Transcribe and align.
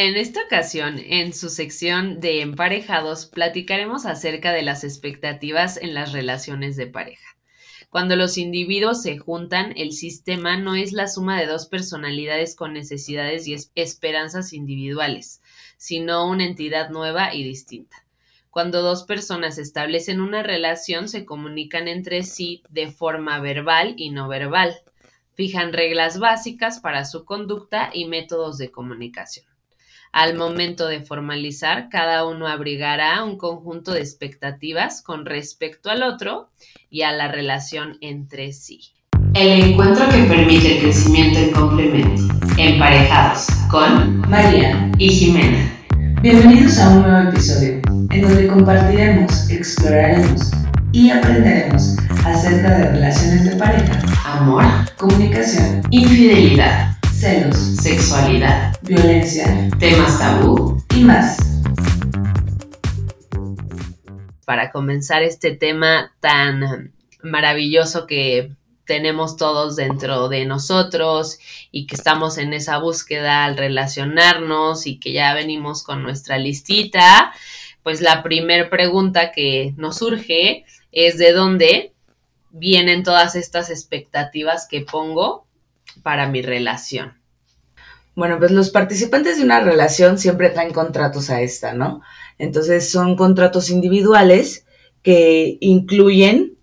En 0.00 0.14
esta 0.14 0.44
ocasión, 0.44 1.00
en 1.00 1.32
su 1.32 1.48
sección 1.48 2.20
de 2.20 2.40
emparejados, 2.40 3.26
platicaremos 3.26 4.06
acerca 4.06 4.52
de 4.52 4.62
las 4.62 4.84
expectativas 4.84 5.76
en 5.76 5.92
las 5.92 6.12
relaciones 6.12 6.76
de 6.76 6.86
pareja. 6.86 7.36
Cuando 7.90 8.14
los 8.14 8.38
individuos 8.38 9.02
se 9.02 9.18
juntan, 9.18 9.72
el 9.76 9.90
sistema 9.90 10.56
no 10.56 10.76
es 10.76 10.92
la 10.92 11.08
suma 11.08 11.40
de 11.40 11.46
dos 11.46 11.66
personalidades 11.66 12.54
con 12.54 12.74
necesidades 12.74 13.48
y 13.48 13.56
esperanzas 13.74 14.52
individuales, 14.52 15.42
sino 15.78 16.28
una 16.28 16.44
entidad 16.44 16.90
nueva 16.90 17.34
y 17.34 17.42
distinta. 17.42 18.06
Cuando 18.50 18.82
dos 18.82 19.02
personas 19.02 19.58
establecen 19.58 20.20
una 20.20 20.44
relación, 20.44 21.08
se 21.08 21.24
comunican 21.24 21.88
entre 21.88 22.22
sí 22.22 22.62
de 22.70 22.92
forma 22.92 23.40
verbal 23.40 23.94
y 23.96 24.10
no 24.10 24.28
verbal, 24.28 24.76
fijan 25.34 25.72
reglas 25.72 26.20
básicas 26.20 26.78
para 26.78 27.04
su 27.04 27.24
conducta 27.24 27.90
y 27.92 28.04
métodos 28.04 28.58
de 28.58 28.70
comunicación. 28.70 29.57
Al 30.12 30.36
momento 30.36 30.86
de 30.88 31.00
formalizar, 31.00 31.90
cada 31.90 32.26
uno 32.26 32.48
abrigará 32.48 33.22
un 33.24 33.36
conjunto 33.36 33.92
de 33.92 34.00
expectativas 34.00 35.02
con 35.02 35.26
respecto 35.26 35.90
al 35.90 36.02
otro 36.02 36.48
y 36.88 37.02
a 37.02 37.12
la 37.12 37.28
relación 37.28 37.98
entre 38.00 38.52
sí. 38.52 38.80
El 39.34 39.62
encuentro 39.62 40.08
que 40.08 40.24
permite 40.24 40.76
el 40.76 40.82
crecimiento 40.82 41.38
en 41.38 41.52
complemento. 41.52 42.22
Emparejados 42.56 43.48
con 43.70 44.20
María 44.30 44.90
y 44.98 45.10
Jimena. 45.10 45.70
Bienvenidos 46.22 46.78
a 46.78 46.88
un 46.88 47.02
nuevo 47.02 47.28
episodio 47.28 47.82
en 48.10 48.22
donde 48.22 48.48
compartiremos, 48.48 49.50
exploraremos 49.50 50.50
y 50.92 51.10
aprenderemos 51.10 51.96
acerca 52.24 52.78
de 52.78 52.90
relaciones 52.92 53.44
de 53.44 53.56
pareja, 53.56 54.00
amor, 54.36 54.64
comunicación, 54.96 55.82
infidelidad 55.90 56.98
celos, 57.18 57.56
sexualidad, 57.56 58.78
violencia, 58.82 59.68
temas 59.80 60.20
tabú 60.20 60.80
y 60.94 61.00
más. 61.00 61.36
Para 64.44 64.70
comenzar 64.70 65.24
este 65.24 65.50
tema 65.50 66.14
tan 66.20 66.92
maravilloso 67.22 68.06
que 68.06 68.52
tenemos 68.84 69.36
todos 69.36 69.74
dentro 69.74 70.28
de 70.28 70.44
nosotros 70.44 71.38
y 71.72 71.86
que 71.88 71.96
estamos 71.96 72.38
en 72.38 72.52
esa 72.52 72.78
búsqueda 72.78 73.44
al 73.44 73.56
relacionarnos 73.56 74.86
y 74.86 75.00
que 75.00 75.12
ya 75.12 75.34
venimos 75.34 75.82
con 75.82 76.04
nuestra 76.04 76.38
listita, 76.38 77.32
pues 77.82 78.00
la 78.00 78.22
primera 78.22 78.70
pregunta 78.70 79.32
que 79.32 79.74
nos 79.76 79.98
surge 79.98 80.64
es 80.92 81.18
de 81.18 81.32
dónde 81.32 81.94
vienen 82.50 83.02
todas 83.02 83.36
estas 83.36 83.70
expectativas 83.70 84.66
que 84.68 84.82
pongo 84.82 85.46
para 86.02 86.28
mi 86.28 86.42
relación? 86.42 87.14
Bueno, 88.14 88.38
pues 88.38 88.50
los 88.50 88.70
participantes 88.70 89.38
de 89.38 89.44
una 89.44 89.60
relación 89.60 90.18
siempre 90.18 90.50
traen 90.50 90.72
contratos 90.72 91.30
a 91.30 91.40
esta, 91.40 91.72
¿no? 91.72 92.02
Entonces 92.38 92.90
son 92.90 93.16
contratos 93.16 93.70
individuales 93.70 94.66
que 95.02 95.56
incluyen 95.60 96.58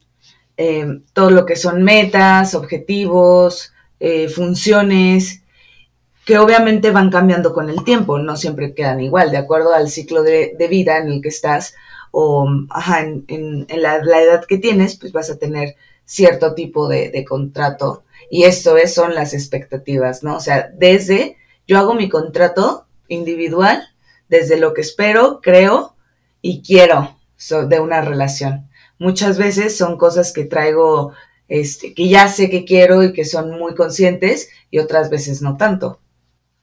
eh, 0.57 0.99
todo 1.13 1.31
lo 1.31 1.45
que 1.45 1.55
son 1.55 1.83
metas, 1.83 2.55
objetivos, 2.55 3.73
eh, 3.99 4.27
funciones, 4.29 5.43
que 6.25 6.39
obviamente 6.39 6.91
van 6.91 7.11
cambiando 7.11 7.53
con 7.53 7.69
el 7.69 7.83
tiempo, 7.83 8.17
no 8.17 8.35
siempre 8.35 8.73
quedan 8.73 8.99
igual, 8.99 9.31
de 9.31 9.37
acuerdo 9.37 9.73
al 9.73 9.89
ciclo 9.89 10.23
de, 10.23 10.55
vida 10.69 10.97
en 10.97 11.07
el 11.07 11.21
que 11.21 11.29
estás 11.29 11.75
o 12.17 12.47
en, 13.27 13.67
la, 13.67 13.97
edad 13.97 14.45
que 14.45 14.57
tienes, 14.57 14.95
pues 14.95 15.11
vas 15.11 15.29
a 15.29 15.37
tener 15.37 15.75
cierto 16.05 16.53
tipo 16.53 16.87
de, 16.87 17.09
de 17.09 17.25
contrato 17.25 18.05
y 18.29 18.43
esto 18.43 18.77
es, 18.77 18.93
son 18.93 19.13
las 19.13 19.33
expectativas, 19.33 20.23
¿no? 20.23 20.37
O 20.37 20.39
sea, 20.39 20.71
desde, 20.73 21.35
yo 21.67 21.77
hago 21.77 21.93
mi 21.93 22.07
contrato 22.07 22.87
individual, 23.09 23.83
desde 24.29 24.57
lo 24.57 24.73
que 24.73 24.79
espero, 24.79 25.41
creo 25.41 25.97
y 26.41 26.61
quiero 26.61 27.17
de 27.67 27.79
una 27.81 27.99
relación. 27.99 28.69
Muchas 28.97 29.37
veces 29.37 29.77
son 29.77 29.97
cosas 29.97 30.31
que 30.31 30.45
traigo, 30.45 31.11
este, 31.49 31.93
que 31.93 32.07
ya 32.07 32.29
sé 32.29 32.49
que 32.49 32.63
quiero 32.63 33.03
y 33.03 33.11
que 33.11 33.25
son 33.25 33.51
muy 33.59 33.75
conscientes 33.75 34.49
y 34.71 34.79
otras 34.79 35.09
veces 35.09 35.41
no 35.41 35.57
tanto. 35.57 35.99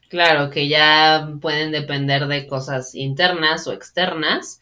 Claro, 0.09 0.49
que 0.49 0.69
ya 0.69 1.31
pueden 1.43 1.73
depender 1.73 2.27
de 2.27 2.47
cosas 2.47 2.95
internas 2.95 3.67
o 3.67 3.75
externas 3.75 4.62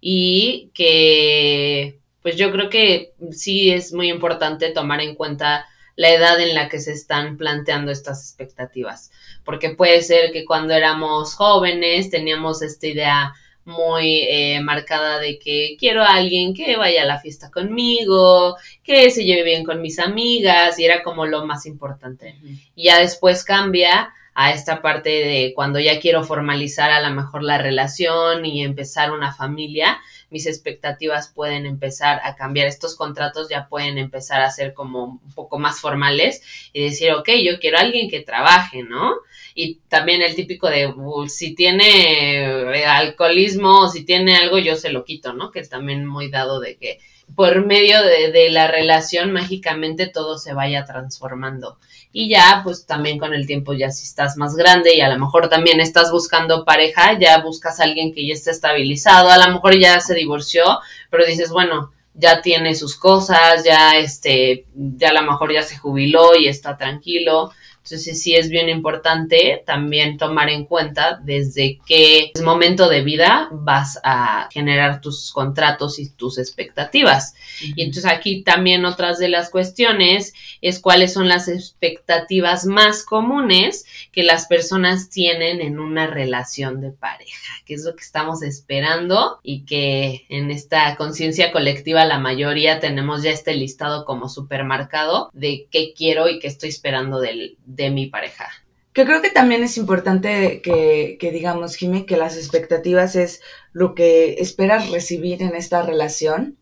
y 0.00 0.70
que 0.74 1.98
pues 2.22 2.36
yo 2.36 2.52
creo 2.52 2.68
que 2.68 3.12
sí 3.32 3.70
es 3.70 3.92
muy 3.92 4.10
importante 4.10 4.70
tomar 4.70 5.00
en 5.00 5.14
cuenta 5.14 5.66
la 5.96 6.10
edad 6.10 6.40
en 6.40 6.54
la 6.54 6.68
que 6.68 6.78
se 6.78 6.92
están 6.92 7.36
planteando 7.36 7.90
estas 7.90 8.28
expectativas. 8.28 9.10
Porque 9.44 9.70
puede 9.70 10.02
ser 10.02 10.32
que 10.32 10.44
cuando 10.44 10.74
éramos 10.74 11.34
jóvenes 11.34 12.10
teníamos 12.10 12.62
esta 12.62 12.86
idea 12.86 13.34
muy 13.64 14.22
eh, 14.28 14.60
marcada 14.62 15.18
de 15.18 15.38
que 15.38 15.76
quiero 15.78 16.02
a 16.02 16.14
alguien 16.14 16.54
que 16.54 16.76
vaya 16.76 17.02
a 17.02 17.06
la 17.06 17.20
fiesta 17.20 17.50
conmigo, 17.50 18.56
que 18.82 19.10
se 19.10 19.24
lleve 19.24 19.44
bien 19.44 19.64
con 19.64 19.82
mis 19.82 19.98
amigas 19.98 20.78
y 20.78 20.84
era 20.84 21.02
como 21.02 21.26
lo 21.26 21.46
más 21.46 21.66
importante. 21.66 22.34
Y 22.74 22.84
ya 22.84 22.98
después 22.98 23.44
cambia 23.44 24.12
a 24.40 24.52
esta 24.52 24.80
parte 24.80 25.10
de 25.10 25.52
cuando 25.54 25.78
ya 25.80 26.00
quiero 26.00 26.24
formalizar 26.24 26.90
a 26.90 27.06
lo 27.06 27.14
mejor 27.14 27.42
la 27.42 27.58
relación 27.58 28.46
y 28.46 28.64
empezar 28.64 29.12
una 29.12 29.34
familia, 29.34 30.00
mis 30.30 30.46
expectativas 30.46 31.28
pueden 31.28 31.66
empezar 31.66 32.22
a 32.24 32.36
cambiar, 32.36 32.66
estos 32.66 32.96
contratos 32.96 33.50
ya 33.50 33.68
pueden 33.68 33.98
empezar 33.98 34.40
a 34.40 34.50
ser 34.50 34.72
como 34.72 35.20
un 35.22 35.34
poco 35.34 35.58
más 35.58 35.78
formales 35.78 36.70
y 36.72 36.82
decir, 36.82 37.12
ok, 37.12 37.28
yo 37.44 37.60
quiero 37.60 37.76
a 37.76 37.82
alguien 37.82 38.08
que 38.08 38.20
trabaje, 38.20 38.82
¿no? 38.82 39.12
Y 39.54 39.74
también 39.88 40.22
el 40.22 40.34
típico 40.34 40.70
de, 40.70 40.90
si 41.28 41.54
tiene 41.54 42.40
eh, 42.40 42.86
alcoholismo 42.86 43.80
o 43.80 43.88
si 43.88 44.06
tiene 44.06 44.36
algo, 44.36 44.58
yo 44.58 44.74
se 44.74 44.90
lo 44.90 45.04
quito, 45.04 45.34
¿no? 45.34 45.50
Que 45.50 45.62
también 45.64 46.06
muy 46.06 46.30
dado 46.30 46.60
de 46.60 46.78
que 46.78 46.98
por 47.34 47.64
medio 47.64 48.02
de, 48.02 48.48
la 48.50 48.68
relación 48.68 49.32
mágicamente 49.32 50.06
todo 50.06 50.38
se 50.38 50.52
vaya 50.52 50.84
transformando. 50.84 51.78
Y 52.12 52.28
ya, 52.28 52.60
pues 52.64 52.86
también 52.86 53.18
con 53.18 53.34
el 53.34 53.46
tiempo, 53.46 53.72
ya 53.72 53.90
si 53.90 54.04
estás 54.04 54.36
más 54.36 54.56
grande 54.56 54.94
y 54.94 55.00
a 55.00 55.08
lo 55.08 55.18
mejor 55.18 55.48
también 55.48 55.80
estás 55.80 56.10
buscando 56.10 56.64
pareja, 56.64 57.18
ya 57.18 57.40
buscas 57.40 57.80
a 57.80 57.84
alguien 57.84 58.12
que 58.12 58.26
ya 58.26 58.34
esté 58.34 58.50
estabilizado, 58.50 59.30
a 59.30 59.38
lo 59.38 59.52
mejor 59.52 59.78
ya 59.78 60.00
se 60.00 60.14
divorció, 60.14 60.64
pero 61.08 61.24
dices, 61.24 61.50
bueno, 61.50 61.92
ya 62.14 62.42
tiene 62.42 62.74
sus 62.74 62.96
cosas, 62.96 63.64
ya 63.64 63.96
este, 63.96 64.66
ya 64.74 65.10
a 65.10 65.14
lo 65.14 65.22
mejor 65.22 65.52
ya 65.52 65.62
se 65.62 65.78
jubiló 65.78 66.36
y 66.36 66.48
está 66.48 66.76
tranquilo. 66.76 67.52
Entonces 67.82 68.22
sí 68.22 68.34
es 68.34 68.50
bien 68.50 68.68
importante 68.68 69.62
también 69.64 70.18
tomar 70.18 70.50
en 70.50 70.64
cuenta 70.64 71.18
desde 71.22 71.80
qué 71.86 72.30
momento 72.44 72.88
de 72.88 73.02
vida 73.02 73.48
vas 73.52 73.98
a 74.04 74.48
generar 74.52 75.00
tus 75.00 75.32
contratos 75.32 75.98
y 75.98 76.10
tus 76.10 76.38
expectativas. 76.38 77.34
Y 77.62 77.82
entonces 77.82 78.10
aquí 78.10 78.42
también 78.42 78.84
otras 78.84 79.18
de 79.18 79.28
las 79.28 79.50
cuestiones 79.50 80.34
es 80.60 80.78
cuáles 80.78 81.14
son 81.14 81.28
las 81.28 81.48
expectativas 81.48 82.66
más 82.66 83.02
comunes 83.02 83.86
que 84.12 84.22
las 84.22 84.46
personas 84.46 85.08
tienen 85.08 85.60
en 85.60 85.80
una 85.80 86.06
relación 86.06 86.80
de 86.80 86.90
pareja, 86.90 87.54
que 87.64 87.74
es 87.74 87.84
lo 87.84 87.96
que 87.96 88.02
estamos 88.02 88.42
esperando 88.42 89.40
y 89.42 89.64
que 89.64 90.26
en 90.28 90.50
esta 90.50 90.96
conciencia 90.96 91.50
colectiva 91.50 92.04
la 92.04 92.18
mayoría 92.18 92.78
tenemos 92.78 93.22
ya 93.22 93.30
este 93.30 93.54
listado 93.54 94.04
como 94.04 94.28
supermercado 94.28 95.30
de 95.32 95.66
qué 95.70 95.92
quiero 95.96 96.28
y 96.28 96.38
qué 96.38 96.46
estoy 96.46 96.68
esperando 96.68 97.20
del 97.20 97.56
de 97.74 97.90
mi 97.90 98.06
pareja. 98.06 98.48
Que 98.92 99.04
creo 99.04 99.22
que 99.22 99.30
también 99.30 99.62
es 99.62 99.76
importante 99.76 100.60
que, 100.62 101.16
que 101.20 101.30
digamos, 101.30 101.76
Jimmy, 101.76 102.06
que 102.06 102.16
las 102.16 102.36
expectativas 102.36 103.14
es 103.14 103.40
lo 103.72 103.94
que 103.94 104.34
esperas 104.34 104.90
recibir 104.90 105.42
en 105.42 105.54
esta 105.54 105.82
relación 105.82 106.58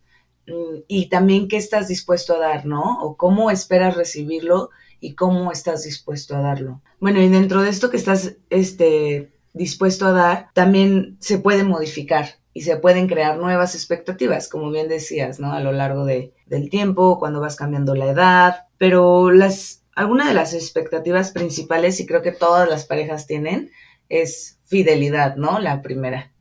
mm, 0.46 0.82
y 0.86 1.08
también 1.08 1.48
qué 1.48 1.56
estás 1.56 1.88
dispuesto 1.88 2.34
a 2.34 2.38
dar, 2.38 2.66
¿no? 2.66 3.00
O 3.00 3.16
cómo 3.16 3.50
esperas 3.50 3.96
recibirlo 3.96 4.70
y 5.00 5.14
cómo 5.14 5.52
estás 5.52 5.84
dispuesto 5.84 6.36
a 6.36 6.40
darlo. 6.40 6.82
Bueno, 7.00 7.22
y 7.22 7.28
dentro 7.28 7.62
de 7.62 7.70
esto 7.70 7.90
que 7.90 7.96
estás 7.96 8.36
este, 8.50 9.30
dispuesto 9.54 10.06
a 10.06 10.12
dar, 10.12 10.48
también 10.52 11.16
se 11.20 11.38
puede 11.38 11.64
modificar 11.64 12.36
y 12.52 12.62
se 12.62 12.76
pueden 12.76 13.06
crear 13.06 13.38
nuevas 13.38 13.74
expectativas, 13.74 14.48
como 14.48 14.70
bien 14.70 14.88
decías, 14.88 15.38
¿no? 15.38 15.52
A 15.52 15.60
lo 15.60 15.72
largo 15.72 16.04
de, 16.04 16.34
del 16.46 16.68
tiempo, 16.68 17.18
cuando 17.18 17.40
vas 17.40 17.56
cambiando 17.56 17.94
la 17.94 18.06
edad, 18.06 18.66
pero 18.78 19.30
las 19.30 19.84
alguna 19.98 20.28
de 20.28 20.34
las 20.34 20.54
expectativas 20.54 21.32
principales, 21.32 21.98
y 21.98 22.06
creo 22.06 22.22
que 22.22 22.32
todas 22.32 22.68
las 22.68 22.86
parejas 22.86 23.26
tienen, 23.26 23.70
es 24.08 24.58
fidelidad, 24.64 25.36
¿no? 25.36 25.58
La 25.58 25.82
primera. 25.82 26.32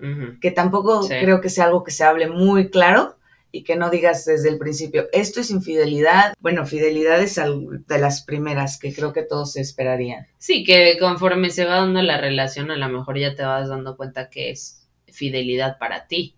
Que 0.42 0.52
tampoco 0.52 1.08
creo 1.08 1.42
que 1.42 1.50
sea 1.50 1.66
algo 1.66 1.84
que 1.84 1.92
se 1.92 2.04
hable 2.04 2.30
muy 2.30 2.70
claro 2.70 3.18
y 3.52 3.64
que 3.64 3.76
no 3.76 3.90
digas 3.90 4.26
desde 4.26 4.50
el 4.50 4.58
principio, 4.58 5.08
esto 5.12 5.40
es 5.40 5.50
infidelidad. 5.50 6.34
Bueno, 6.40 6.66
fidelidad 6.66 7.20
es 7.22 7.36
de 7.36 7.98
las 7.98 8.22
primeras 8.22 8.78
que 8.78 8.94
creo 8.94 9.12
que 9.12 9.24
todos 9.24 9.54
se 9.54 9.62
esperarían. 9.62 10.28
Sí, 10.38 10.64
que 10.64 10.98
conforme 11.00 11.50
se 11.50 11.66
va 11.66 11.78
dando 11.78 12.02
la 12.04 12.22
relación, 12.22 12.70
a 12.70 12.78
lo 12.78 12.90
mejor 12.90 13.18
ya 13.18 13.34
te 13.34 13.44
vas 13.44 13.70
dando 13.70 13.98
cuenta 13.98 14.30
que 14.30 14.52
es 14.52 14.88
fidelidad 15.08 15.80
para 15.80 16.06
ti. 16.08 16.36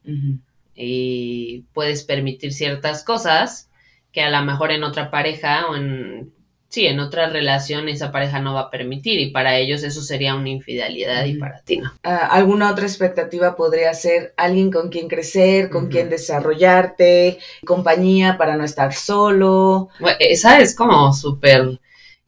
Y 0.73 1.65
puedes 1.73 2.03
permitir 2.03 2.53
ciertas 2.53 3.03
cosas 3.03 3.69
que 4.13 4.21
a 4.21 4.29
lo 4.29 4.41
mejor 4.45 4.71
en 4.71 4.83
otra 4.83 5.11
pareja 5.11 5.67
o 5.67 5.75
en 5.75 6.31
sí, 6.69 6.85
en 6.85 6.99
otra 6.99 7.27
relación 7.27 7.89
esa 7.89 8.11
pareja 8.11 8.39
no 8.39 8.53
va 8.53 8.61
a 8.61 8.69
permitir 8.69 9.19
y 9.19 9.31
para 9.31 9.57
ellos 9.57 9.83
eso 9.83 10.01
sería 10.01 10.35
una 10.35 10.49
infidelidad 10.49 11.25
y 11.25 11.35
para 11.35 11.61
ti 11.61 11.77
no. 11.77 11.91
Ah, 12.03 12.27
alguna 12.31 12.71
otra 12.71 12.85
expectativa 12.85 13.55
podría 13.55 13.93
ser 13.93 14.33
alguien 14.37 14.71
con 14.71 14.89
quien 14.89 15.07
crecer, 15.07 15.69
con 15.69 15.89
quien 15.89 16.09
desarrollarte, 16.09 17.39
compañía 17.65 18.37
para 18.37 18.55
no 18.55 18.63
estar 18.63 18.93
solo. 18.93 19.89
esa 20.19 20.59
es 20.59 20.75
como 20.75 21.11
súper 21.11 21.79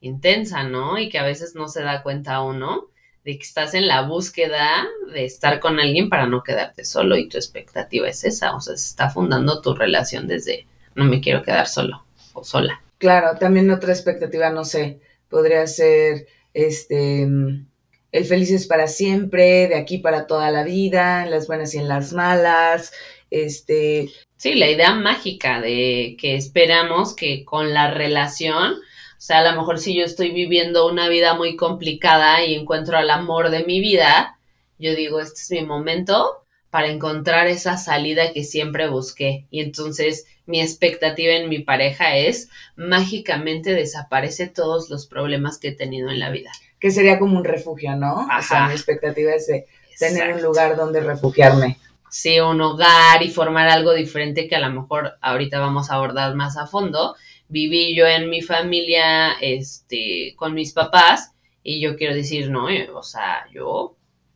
intensa, 0.02 0.64
¿no? 0.64 0.98
Y 0.98 1.10
que 1.10 1.20
a 1.20 1.24
veces 1.24 1.56
no 1.56 1.68
se 1.68 1.84
da 1.84 2.02
cuenta 2.02 2.42
uno 2.42 2.88
de 3.24 3.38
que 3.38 3.44
estás 3.44 3.76
en 3.76 3.88
la 3.88 4.02
búsqueda 4.02 4.88
de 5.14 5.26
estar 5.26 5.60
con 5.60 5.80
alguien 5.80 6.10
para 6.10 6.26
no 6.26 6.44
quedarte 6.44 6.86
solo 6.86 7.16
y 7.18 7.30
tu 7.30 7.38
expectativa 7.38 8.10
es 8.10 8.24
esa, 8.24 8.56
o 8.56 8.62
sea, 8.62 8.76
se 8.76 8.88
está 8.88 9.10
fundando 9.10 9.62
tu 9.62 9.76
relación 9.76 10.28
desde 10.28 10.66
no 10.96 11.06
me 11.06 11.22
quiero 11.22 11.44
quedar 11.44 11.68
solo 11.68 12.04
o 12.34 12.44
sola. 12.44 12.82
Claro, 13.02 13.36
también 13.40 13.72
otra 13.72 13.94
expectativa, 13.94 14.52
no 14.52 14.64
sé, 14.64 15.00
podría 15.28 15.66
ser 15.66 16.28
este 16.54 17.24
el 17.24 18.26
feliz 18.26 18.68
para 18.68 18.86
siempre, 18.88 19.68
de 19.68 19.76
aquí 19.76 19.98
para 19.98 20.28
toda 20.28 20.52
la 20.52 20.64
vida, 20.64 21.24
en 21.24 21.32
las 21.32 21.48
buenas 21.48 21.74
y 21.74 21.80
en 21.80 21.88
las 21.88 22.14
malas, 22.14 22.94
este. 23.32 24.12
Sí, 24.38 24.54
la 24.54 24.70
idea 24.70 24.94
mágica 24.94 25.62
de 25.62 26.16
que 26.20 26.36
esperamos 26.36 27.16
que 27.16 27.44
con 27.44 27.74
la 27.74 27.90
relación 27.90 28.74
o 28.74 29.24
sea, 29.24 29.40
a 29.40 29.52
lo 29.52 29.60
mejor 29.60 29.80
si 29.80 29.96
yo 29.96 30.06
estoy 30.06 30.32
viviendo 30.32 30.88
una 30.88 31.10
vida 31.10 31.34
muy 31.34 31.56
complicada 31.56 32.46
y 32.46 32.54
encuentro 32.54 32.98
al 32.98 33.10
amor 33.10 33.50
de 33.50 33.64
mi 33.64 33.80
vida, 33.80 34.38
yo 34.78 34.96
digo, 34.96 35.20
este 35.20 35.42
es 35.42 35.52
mi 35.52 35.66
momento 35.68 36.44
para 36.72 36.88
encontrar 36.88 37.48
esa 37.48 37.78
salida 37.78 38.32
que 38.34 38.44
siempre 38.44 38.88
busqué. 38.88 39.46
Y 39.52 39.60
entonces 39.60 40.26
mi 40.46 40.62
expectativa 40.62 41.34
en 41.34 41.50
mi 41.50 41.60
pareja 41.60 42.16
es 42.16 42.50
mágicamente 42.76 43.74
desaparece 43.74 44.48
todos 44.48 44.90
los 44.90 45.06
problemas 45.06 45.60
que 45.60 45.68
he 45.70 45.76
tenido 45.76 46.10
en 46.10 46.20
la 46.20 46.32
vida. 46.32 46.52
Que 46.80 46.90
sería 46.90 47.20
como 47.20 47.38
un 47.38 47.44
refugio, 47.44 47.96
¿no? 47.96 48.26
O 48.26 48.42
sea, 48.42 48.68
mi 48.68 48.74
expectativa 48.74 49.34
es 49.34 49.48
de 49.48 49.68
tener 50.00 50.34
un 50.34 50.42
lugar 50.42 50.76
donde 50.78 51.02
refugiarme. 51.02 51.78
Sí, 52.10 52.40
un 52.40 52.60
hogar 52.62 53.22
y 53.22 53.30
formar 53.30 53.68
algo 53.68 53.94
diferente 53.94 54.48
que 54.48 54.56
a 54.56 54.60
lo 54.60 54.70
mejor 54.72 55.14
ahorita 55.22 55.60
vamos 55.60 55.92
a 55.92 55.96
abordar 55.96 56.36
más 56.36 56.58
a 56.58 56.68
fondo, 56.68 57.16
viví 57.48 57.96
yo 57.96 58.06
en 58.08 58.30
mi 58.30 58.42
familia, 58.42 59.34
este, 59.42 60.34
con 60.36 60.54
mis 60.54 60.74
papás, 60.74 61.34
y 61.64 61.82
yo 61.82 61.96
quiero 61.96 62.16
decir, 62.16 62.50
no, 62.50 62.70
eh, 62.70 62.90
o 62.94 63.04
sea, 63.04 63.46
yo 63.54 63.96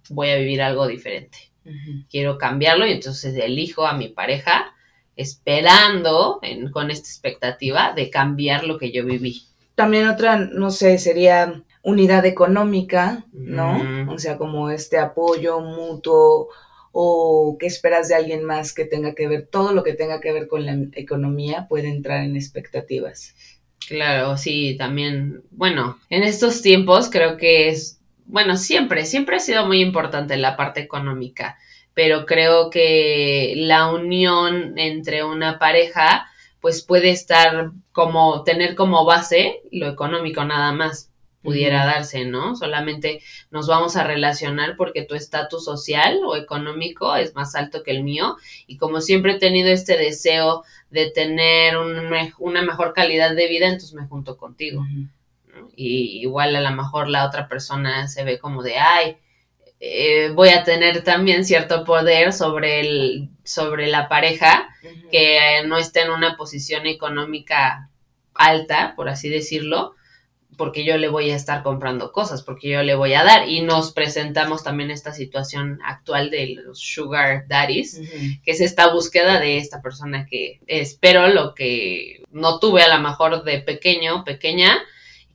voy 0.09 0.29
a 0.29 0.37
vivir 0.37 0.61
algo 0.61 0.87
diferente. 0.87 1.37
Quiero 2.09 2.37
cambiarlo 2.37 2.85
y 2.85 2.91
entonces 2.91 3.35
elijo 3.35 3.85
a 3.85 3.97
mi 3.97 4.09
pareja 4.09 4.73
esperando 5.15 6.41
con 6.71 6.91
esta 6.91 7.07
expectativa 7.07 7.93
de 7.93 8.09
cambiar 8.09 8.65
lo 8.65 8.77
que 8.77 8.91
yo 8.91 9.05
viví. 9.05 9.43
También 9.75 10.07
otra, 10.07 10.37
no 10.37 10.71
sé, 10.71 10.97
sería 10.97 11.63
unidad 11.81 12.25
económica, 12.25 13.25
¿no? 13.33 14.11
O 14.11 14.17
sea, 14.17 14.37
como 14.37 14.69
este 14.69 14.97
apoyo 14.97 15.59
mutuo 15.59 16.49
o 16.91 17.57
qué 17.59 17.67
esperas 17.67 18.07
de 18.07 18.15
alguien 18.15 18.43
más 18.43 18.73
que 18.73 18.85
tenga 18.85 19.15
que 19.15 19.27
ver, 19.27 19.47
todo 19.47 19.73
lo 19.73 19.83
que 19.83 19.93
tenga 19.93 20.21
que 20.21 20.31
ver 20.31 20.47
con 20.47 20.65
la 20.65 20.77
economía 20.93 21.67
puede 21.67 21.89
entrar 21.89 22.23
en 22.23 22.35
expectativas. 22.37 23.35
Claro, 23.87 24.37
sí, 24.37 24.75
también, 24.77 25.43
bueno, 25.51 25.99
en 26.09 26.23
estos 26.23 26.61
tiempos 26.61 27.09
creo 27.09 27.37
que 27.37 27.69
es, 27.69 27.99
bueno, 28.25 28.57
siempre, 28.57 29.05
siempre 29.05 29.37
ha 29.37 29.39
sido 29.39 29.65
muy 29.65 29.81
importante 29.81 30.37
la 30.37 30.57
parte 30.57 30.81
económica, 30.81 31.57
pero 31.93 32.25
creo 32.25 32.69
que 32.69 33.53
la 33.55 33.87
unión 33.87 34.77
entre 34.77 35.23
una 35.23 35.59
pareja, 35.59 36.27
pues 36.59 36.83
puede 36.83 37.11
estar 37.11 37.71
como, 37.91 38.43
tener 38.43 38.75
como 38.75 39.05
base 39.05 39.61
lo 39.71 39.87
económico 39.87 40.43
nada 40.43 40.71
más 40.73 41.11
pudiera 41.45 41.85
darse, 41.85 42.25
¿no? 42.25 42.55
Solamente 42.55 43.21
nos 43.51 43.67
vamos 43.67 43.95
a 43.95 44.03
relacionar 44.03 44.75
porque 44.75 45.03
tu 45.03 45.13
estatus 45.13 45.63
social 45.63 46.19
o 46.25 46.35
económico 46.35 47.15
es 47.15 47.35
más 47.35 47.55
alto 47.55 47.83
que 47.83 47.91
el 47.91 48.03
mío 48.03 48.35
y 48.65 48.77
como 48.77 48.99
siempre 48.99 49.33
he 49.33 49.39
tenido 49.39 49.69
este 49.69 49.95
deseo 49.95 50.63
de 50.89 51.11
tener 51.11 51.77
una 51.77 52.63
mejor 52.63 52.93
calidad 52.93 53.35
de 53.35 53.47
vida, 53.47 53.67
entonces 53.67 53.93
me 53.93 54.07
junto 54.07 54.35
contigo. 54.37 54.83
Y 55.75 56.21
igual 56.21 56.55
a 56.55 56.61
lo 56.61 56.71
mejor 56.71 57.09
la 57.09 57.25
otra 57.25 57.47
persona 57.47 58.07
se 58.07 58.23
ve 58.23 58.39
como 58.39 58.63
de, 58.63 58.77
ay, 58.77 59.17
eh, 59.79 60.31
voy 60.33 60.49
a 60.49 60.63
tener 60.63 61.03
también 61.03 61.45
cierto 61.45 61.83
poder 61.83 62.33
sobre, 62.33 62.79
el, 62.79 63.29
sobre 63.43 63.87
la 63.87 64.07
pareja 64.07 64.69
que 65.11 65.63
no 65.67 65.77
esté 65.77 66.01
en 66.01 66.11
una 66.11 66.37
posición 66.37 66.85
económica 66.85 67.89
alta, 68.33 68.93
por 68.95 69.09
así 69.09 69.29
decirlo, 69.29 69.95
porque 70.57 70.85
yo 70.85 70.97
le 70.97 71.09
voy 71.09 71.29
a 71.31 71.35
estar 71.35 71.63
comprando 71.63 72.11
cosas, 72.11 72.41
porque 72.41 72.69
yo 72.69 72.83
le 72.83 72.95
voy 72.95 73.13
a 73.13 73.23
dar. 73.23 73.49
Y 73.49 73.61
nos 73.61 73.91
presentamos 73.91 74.63
también 74.63 74.91
esta 74.91 75.13
situación 75.13 75.79
actual 75.83 76.29
de 76.29 76.55
los 76.55 76.79
sugar 76.79 77.45
daddies, 77.47 77.99
que 78.43 78.51
es 78.51 78.61
esta 78.61 78.93
búsqueda 78.93 79.39
de 79.39 79.57
esta 79.57 79.81
persona 79.81 80.25
que 80.25 80.61
espero 80.67 81.27
lo 81.27 81.53
que 81.53 82.23
no 82.31 82.59
tuve 82.59 82.83
a 82.83 82.95
lo 82.95 83.01
mejor 83.01 83.43
de 83.43 83.59
pequeño, 83.59 84.23
pequeña, 84.23 84.81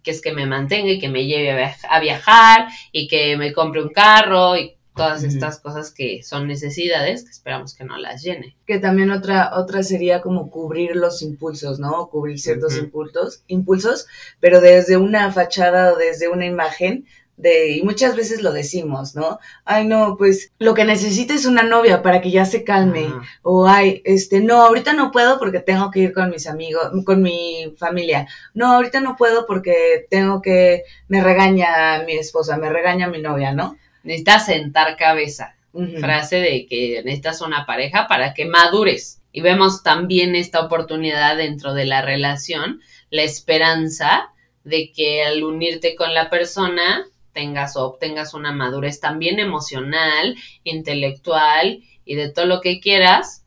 que 0.03 0.11
es 0.11 0.21
que 0.21 0.33
me 0.33 0.47
mantenga 0.47 0.91
y 0.93 0.99
que 0.99 1.09
me 1.09 1.27
lleve 1.27 1.75
a 1.89 2.01
viajar 2.01 2.69
y 2.93 3.09
que 3.09 3.37
me 3.37 3.53
compre 3.53 3.83
un 3.83 3.91
carro 3.91 4.57
y 4.57 4.77
todas 4.95 5.23
estas 5.23 5.59
cosas 5.61 5.93
que 5.93 6.23
son 6.23 6.47
necesidades 6.47 7.25
que 7.25 7.31
esperamos 7.31 7.75
que 7.75 7.85
no 7.85 7.97
las 7.97 8.23
llene. 8.23 8.57
Que 8.67 8.79
también 8.79 9.11
otra, 9.11 9.53
otra 9.57 9.83
sería 9.83 10.21
como 10.21 10.51
cubrir 10.51 10.97
los 10.97 11.23
impulsos, 11.23 11.79
¿no? 11.79 12.09
Cubrir 12.11 12.39
ciertos 12.39 12.77
impulsos, 12.77 13.43
impulsos, 13.47 14.07
pero 14.41 14.61
desde 14.61 14.97
una 14.97 15.33
fachada 15.33 15.95
o 15.95 15.97
desde 15.97 16.29
una 16.29 16.45
imagen 16.45 17.07
de, 17.41 17.77
y 17.77 17.83
muchas 17.83 18.17
veces 18.17 18.43
lo 18.43 18.53
decimos, 18.53 19.15
¿no? 19.15 19.39
Ay, 19.65 19.87
no, 19.87 20.17
pues 20.19 20.53
lo 20.59 20.75
que 20.75 20.85
necesita 20.85 21.35
es 21.35 21.47
una 21.47 21.63
novia 21.63 22.03
para 22.03 22.21
que 22.21 22.31
ya 22.31 22.45
se 22.45 22.65
calme. 22.65 23.07
O 23.43 23.67
ay, 23.67 24.03
este, 24.05 24.41
no, 24.41 24.63
ahorita 24.63 24.93
no 24.93 25.11
puedo 25.11 25.39
porque 25.39 25.61
tengo 25.61 25.91
que 25.91 26.01
ir 26.01 26.13
con 26.13 26.31
mis 26.31 26.47
amigos, 26.47 26.91
con 27.05 27.23
mi 27.23 27.75
familia. 27.79 28.27
No, 28.55 28.73
ahorita 28.73 29.01
no 29.01 29.17
puedo 29.17 29.47
porque 29.47 30.07
tengo 30.11 30.43
que, 30.43 30.83
me 31.09 31.23
regaña 31.23 32.03
mi 32.05 32.13
esposa, 32.15 32.57
me 32.57 32.71
regaña 32.71 33.09
mi 33.09 33.21
novia, 33.21 33.53
¿no? 33.53 33.77
necesitas 34.03 34.47
sentar 34.47 34.97
cabeza. 34.97 35.57
Frase 36.01 36.37
de 36.37 36.67
que 36.67 37.01
necesitas 37.05 37.41
una 37.43 37.65
pareja 37.65 38.09
para 38.09 38.35
que 38.35 38.45
madures. 38.45 39.23
Y 39.31 39.41
vemos 39.41 39.85
también 39.85 40.35
esta 40.35 40.61
oportunidad 40.61 41.37
dentro 41.37 41.75
de 41.75 41.85
la 41.85 42.03
relación, 42.03 42.81
la 43.11 43.23
esperanza 43.23 44.33
de 44.65 44.91
que 44.91 45.23
al 45.23 45.45
unirte 45.45 45.95
con 45.95 46.13
la 46.13 46.29
persona 46.29 47.07
tengas 47.33 47.77
o 47.77 47.85
obtengas 47.85 48.35
una 48.35 48.53
madurez 48.53 49.01
también 49.01 49.39
emocional, 49.39 50.37
intelectual 50.65 51.83
y 52.05 52.15
de 52.15 52.31
todo 52.31 52.47
lo 52.47 52.61
que 52.61 52.81
quieras, 52.81 53.45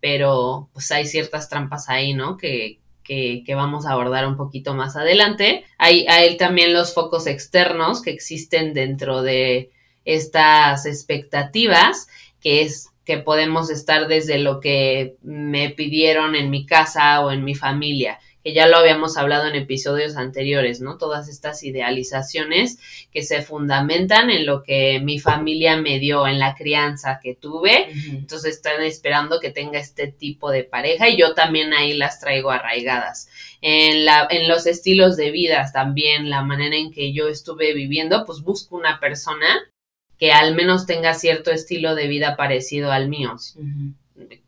pero 0.00 0.68
pues 0.72 0.90
hay 0.92 1.06
ciertas 1.06 1.48
trampas 1.48 1.88
ahí, 1.88 2.14
¿no? 2.14 2.36
Que, 2.36 2.80
que, 3.02 3.42
que, 3.44 3.54
vamos 3.54 3.86
a 3.86 3.92
abordar 3.92 4.26
un 4.26 4.36
poquito 4.36 4.74
más 4.74 4.96
adelante. 4.96 5.64
Hay, 5.78 6.06
hay 6.08 6.36
también 6.36 6.72
los 6.72 6.94
focos 6.94 7.26
externos 7.26 8.02
que 8.02 8.10
existen 8.10 8.74
dentro 8.74 9.22
de 9.22 9.70
estas 10.04 10.86
expectativas, 10.86 12.08
que 12.40 12.62
es 12.62 12.90
que 13.04 13.18
podemos 13.18 13.70
estar 13.70 14.08
desde 14.08 14.38
lo 14.38 14.60
que 14.60 15.16
me 15.22 15.70
pidieron 15.70 16.34
en 16.34 16.50
mi 16.50 16.66
casa 16.66 17.20
o 17.24 17.30
en 17.30 17.44
mi 17.44 17.54
familia, 17.54 18.18
que 18.46 18.52
ya 18.52 18.68
lo 18.68 18.76
habíamos 18.76 19.16
hablado 19.16 19.48
en 19.48 19.56
episodios 19.56 20.14
anteriores, 20.14 20.80
¿no? 20.80 20.98
Todas 20.98 21.28
estas 21.28 21.64
idealizaciones 21.64 22.78
que 23.10 23.24
se 23.24 23.42
fundamentan 23.42 24.30
en 24.30 24.46
lo 24.46 24.62
que 24.62 25.00
mi 25.00 25.18
familia 25.18 25.76
me 25.76 25.98
dio, 25.98 26.28
en 26.28 26.38
la 26.38 26.54
crianza 26.54 27.18
que 27.20 27.34
tuve, 27.34 27.90
entonces 28.08 28.54
están 28.54 28.84
esperando 28.84 29.40
que 29.40 29.50
tenga 29.50 29.80
este 29.80 30.06
tipo 30.06 30.52
de 30.52 30.62
pareja 30.62 31.08
y 31.08 31.18
yo 31.18 31.34
también 31.34 31.72
ahí 31.72 31.94
las 31.94 32.20
traigo 32.20 32.52
arraigadas. 32.52 33.28
En, 33.62 34.04
la, 34.04 34.28
en 34.30 34.46
los 34.46 34.66
estilos 34.66 35.16
de 35.16 35.32
vida 35.32 35.68
también, 35.72 36.30
la 36.30 36.42
manera 36.42 36.76
en 36.76 36.92
que 36.92 37.12
yo 37.12 37.26
estuve 37.26 37.74
viviendo, 37.74 38.24
pues 38.24 38.42
busco 38.42 38.76
una 38.76 39.00
persona 39.00 39.72
que 40.20 40.30
al 40.30 40.54
menos 40.54 40.86
tenga 40.86 41.14
cierto 41.14 41.50
estilo 41.50 41.96
de 41.96 42.06
vida 42.06 42.36
parecido 42.36 42.92
al 42.92 43.08
mío. 43.08 43.34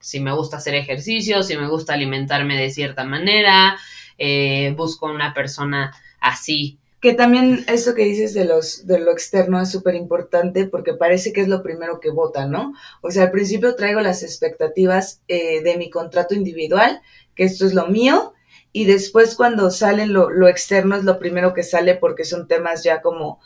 Si 0.00 0.20
me 0.20 0.32
gusta 0.32 0.58
hacer 0.58 0.74
ejercicio, 0.74 1.42
si 1.42 1.56
me 1.56 1.68
gusta 1.68 1.94
alimentarme 1.94 2.56
de 2.56 2.70
cierta 2.70 3.04
manera, 3.04 3.78
eh, 4.18 4.74
busco 4.76 5.06
una 5.06 5.34
persona 5.34 5.94
así. 6.20 6.78
Que 7.00 7.14
también 7.14 7.64
esto 7.68 7.94
que 7.94 8.04
dices 8.04 8.34
de 8.34 8.44
los 8.44 8.86
de 8.86 8.98
lo 8.98 9.12
externo 9.12 9.60
es 9.60 9.70
súper 9.70 9.94
importante 9.94 10.66
porque 10.66 10.94
parece 10.94 11.32
que 11.32 11.40
es 11.40 11.48
lo 11.48 11.62
primero 11.62 12.00
que 12.00 12.10
vota, 12.10 12.46
¿no? 12.46 12.74
O 13.02 13.12
sea, 13.12 13.24
al 13.24 13.30
principio 13.30 13.76
traigo 13.76 14.00
las 14.00 14.24
expectativas 14.24 15.22
eh, 15.28 15.62
de 15.62 15.76
mi 15.76 15.90
contrato 15.90 16.34
individual, 16.34 17.00
que 17.36 17.44
esto 17.44 17.66
es 17.66 17.74
lo 17.74 17.86
mío, 17.86 18.34
y 18.72 18.84
después 18.84 19.36
cuando 19.36 19.70
sale 19.70 20.06
lo, 20.06 20.28
lo 20.30 20.48
externo 20.48 20.96
es 20.96 21.04
lo 21.04 21.20
primero 21.20 21.54
que 21.54 21.62
sale 21.62 21.94
porque 21.94 22.24
son 22.24 22.48
temas 22.48 22.82
ya 22.82 23.00
como 23.00 23.40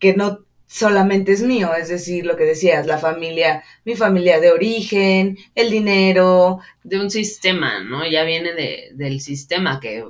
que 0.00 0.14
no 0.14 0.44
solamente 0.68 1.32
es 1.32 1.42
mío, 1.42 1.74
es 1.74 1.88
decir, 1.88 2.26
lo 2.26 2.36
que 2.36 2.44
decías, 2.44 2.86
la 2.86 2.98
familia, 2.98 3.64
mi 3.84 3.96
familia 3.96 4.38
de 4.38 4.52
origen, 4.52 5.38
el 5.54 5.70
dinero. 5.70 6.60
De 6.84 7.00
un 7.00 7.10
sistema, 7.10 7.80
¿no? 7.80 8.06
Ya 8.06 8.22
viene 8.24 8.52
de, 8.54 8.90
del 8.92 9.20
sistema 9.20 9.80
que 9.80 10.04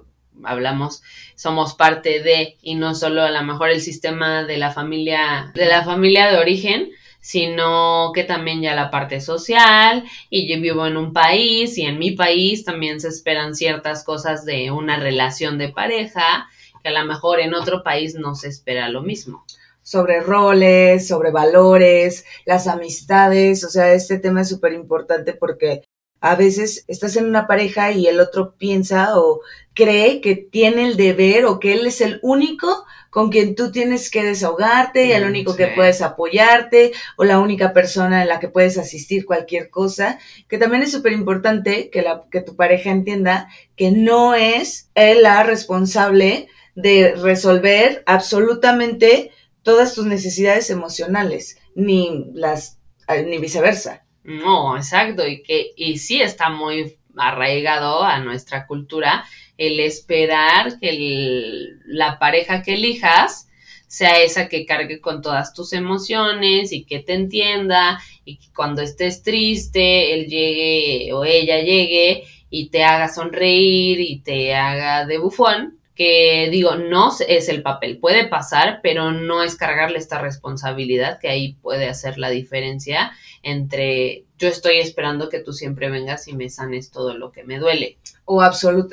hablamos, 0.44 1.02
somos 1.34 1.74
parte 1.74 2.22
de, 2.22 2.56
y 2.62 2.74
no 2.74 2.94
solo 2.94 3.22
a 3.22 3.30
lo 3.30 3.42
mejor 3.42 3.70
el 3.70 3.80
sistema 3.80 4.44
de 4.44 4.58
la 4.58 4.70
familia, 4.70 5.50
de 5.54 5.66
la 5.66 5.84
familia 5.84 6.30
de 6.30 6.38
origen, 6.38 6.90
sino 7.20 8.12
que 8.14 8.24
también 8.24 8.62
ya 8.62 8.74
la 8.74 8.90
parte 8.90 9.20
social 9.20 10.04
y 10.30 10.48
yo 10.48 10.60
vivo 10.60 10.86
en 10.86 10.96
un 10.96 11.12
país 11.12 11.76
y 11.76 11.82
en 11.82 11.98
mi 11.98 12.12
país 12.12 12.64
también 12.64 13.00
se 13.00 13.08
esperan 13.08 13.54
ciertas 13.54 14.04
cosas 14.04 14.44
de 14.44 14.70
una 14.70 14.98
relación 14.98 15.58
de 15.58 15.68
pareja 15.68 16.48
que 16.82 16.90
a 16.90 16.92
lo 16.92 17.04
mejor 17.06 17.40
en 17.40 17.54
otro 17.54 17.82
país 17.82 18.14
no 18.14 18.34
se 18.34 18.48
espera 18.48 18.88
lo 18.88 19.02
mismo. 19.02 19.44
Sobre 19.88 20.20
roles, 20.20 21.08
sobre 21.08 21.30
valores, 21.30 22.26
las 22.44 22.66
amistades, 22.66 23.64
o 23.64 23.70
sea, 23.70 23.94
este 23.94 24.18
tema 24.18 24.42
es 24.42 24.50
súper 24.50 24.74
importante 24.74 25.32
porque 25.32 25.82
a 26.20 26.34
veces 26.34 26.84
estás 26.88 27.16
en 27.16 27.24
una 27.24 27.46
pareja 27.46 27.90
y 27.92 28.06
el 28.06 28.20
otro 28.20 28.54
piensa 28.58 29.18
o 29.18 29.40
cree 29.72 30.20
que 30.20 30.36
tiene 30.36 30.84
el 30.84 30.98
deber 30.98 31.46
o 31.46 31.58
que 31.58 31.72
él 31.72 31.86
es 31.86 32.02
el 32.02 32.18
único 32.22 32.84
con 33.08 33.30
quien 33.30 33.54
tú 33.54 33.72
tienes 33.72 34.10
que 34.10 34.22
desahogarte 34.22 35.06
y 35.06 35.12
el 35.12 35.24
mm, 35.24 35.28
único 35.28 35.56
que 35.56 35.68
puedes 35.68 36.02
apoyarte 36.02 36.92
o 37.16 37.24
la 37.24 37.38
única 37.38 37.72
persona 37.72 38.20
en 38.20 38.28
la 38.28 38.40
que 38.40 38.48
puedes 38.48 38.76
asistir 38.76 39.24
cualquier 39.24 39.70
cosa, 39.70 40.18
que 40.48 40.58
también 40.58 40.82
es 40.82 40.92
súper 40.92 41.12
importante 41.12 41.88
que, 41.88 42.02
la, 42.02 42.24
que 42.30 42.42
tu 42.42 42.56
pareja 42.56 42.90
entienda 42.90 43.48
que 43.74 43.90
no 43.90 44.34
es 44.34 44.90
él 44.94 45.22
la 45.22 45.42
responsable 45.44 46.48
de 46.74 47.14
resolver 47.16 48.02
absolutamente 48.04 49.32
todas 49.68 49.94
tus 49.94 50.06
necesidades 50.06 50.70
emocionales, 50.70 51.58
ni 51.74 52.24
las 52.32 52.78
ni 53.26 53.36
viceversa. 53.36 54.06
No, 54.24 54.78
exacto, 54.78 55.26
y 55.26 55.42
que 55.42 55.72
y 55.76 55.98
sí 55.98 56.22
está 56.22 56.48
muy 56.48 56.96
arraigado 57.18 58.02
a 58.02 58.18
nuestra 58.20 58.66
cultura 58.66 59.26
el 59.58 59.78
esperar 59.80 60.78
que 60.80 61.68
la 61.84 62.18
pareja 62.18 62.62
que 62.62 62.76
elijas 62.76 63.50
sea 63.86 64.22
esa 64.22 64.48
que 64.48 64.64
cargue 64.64 65.02
con 65.02 65.20
todas 65.20 65.52
tus 65.52 65.74
emociones 65.74 66.72
y 66.72 66.84
que 66.84 67.00
te 67.00 67.12
entienda 67.12 68.00
y 68.24 68.38
que 68.38 68.46
cuando 68.56 68.80
estés 68.80 69.22
triste 69.22 70.14
él 70.14 70.28
llegue 70.28 71.12
o 71.12 71.26
ella 71.26 71.60
llegue 71.60 72.24
y 72.48 72.70
te 72.70 72.84
haga 72.84 73.10
sonreír 73.10 74.00
y 74.00 74.20
te 74.20 74.54
haga 74.54 75.04
de 75.04 75.18
bufón 75.18 75.77
que 75.98 76.48
digo, 76.52 76.76
no 76.76 77.10
es 77.26 77.48
el 77.48 77.62
papel, 77.62 77.98
puede 77.98 78.28
pasar, 78.28 78.78
pero 78.84 79.10
no 79.10 79.42
es 79.42 79.56
cargarle 79.56 79.98
esta 79.98 80.20
responsabilidad, 80.20 81.18
que 81.18 81.28
ahí 81.28 81.54
puede 81.54 81.88
hacer 81.88 82.18
la 82.18 82.30
diferencia 82.30 83.10
entre 83.42 84.24
yo 84.38 84.46
estoy 84.46 84.78
esperando 84.78 85.28
que 85.28 85.40
tú 85.40 85.52
siempre 85.52 85.90
vengas 85.90 86.28
y 86.28 86.36
me 86.36 86.50
sanes 86.50 86.92
todo 86.92 87.18
lo 87.18 87.32
que 87.32 87.42
me 87.42 87.58
duele. 87.58 87.98
O, 88.24 88.40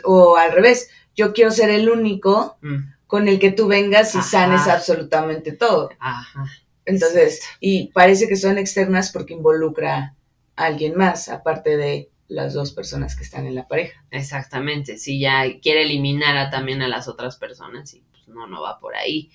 o 0.03 0.35
al 0.35 0.51
revés, 0.51 0.89
yo 1.15 1.31
quiero 1.33 1.51
ser 1.51 1.69
el 1.69 1.89
único 1.89 2.57
mm. 2.63 2.77
con 3.05 3.27
el 3.27 3.38
que 3.38 3.51
tú 3.51 3.67
vengas 3.67 4.15
y 4.15 4.21
sanes 4.24 4.67
absolutamente 4.67 5.51
todo. 5.51 5.91
Ajá. 6.00 6.45
Entonces, 6.85 7.41
y 7.59 7.89
parece 7.89 8.27
que 8.27 8.35
son 8.35 8.57
externas 8.57 9.12
porque 9.12 9.35
involucra 9.35 10.15
a 10.55 10.65
alguien 10.65 10.95
más, 10.97 11.29
aparte 11.29 11.77
de 11.77 12.09
las 12.27 12.53
dos 12.53 12.72
personas 12.72 13.15
que 13.15 13.24
están 13.24 13.46
en 13.46 13.55
la 13.55 13.67
pareja. 13.67 14.03
Exactamente, 14.12 14.98
si 14.98 15.20
ya 15.20 15.44
quiere 15.62 15.84
eliminar 15.84 16.38
a, 16.38 16.50
también 16.50 16.82
a 16.82 16.88
las 16.88 17.08
otras 17.08 17.38
personas 17.38 17.94
y 17.94 18.03
pues 18.12 18.27
no, 18.27 18.48
no 18.48 18.62
va 18.62 18.79
por 18.79 18.96
ahí. 18.96 19.29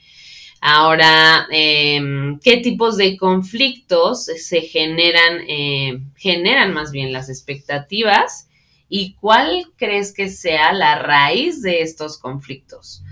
Ahora, 0.60 1.46
em, 1.50 2.38
¿qué 2.40 2.58
tipos 2.58 2.98
de 2.98 3.16
conflictos 3.16 4.26
se 4.26 4.60
generan, 4.60 5.40
eh, 5.48 6.02
generan 6.16 6.74
más 6.74 6.92
bien 6.92 7.12
las 7.12 7.30
expectativas? 7.30 8.48
¿Y 8.88 9.14
cuál 9.14 9.72
crees 9.76 10.12
que 10.12 10.28
sea 10.28 10.72
la 10.72 10.98
raíz 10.98 11.62
de 11.62 11.80
estos 11.80 12.18
conflictos? 12.18 13.02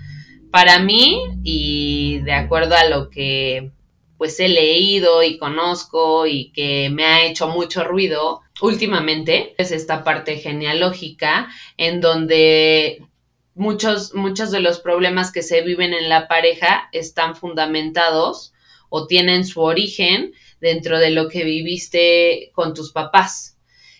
Para 0.51 0.79
mí, 0.79 1.21
y 1.43 2.19
de 2.19 2.33
acuerdo 2.33 2.75
a 2.75 2.85
lo 2.85 3.09
que 3.09 3.71
pues 4.19 4.37
he 4.41 4.49
leído 4.49 5.23
y 5.23 5.37
conozco 5.37 6.27
y 6.27 6.51
que 6.51 6.89
me 6.91 7.05
ha 7.05 7.25
hecho 7.25 7.47
mucho 7.47 7.85
ruido 7.85 8.41
últimamente 8.61 9.55
es 9.57 9.71
esta 9.71 10.03
parte 10.03 10.37
genealógica 10.37 11.49
en 11.77 12.01
donde 12.01 13.01
muchos, 13.55 14.13
muchos 14.13 14.51
de 14.51 14.59
los 14.59 14.79
problemas 14.79 15.31
que 15.31 15.43
se 15.43 15.61
viven 15.61 15.93
en 15.93 16.09
la 16.09 16.27
pareja 16.27 16.89
están 16.91 17.35
fundamentados 17.35 18.53
o 18.89 19.07
tienen 19.07 19.45
su 19.45 19.61
origen 19.61 20.33
dentro 20.59 20.99
de 20.99 21.11
lo 21.11 21.29
que 21.29 21.43
viviste 21.43 22.51
con 22.53 22.73
tus 22.73 22.91
papás. 22.91 23.57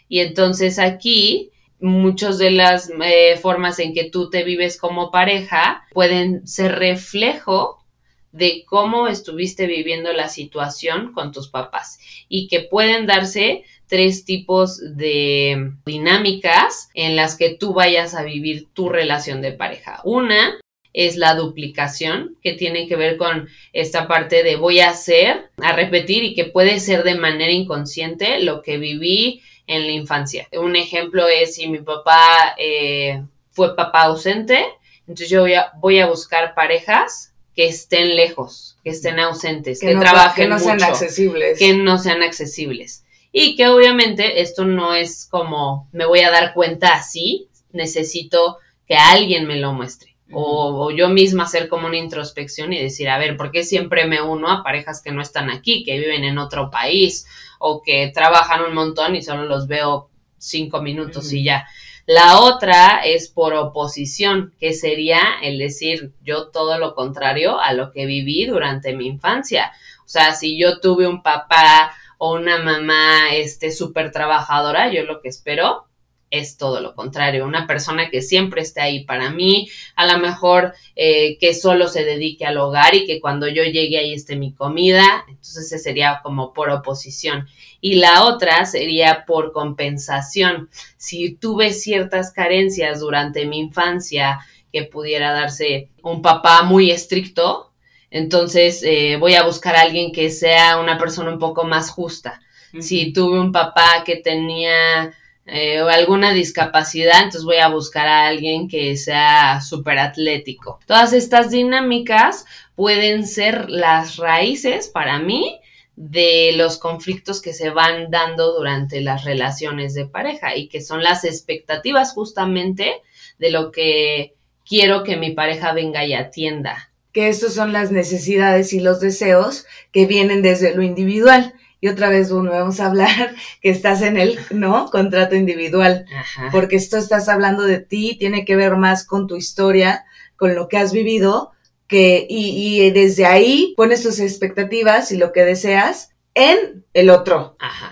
Y 0.08 0.20
entonces 0.20 0.80
aquí 0.80 1.52
muchas 1.80 2.38
de 2.38 2.52
las 2.52 2.92
eh, 3.04 3.38
formas 3.38 3.80
en 3.80 3.94
que 3.94 4.10
tú 4.10 4.30
te 4.30 4.44
vives 4.44 4.78
como 4.78 5.12
pareja 5.12 5.84
pueden 5.94 6.46
ser 6.48 6.78
reflejo 6.78 7.86
de 8.32 8.64
cómo 8.68 9.08
estuviste 9.08 9.66
viviendo 9.66 10.14
la 10.14 10.30
situación 10.30 11.14
con 11.14 11.32
tus 11.32 11.48
papás 11.48 12.00
y 12.28 12.48
que 12.48 12.62
pueden 12.62 13.08
darse 13.08 13.64
tres 13.90 14.24
tipos 14.24 14.80
de 14.96 15.72
dinámicas 15.86 16.90
en 16.94 17.16
las 17.16 17.36
que 17.36 17.50
tú 17.50 17.74
vayas 17.74 18.14
a 18.14 18.24
vivir 18.24 18.68
tu 18.74 18.88
relación 18.88 19.42
de 19.42 19.52
pareja. 19.52 20.00
Una 20.04 20.60
es 20.94 21.18
la 21.18 21.36
duplicación, 21.36 22.38
que 22.42 22.54
tiene 22.54 22.88
que 22.88 22.96
ver 22.96 23.18
con 23.18 23.50
esta 23.74 24.08
parte 24.08 24.44
de 24.44 24.56
voy 24.56 24.80
a 24.80 24.90
hacer, 24.90 25.50
a 25.58 25.74
repetir 25.74 26.24
y 26.24 26.36
que 26.36 26.46
puede 26.46 26.80
ser 26.80 27.04
de 27.04 27.16
manera 27.16 27.52
inconsciente 27.52 28.40
lo 28.42 28.62
que 28.62 28.78
viví 28.78 29.42
en 29.68 29.84
la 29.84 29.92
infancia. 29.92 30.48
Un 30.54 30.76
ejemplo 30.76 31.28
es 31.28 31.56
si 31.56 31.68
mi 31.68 31.80
papá 31.80 32.56
eh, 32.58 33.24
fue 33.52 33.76
papá 33.76 34.04
ausente, 34.04 34.64
entonces 35.02 35.30
yo 35.30 35.42
voy 35.42 35.56
a, 35.56 35.72
voy 35.80 36.00
a 36.00 36.08
buscar 36.08 36.54
parejas 36.54 37.34
que 37.56 37.68
estén 37.68 38.16
lejos, 38.16 38.78
que 38.84 38.92
estén 38.92 39.20
ausentes, 39.20 39.80
que, 39.80 39.96
trabajen 39.96 40.46
que 40.46 40.50
no 40.50 40.60
sean 40.60 40.84
accesibles. 40.84 41.58
Que 41.58 41.74
no 41.74 41.98
sean 41.98 42.24
accesibles. 42.24 43.04
Y 43.32 43.56
que 43.56 43.68
obviamente 43.68 44.42
esto 44.42 44.66
no 44.66 44.94
es 44.94 45.28
como 45.30 45.88
me 45.92 46.06
voy 46.06 46.22
a 46.22 46.32
dar 46.32 46.54
cuenta 46.54 46.94
así, 46.94 47.50
necesito 47.72 48.58
que 48.88 48.96
alguien 48.96 49.46
me 49.46 49.58
lo 49.58 49.74
muestre. 49.74 50.16
O, 50.32 50.92
yo 50.92 51.10
misma 51.10 51.44
hacer 51.44 51.70
como 51.70 51.88
una 51.88 51.98
introspección 51.98 52.72
y 52.72 52.80
decir, 52.80 53.10
a 53.10 53.18
ver, 53.18 53.36
¿por 53.36 53.52
qué 53.52 53.64
siempre 53.64 54.06
me 54.06 54.22
uno 54.22 54.48
a 54.48 54.64
parejas 54.64 55.02
que 55.02 55.12
no 55.12 55.22
están 55.22 55.50
aquí, 55.50 55.84
que 55.84 55.98
viven 55.98 56.24
en 56.24 56.38
otro 56.38 56.70
país 56.70 57.26
o 57.58 57.82
que 57.82 58.12
trabajan 58.14 58.64
un 58.64 58.76
montón 58.76 59.16
y 59.16 59.24
solo 59.24 59.46
los 59.46 59.68
veo 59.68 60.10
cinco 60.38 60.82
minutos 60.82 61.34
y 61.34 61.44
ya? 61.44 61.68
La 62.06 62.40
otra 62.40 63.02
es 63.04 63.28
por 63.28 63.54
oposición, 63.54 64.54
que 64.60 64.74
sería 64.74 65.22
el 65.44 65.60
decir 65.60 66.14
yo 66.24 66.48
todo 66.48 66.78
lo 66.78 66.96
contrario 66.96 67.60
a 67.60 67.74
lo 67.74 67.92
que 67.92 68.06
viví 68.06 68.46
durante 68.46 68.96
mi 68.96 69.08
infancia. 69.08 69.72
O 70.06 70.08
sea, 70.08 70.34
si 70.34 70.60
yo 70.60 70.80
tuve 70.80 71.08
un 71.08 71.22
papá 71.22 71.92
o 72.20 72.36
una 72.36 72.60
mamá 72.60 73.34
este 73.34 73.72
súper 73.72 74.12
trabajadora, 74.12 74.92
yo 74.94 75.04
lo 75.04 75.22
que 75.22 75.30
espero 75.30 75.86
es 76.32 76.58
todo 76.58 76.82
lo 76.82 76.94
contrario, 76.94 77.46
una 77.46 77.66
persona 77.66 78.10
que 78.10 78.22
siempre 78.22 78.62
esté 78.62 78.82
ahí 78.82 79.04
para 79.04 79.32
mí, 79.32 79.70
a 79.96 80.06
lo 80.06 80.20
mejor 80.20 80.74
eh, 80.96 81.38
que 81.40 81.54
solo 81.54 81.88
se 81.88 82.04
dedique 82.04 82.46
al 82.46 82.58
hogar 82.58 82.94
y 82.94 83.06
que 83.06 83.20
cuando 83.20 83.48
yo 83.48 83.64
llegue 83.64 83.98
ahí 83.98 84.14
esté 84.14 84.36
mi 84.36 84.54
comida, 84.54 85.26
entonces 85.28 85.66
ese 85.66 85.80
sería 85.80 86.20
como 86.22 86.54
por 86.54 86.70
oposición. 86.70 87.48
Y 87.82 87.96
la 87.96 88.26
otra 88.26 88.66
sería 88.66 89.24
por 89.26 89.54
compensación. 89.54 90.70
Si 90.98 91.34
tuve 91.36 91.74
ciertas 91.74 92.32
carencias 92.32 93.00
durante 93.00 93.46
mi 93.46 93.60
infancia 93.60 94.40
que 94.72 94.84
pudiera 94.84 95.32
darse 95.32 95.90
un 96.04 96.22
papá 96.22 96.64
muy 96.64 96.92
estricto, 96.92 97.69
entonces 98.12 98.82
eh, 98.84 99.18
voy 99.20 99.36
a 99.36 99.44
buscar 99.44 99.76
a 99.76 99.82
alguien 99.82 100.12
que 100.12 100.30
sea 100.30 100.80
una 100.80 100.98
persona 100.98 101.32
un 101.32 101.40
poco 101.40 101.64
más 101.64 101.90
justa. 101.90 102.42
Si 102.80 103.14
tuve 103.14 103.40
un 103.40 103.52
papá 103.52 104.04
que 104.06 104.18
tenía 104.18 105.12
eh, 105.46 105.80
alguna 105.80 106.32
discapacidad, 106.32 107.18
entonces 107.18 107.44
voy 107.44 107.58
a 107.58 107.70
buscar 107.70 108.08
a 108.08 108.28
alguien 108.28 108.68
que 108.68 108.96
sea 108.98 109.62
súper 109.62 109.98
atlético. 109.98 110.80
Todas 110.86 111.14
estas 111.14 111.50
dinámicas 111.50 112.46
pueden 112.76 113.26
ser 113.26 113.70
las 113.70 114.18
raíces 114.18 114.88
para 114.88 115.18
mí 115.18 115.60
de 115.96 116.54
los 116.56 116.78
conflictos 116.78 117.42
que 117.42 117.54
se 117.54 117.72
van 117.72 118.10
dando 118.10 118.54
durante 118.54 119.02
las 119.02 119.26
relaciones 119.26 119.94
de 119.94 120.06
pareja 120.06 120.56
y 120.56 120.70
que 120.70 120.82
son 120.82 121.04
las 121.04 121.26
expectativas 121.26 122.14
justamente 122.14 123.02
de 123.38 123.52
lo 123.52 123.72
que 123.72 124.36
quiero 124.66 125.04
que 125.04 125.18
mi 125.18 125.32
pareja 125.32 125.74
venga 125.74 126.06
y 126.06 126.14
atienda. 126.14 126.89
Que 127.12 127.30
estos 127.30 127.54
son 127.54 127.74
las 127.74 127.92
necesidades 127.92 128.74
y 128.74 128.80
los 128.80 129.00
deseos 129.00 129.66
que 129.92 130.06
vienen 130.06 130.42
desde 130.42 130.76
lo 130.76 130.84
individual 130.84 131.54
y 131.82 131.88
otra 131.88 132.10
vez 132.10 132.32
volvemos 132.32 132.80
a 132.80 132.88
hablar 132.88 133.36
que 133.62 133.70
estás 133.70 134.02
en 134.02 134.18
el, 134.18 134.38
¿no? 134.52 134.90
Contrato 134.92 135.36
individual. 135.36 136.06
Porque 136.52 136.76
esto 136.76 136.98
estás 136.98 137.30
hablando 137.30 137.64
de 137.64 137.80
ti, 137.80 138.18
tiene 138.20 138.46
que 138.46 138.56
ver 138.56 138.76
más 138.76 139.06
con 139.06 139.28
tu 139.28 139.36
historia, 139.36 140.06
con 140.36 140.56
lo 140.56 140.68
que 140.68 140.78
has 140.78 140.92
vivido, 140.92 141.52
que, 141.88 142.28
y, 142.30 142.84
y 142.84 142.92
desde 142.92 143.26
ahí 143.26 143.74
pones 143.78 144.04
tus 144.04 144.20
expectativas 144.20 145.12
y 145.12 145.18
lo 145.18 145.32
que 145.32 145.44
deseas 145.44 146.12
en 146.36 146.86
el 146.94 147.10
otro. 147.10 147.56
Ajá. 147.60 147.92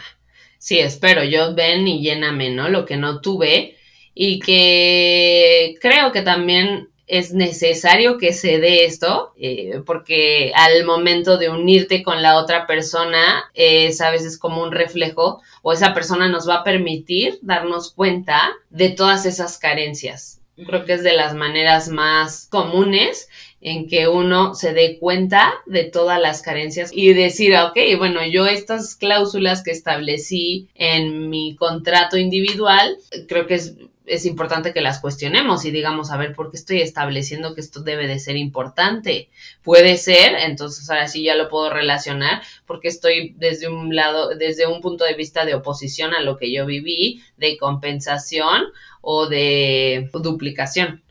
Sí, 0.57 0.79
espero, 0.79 1.23
yo 1.23 1.55
ven 1.55 1.87
y 1.87 2.01
lléname, 2.01 2.49
¿no? 2.49 2.67
Lo 2.67 2.85
que 2.85 2.97
no 2.97 3.21
tuve 3.21 3.77
y 4.13 4.39
que 4.39 5.75
creo 5.79 6.11
que 6.11 6.21
también 6.21 6.89
es 7.07 7.33
necesario 7.33 8.17
que 8.17 8.33
se 8.33 8.59
dé 8.59 8.83
esto, 8.83 9.33
eh, 9.37 9.81
porque 9.85 10.51
al 10.53 10.85
momento 10.85 11.37
de 11.37 11.49
unirte 11.49 12.03
con 12.03 12.21
la 12.21 12.37
otra 12.37 12.67
persona 12.67 13.49
es 13.53 14.01
a 14.01 14.11
veces 14.11 14.37
como 14.37 14.61
un 14.61 14.71
reflejo 14.71 15.41
o 15.61 15.71
esa 15.71 15.93
persona 15.93 16.27
nos 16.27 16.47
va 16.47 16.55
a 16.55 16.63
permitir 16.65 17.39
darnos 17.41 17.93
cuenta 17.93 18.51
de 18.69 18.89
todas 18.89 19.25
esas 19.25 19.57
carencias. 19.57 20.41
Creo 20.65 20.85
que 20.85 20.93
es 20.93 21.03
de 21.03 21.13
las 21.13 21.33
maneras 21.33 21.87
más 21.87 22.47
comunes 22.49 23.29
en 23.61 23.87
que 23.87 24.07
uno 24.07 24.53
se 24.53 24.73
dé 24.73 24.97
cuenta 24.99 25.53
de 25.65 25.83
todas 25.83 26.19
las 26.19 26.41
carencias 26.41 26.91
y 26.93 27.13
decir, 27.13 27.55
ok, 27.55 27.77
bueno, 27.97 28.25
yo 28.25 28.47
estas 28.47 28.95
cláusulas 28.95 29.63
que 29.63 29.71
establecí 29.71 30.67
en 30.75 31.29
mi 31.29 31.55
contrato 31.55 32.17
individual, 32.17 32.97
creo 33.27 33.47
que 33.47 33.55
es 33.55 33.75
es 34.07 34.25
importante 34.25 34.73
que 34.73 34.81
las 34.81 34.99
cuestionemos 34.99 35.65
y 35.65 35.71
digamos, 35.71 36.11
a 36.11 36.17
ver, 36.17 36.33
¿por 36.33 36.49
qué 36.49 36.57
estoy 36.57 36.81
estableciendo 36.81 37.53
que 37.53 37.61
esto 37.61 37.81
debe 37.81 38.07
de 38.07 38.19
ser 38.19 38.37
importante? 38.37 39.29
Puede 39.61 39.97
ser, 39.97 40.35
entonces 40.39 40.89
ahora 40.89 41.07
sí 41.07 41.23
ya 41.23 41.35
lo 41.35 41.49
puedo 41.49 41.69
relacionar, 41.69 42.41
porque 42.65 42.87
estoy 42.87 43.35
desde 43.37 43.67
un 43.67 43.95
lado, 43.95 44.29
desde 44.29 44.65
un 44.65 44.81
punto 44.81 45.03
de 45.03 45.13
vista 45.13 45.45
de 45.45 45.55
oposición 45.55 46.13
a 46.13 46.21
lo 46.21 46.37
que 46.37 46.51
yo 46.51 46.65
viví, 46.65 47.21
de 47.35 47.57
compensación 47.57 48.63
o 49.01 49.27
de 49.27 50.09
duplicación. 50.13 51.03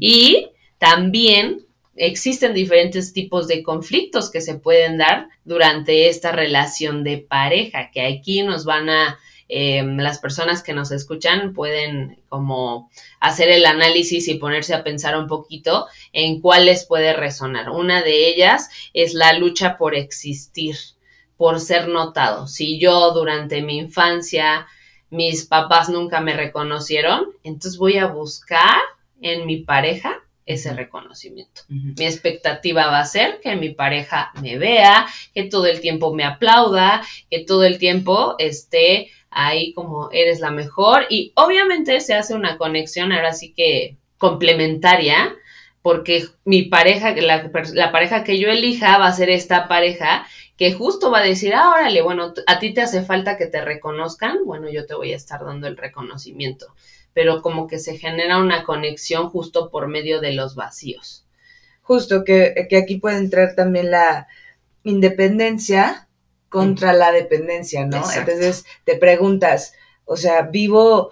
Y 0.00 0.48
también 0.78 1.66
existen 1.96 2.54
diferentes 2.54 3.12
tipos 3.12 3.48
de 3.48 3.62
conflictos 3.62 4.30
que 4.30 4.40
se 4.40 4.54
pueden 4.54 4.98
dar 4.98 5.28
durante 5.44 6.08
esta 6.08 6.32
relación 6.32 7.04
de 7.04 7.18
pareja, 7.18 7.90
que 7.92 8.02
aquí 8.02 8.42
nos 8.42 8.64
van 8.64 8.88
a 8.90 9.18
Em, 9.48 9.98
las 9.98 10.18
personas 10.18 10.62
que 10.62 10.72
nos 10.72 10.90
escuchan 10.90 11.52
pueden 11.52 12.18
como 12.28 12.90
hacer 13.20 13.50
el 13.50 13.66
análisis 13.66 14.28
y 14.28 14.34
ponerse 14.34 14.74
a 14.74 14.84
pensar 14.84 15.18
un 15.18 15.26
poquito 15.26 15.86
en 16.12 16.40
cuáles 16.40 16.86
puede 16.86 17.12
resonar. 17.12 17.70
Una 17.70 18.02
de 18.02 18.28
ellas 18.28 18.70
es 18.94 19.14
la 19.14 19.32
lucha 19.34 19.76
por 19.76 19.94
existir, 19.94 20.76
por 21.36 21.60
ser 21.60 21.88
notado. 21.88 22.46
Si 22.46 22.78
yo 22.78 23.12
durante 23.12 23.62
mi 23.62 23.78
infancia 23.78 24.66
mis 25.14 25.44
papás 25.46 25.88
nunca 25.88 26.20
me 26.20 26.34
reconocieron, 26.34 27.28
entonces 27.44 27.78
voy 27.78 27.98
a 27.98 28.06
buscar 28.06 28.80
en 29.20 29.46
mi 29.46 29.58
pareja 29.58 30.20
ese 30.46 30.74
reconocimiento. 30.74 31.62
Mi 31.68 32.04
expectativa 32.04 32.86
va 32.86 33.00
a 33.00 33.06
ser 33.06 33.40
que 33.40 33.56
mi 33.56 33.70
pareja 33.70 34.32
me 34.42 34.58
vea, 34.58 35.06
que 35.32 35.44
todo 35.44 35.66
el 35.66 35.80
tiempo 35.80 36.12
me 36.14 36.24
aplauda, 36.24 37.02
que 37.30 37.44
todo 37.44 37.64
el 37.64 37.78
tiempo 37.78 38.34
esté 38.38 39.10
ahí 39.34 39.72
como 39.72 40.10
eres 40.12 40.40
la 40.40 40.50
mejor 40.50 41.06
y 41.10 41.32
obviamente 41.34 42.00
se 42.00 42.14
hace 42.14 42.34
una 42.34 42.56
conexión 42.56 43.12
ahora 43.12 43.32
sí 43.32 43.52
que 43.52 43.96
complementaria 44.18 45.34
porque 45.82 46.24
mi 46.46 46.62
pareja, 46.62 47.14
la, 47.14 47.50
la, 47.74 47.92
pareja 47.92 48.24
que 48.24 48.38
yo 48.38 48.48
elija 48.48 48.96
va 48.96 49.08
a 49.08 49.12
ser 49.12 49.28
esta 49.28 49.68
pareja 49.68 50.24
que 50.56 50.72
justo 50.72 51.10
va 51.10 51.18
a 51.18 51.24
decir, 51.24 51.52
ah, 51.54 51.70
órale, 51.70 52.00
bueno, 52.00 52.32
a 52.46 52.58
ti 52.58 52.72
te 52.72 52.80
hace 52.80 53.02
falta 53.02 53.36
que 53.36 53.46
te 53.46 53.60
reconozcan, 53.62 54.38
bueno, 54.46 54.70
yo 54.70 54.86
te 54.86 54.94
voy 54.94 55.12
a 55.12 55.16
estar 55.16 55.44
dando 55.44 55.66
el 55.66 55.76
reconocimiento, 55.76 56.74
pero 57.12 57.42
como 57.42 57.66
que 57.66 57.78
se 57.78 57.98
genera 57.98 58.38
una 58.38 58.64
conexión 58.64 59.28
justo 59.28 59.70
por 59.70 59.88
medio 59.88 60.20
de 60.22 60.32
los 60.32 60.54
vacíos. 60.54 61.26
Justo, 61.82 62.24
que, 62.24 62.66
que 62.70 62.78
aquí 62.78 62.96
puede 62.96 63.18
entrar 63.18 63.54
también 63.54 63.90
la 63.90 64.26
independencia 64.84 66.08
contra 66.54 66.92
la 66.92 67.10
dependencia, 67.10 67.84
¿no? 67.84 68.04
Entonces 68.16 68.64
te 68.84 68.96
preguntas, 68.96 69.72
o 70.04 70.16
sea, 70.16 70.42
vivo, 70.42 71.10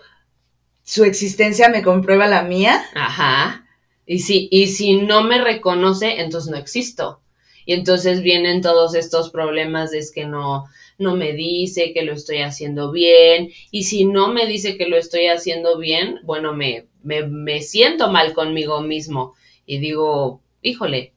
su 0.84 1.02
existencia 1.02 1.68
me 1.68 1.82
comprueba 1.82 2.28
la 2.28 2.44
mía. 2.44 2.80
Ajá. 2.94 3.66
Y 4.06 4.20
si, 4.20 4.46
y 4.52 4.68
si 4.68 4.98
no 4.98 5.24
me 5.24 5.42
reconoce, 5.42 6.20
entonces 6.20 6.48
no 6.48 6.58
existo. 6.58 7.22
Y 7.66 7.72
entonces 7.72 8.22
vienen 8.22 8.60
todos 8.60 8.94
estos 8.94 9.30
problemas 9.30 9.90
de 9.90 9.98
es 9.98 10.12
que 10.12 10.26
no, 10.26 10.66
no 10.96 11.16
me 11.16 11.32
dice 11.32 11.92
que 11.92 12.02
lo 12.02 12.12
estoy 12.12 12.42
haciendo 12.42 12.92
bien. 12.92 13.50
Y 13.72 13.82
si 13.82 14.04
no 14.04 14.28
me 14.28 14.46
dice 14.46 14.76
que 14.76 14.86
lo 14.86 14.96
estoy 14.96 15.26
haciendo 15.26 15.76
bien, 15.76 16.20
bueno, 16.22 16.52
me, 16.52 16.86
me, 17.02 17.26
me 17.26 17.62
siento 17.62 18.12
mal 18.12 18.32
conmigo 18.32 18.80
mismo. 18.80 19.34
Y 19.66 19.78
digo, 19.78 20.40
híjole, 20.62 21.14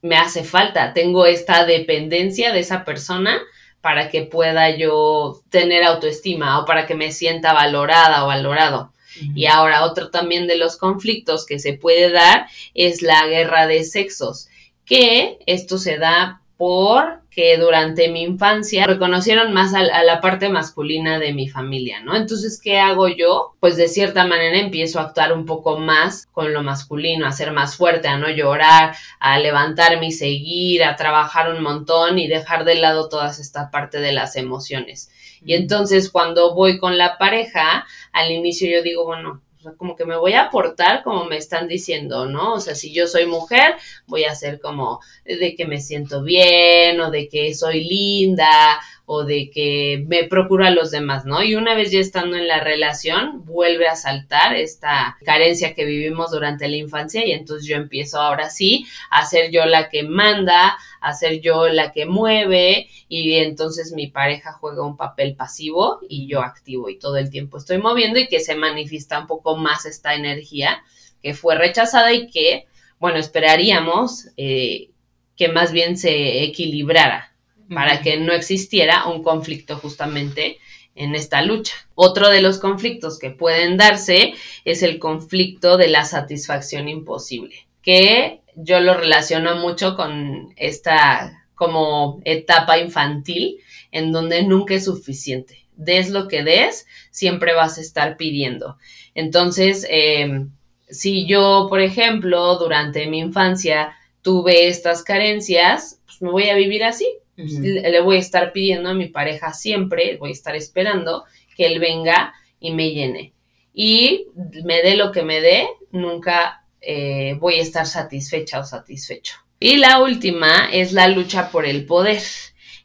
me 0.00 0.14
hace 0.14 0.44
falta, 0.44 0.92
tengo 0.92 1.26
esta 1.26 1.66
dependencia 1.66 2.52
de 2.52 2.60
esa 2.60 2.84
persona 2.84 3.42
para 3.84 4.08
que 4.08 4.22
pueda 4.22 4.74
yo 4.74 5.42
tener 5.50 5.84
autoestima 5.84 6.58
o 6.58 6.64
para 6.64 6.86
que 6.86 6.94
me 6.94 7.12
sienta 7.12 7.52
valorada 7.52 8.24
o 8.24 8.28
valorado. 8.28 8.94
Y 9.34 9.44
ahora 9.44 9.84
otro 9.84 10.08
también 10.08 10.46
de 10.46 10.56
los 10.56 10.78
conflictos 10.78 11.44
que 11.44 11.58
se 11.58 11.74
puede 11.74 12.10
dar 12.10 12.46
es 12.72 13.02
la 13.02 13.26
guerra 13.26 13.66
de 13.66 13.84
sexos, 13.84 14.48
que 14.86 15.36
esto 15.44 15.76
se 15.76 15.98
da 15.98 16.40
por 16.56 17.22
que 17.30 17.58
durante 17.58 18.08
mi 18.08 18.22
infancia 18.22 18.86
reconocieron 18.86 19.52
más 19.52 19.74
a, 19.74 19.82
la 19.82 20.20
parte 20.20 20.48
masculina 20.48 21.18
de 21.18 21.34
mi 21.34 21.48
familia, 21.48 22.00
¿no? 22.00 22.14
Entonces, 22.14 22.60
¿qué 22.62 22.78
hago 22.78 23.08
yo? 23.08 23.54
Pues 23.58 23.76
de 23.76 23.88
cierta 23.88 24.24
manera 24.24 24.58
empiezo 24.58 25.00
a 25.00 25.02
actuar 25.02 25.32
un 25.32 25.44
poco 25.44 25.78
más 25.78 26.26
con 26.30 26.52
lo 26.52 26.62
masculino, 26.62 27.26
a 27.26 27.32
ser 27.32 27.50
más 27.50 27.76
fuerte, 27.76 28.06
a 28.06 28.18
no 28.18 28.30
llorar, 28.30 28.94
a 29.18 29.38
levantarme 29.40 30.06
y 30.06 30.12
seguir, 30.12 30.84
a 30.84 30.94
trabajar 30.94 31.52
un 31.52 31.62
montón 31.62 32.20
y 32.20 32.28
dejar 32.28 32.64
de 32.64 32.76
lado 32.76 33.08
toda 33.08 33.30
esta 33.30 33.70
parte 33.72 33.98
de 33.98 34.12
las 34.12 34.36
emociones. 34.36 35.10
Y 35.44 35.54
entonces 35.54 36.10
cuando 36.10 36.54
voy 36.54 36.78
con 36.78 36.96
la 36.96 37.18
pareja, 37.18 37.84
al 38.12 38.30
inicio 38.30 38.70
yo 38.70 38.82
digo, 38.82 39.04
bueno, 39.04 39.42
como 39.76 39.96
que 39.96 40.04
me 40.04 40.16
voy 40.16 40.32
a 40.34 40.46
aportar 40.46 41.02
como 41.02 41.24
me 41.24 41.36
están 41.36 41.68
diciendo, 41.68 42.26
¿no? 42.26 42.54
O 42.54 42.60
sea, 42.60 42.74
si 42.74 42.92
yo 42.92 43.06
soy 43.06 43.26
mujer, 43.26 43.76
voy 44.06 44.24
a 44.24 44.34
ser 44.34 44.60
como 44.60 45.00
de 45.24 45.54
que 45.56 45.66
me 45.66 45.80
siento 45.80 46.22
bien 46.22 47.00
o 47.00 47.10
de 47.10 47.28
que 47.28 47.54
soy 47.54 47.84
linda 47.84 48.80
o 49.06 49.24
de 49.24 49.50
que 49.50 50.02
me 50.06 50.24
procuro 50.24 50.64
a 50.64 50.70
los 50.70 50.90
demás, 50.90 51.26
¿no? 51.26 51.42
Y 51.42 51.56
una 51.56 51.74
vez 51.74 51.90
ya 51.90 52.00
estando 52.00 52.36
en 52.36 52.48
la 52.48 52.60
relación, 52.60 53.44
vuelve 53.44 53.86
a 53.86 53.96
saltar 53.96 54.54
esta 54.56 55.18
carencia 55.24 55.74
que 55.74 55.84
vivimos 55.84 56.30
durante 56.30 56.68
la 56.68 56.76
infancia 56.76 57.26
y 57.26 57.32
entonces 57.32 57.68
yo 57.68 57.76
empiezo 57.76 58.18
ahora 58.18 58.48
sí 58.48 58.86
a 59.10 59.26
ser 59.26 59.50
yo 59.50 59.66
la 59.66 59.90
que 59.90 60.04
manda, 60.04 60.78
a 61.04 61.12
ser 61.12 61.40
yo 61.40 61.68
la 61.68 61.92
que 61.92 62.06
mueve 62.06 62.88
y 63.08 63.34
entonces 63.34 63.92
mi 63.92 64.06
pareja 64.06 64.52
juega 64.54 64.86
un 64.86 64.96
papel 64.96 65.36
pasivo 65.36 66.00
y 66.08 66.26
yo 66.26 66.40
activo 66.40 66.88
y 66.88 66.98
todo 66.98 67.18
el 67.18 67.30
tiempo 67.30 67.58
estoy 67.58 67.78
moviendo 67.78 68.18
y 68.18 68.28
que 68.28 68.40
se 68.40 68.54
manifiesta 68.54 69.20
un 69.20 69.26
poco 69.26 69.56
más 69.56 69.84
esta 69.84 70.14
energía 70.14 70.82
que 71.22 71.34
fue 71.34 71.56
rechazada 71.56 72.12
y 72.12 72.28
que, 72.30 72.66
bueno, 72.98 73.18
esperaríamos 73.18 74.28
eh, 74.36 74.90
que 75.36 75.48
más 75.48 75.72
bien 75.72 75.96
se 75.96 76.42
equilibrara 76.42 77.34
para 77.72 78.00
que 78.00 78.18
no 78.18 78.32
existiera 78.32 79.06
un 79.06 79.22
conflicto 79.22 79.76
justamente 79.76 80.58
en 80.94 81.14
esta 81.14 81.42
lucha. 81.42 81.74
Otro 81.94 82.30
de 82.30 82.40
los 82.40 82.58
conflictos 82.58 83.18
que 83.18 83.30
pueden 83.30 83.76
darse 83.76 84.34
es 84.64 84.82
el 84.82 84.98
conflicto 84.98 85.76
de 85.76 85.88
la 85.88 86.04
satisfacción 86.04 86.88
imposible, 86.88 87.66
que 87.82 88.40
yo 88.56 88.80
lo 88.80 88.94
relaciono 88.94 89.56
mucho 89.56 89.96
con 89.96 90.52
esta 90.56 91.44
como 91.54 92.20
etapa 92.24 92.78
infantil 92.78 93.60
en 93.90 94.12
donde 94.12 94.42
nunca 94.42 94.74
es 94.74 94.84
suficiente. 94.84 95.66
Des 95.76 96.10
lo 96.10 96.28
que 96.28 96.42
des, 96.42 96.86
siempre 97.10 97.54
vas 97.54 97.78
a 97.78 97.80
estar 97.80 98.16
pidiendo. 98.16 98.76
Entonces, 99.14 99.86
em, 99.88 100.50
si 100.88 101.26
yo, 101.26 101.66
por 101.68 101.80
ejemplo, 101.80 102.58
durante 102.58 103.06
mi 103.06 103.20
infancia 103.20 103.96
tuve 104.22 104.68
estas 104.68 105.02
carencias, 105.02 106.00
pues 106.06 106.22
me 106.22 106.30
voy 106.30 106.48
a 106.48 106.56
vivir 106.56 106.84
así, 106.84 107.06
le 107.36 108.00
voy 108.00 108.16
a 108.16 108.20
estar 108.20 108.52
pidiendo 108.52 108.90
a 108.90 108.94
mi 108.94 109.08
pareja 109.08 109.52
siempre, 109.52 110.16
voy 110.18 110.30
a 110.30 110.32
estar 110.32 110.54
esperando 110.54 111.24
que 111.56 111.66
él 111.66 111.80
venga 111.80 112.32
y 112.60 112.72
me 112.72 112.90
llene. 112.90 113.32
Y 113.72 114.26
me 114.64 114.82
dé 114.82 114.96
lo 114.96 115.10
que 115.10 115.22
me 115.22 115.40
dé, 115.40 115.66
nunca 115.90 116.63
eh, 116.86 117.36
voy 117.38 117.54
a 117.54 117.62
estar 117.62 117.86
satisfecha 117.86 118.60
o 118.60 118.64
satisfecho. 118.64 119.36
Y 119.60 119.76
la 119.76 120.00
última 120.00 120.68
es 120.72 120.92
la 120.92 121.08
lucha 121.08 121.50
por 121.50 121.64
el 121.64 121.86
poder. 121.86 122.22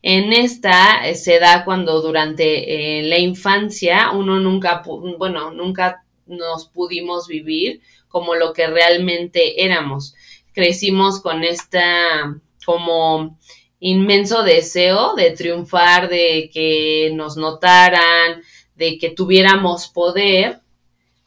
En 0.01 0.31
esta 0.31 1.07
eh, 1.07 1.15
se 1.15 1.39
da 1.39 1.65
cuando 1.65 2.01
durante 2.01 2.99
eh, 2.99 3.03
la 3.03 3.17
infancia 3.17 4.11
uno 4.11 4.39
nunca, 4.39 4.83
bueno, 5.17 5.51
nunca 5.51 6.05
nos 6.25 6.67
pudimos 6.67 7.27
vivir 7.27 7.81
como 8.07 8.35
lo 8.35 8.53
que 8.53 8.67
realmente 8.67 9.63
éramos. 9.63 10.15
Crecimos 10.53 11.21
con 11.21 11.43
esta 11.43 12.39
como 12.65 13.37
inmenso 13.79 14.43
deseo 14.43 15.15
de 15.15 15.31
triunfar, 15.31 16.09
de 16.09 16.49
que 16.53 17.11
nos 17.13 17.37
notaran, 17.37 18.41
de 18.75 18.97
que 18.97 19.09
tuviéramos 19.09 19.87
poder, 19.87 20.59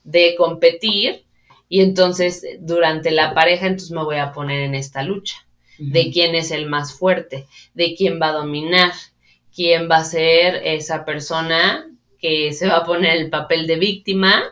de 0.05 0.35
competir. 0.37 1.25
Y 1.73 1.81
entonces, 1.81 2.45
durante 2.61 3.11
la 3.11 3.33
pareja, 3.33 3.67
entonces 3.67 3.93
me 3.93 4.05
voy 4.05 4.19
a 4.19 4.33
poner 4.33 4.61
en 4.61 4.75
esta 4.75 5.03
lucha 5.03 5.37
de 5.79 6.11
quién 6.13 6.35
es 6.35 6.51
el 6.51 6.69
más 6.69 6.93
fuerte, 6.93 7.47
de 7.73 7.95
quién 7.95 8.21
va 8.21 8.29
a 8.29 8.33
dominar, 8.33 8.93
quién 9.57 9.91
va 9.91 9.97
a 9.97 10.05
ser 10.05 10.57
esa 10.67 11.07
persona 11.07 11.89
que 12.19 12.53
se 12.53 12.69
va 12.69 12.77
a 12.77 12.85
poner 12.85 13.17
el 13.17 13.31
papel 13.31 13.67
de 13.67 13.77
víctima 13.77 14.43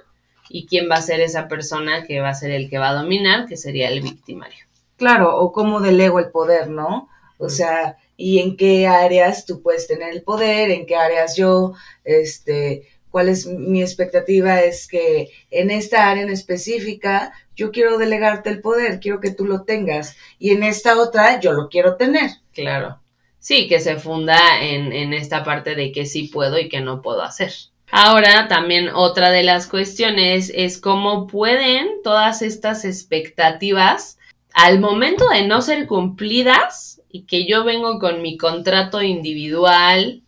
y 0.49 0.65
quién 0.65 0.89
va 0.91 0.95
a 0.95 1.03
ser 1.03 1.21
esa 1.21 1.47
persona 1.47 2.05
que 2.07 2.21
va 2.21 2.31
a 2.31 2.35
ser 2.35 2.53
el 2.53 2.71
que 2.71 2.79
va 2.79 2.89
a 2.89 2.95
dominar, 3.03 3.47
que 3.47 3.59
sería 3.59 3.91
el 3.91 4.01
victimario. 4.01 4.65
Claro, 4.97 5.37
o 5.37 5.53
cómo 5.53 5.81
delego 5.81 6.21
el 6.21 6.31
poder, 6.31 6.71
¿no? 6.71 7.11
O 7.37 7.51
sea, 7.51 7.99
y 8.17 8.39
en 8.39 8.57
qué 8.57 8.87
áreas 8.87 9.45
tú 9.45 9.61
puedes 9.61 9.87
tener 9.87 10.09
el 10.15 10.23
poder, 10.23 10.71
en 10.71 10.87
qué 10.87 10.97
áreas 10.97 11.37
yo, 11.37 11.75
este, 12.03 12.89
cuál 13.11 13.29
es 13.29 13.47
mi 13.47 13.83
expectativa 13.83 14.61
es 14.61 14.87
que 14.87 15.31
en 15.51 15.71
esta 15.71 16.11
área 16.11 16.23
en 16.23 16.31
específica 16.31 17.33
yo 17.55 17.71
quiero 17.73 17.99
delegarte 17.99 18.51
el 18.51 18.61
poder, 18.61 19.01
quiero 19.01 19.21
que 19.21 19.31
tú 19.31 19.45
lo 19.45 19.65
tengas, 19.65 20.17
y 20.39 20.51
en 20.51 20.63
esta 20.63 20.99
otra 20.99 21.41
yo 21.41 21.53
lo 21.53 21.69
quiero 21.69 21.97
tener. 21.97 22.31
Claro. 22.53 23.01
Sí, 23.39 23.69
que 23.69 23.81
se 23.81 23.97
funda 23.97 24.39
en, 24.63 24.93
en 24.93 25.13
esta 25.13 25.45
parte 25.45 25.75
de 25.75 25.93
que 25.93 26.07
sí 26.07 26.29
puedo 26.33 26.59
y 26.59 26.69
que 26.69 26.81
no 26.81 27.03
puedo 27.03 27.23
hacer. 27.23 27.53
Ahora, 27.91 28.47
también 28.49 28.91
otra 28.95 29.31
de 29.31 29.43
las 29.43 29.67
cuestiones 29.67 30.53
es 30.55 30.79
cómo 30.79 31.27
pueden 31.27 32.03
todas 32.05 32.41
estas 32.41 32.85
expectativas, 32.85 34.19
al 34.53 34.79
momento 34.79 35.29
de 35.29 35.47
no 35.47 35.61
ser 35.61 35.87
cumplidas 35.87 37.03
y 37.11 37.23
que 37.23 37.47
yo 37.47 37.65
vengo 37.65 37.99
con 37.99 38.23
mi 38.23 38.37
contrato 38.37 39.03
individual 39.03 40.23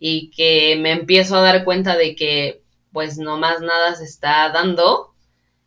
y 0.00 0.30
que 0.30 0.76
me 0.80 0.90
empiezo 0.90 1.36
a 1.36 1.42
dar 1.42 1.64
cuenta 1.64 1.96
de 1.96 2.16
que 2.16 2.62
pues 2.92 3.18
no 3.18 3.38
más 3.38 3.60
nada 3.60 3.94
se 3.94 4.04
está 4.04 4.48
dando, 4.48 5.14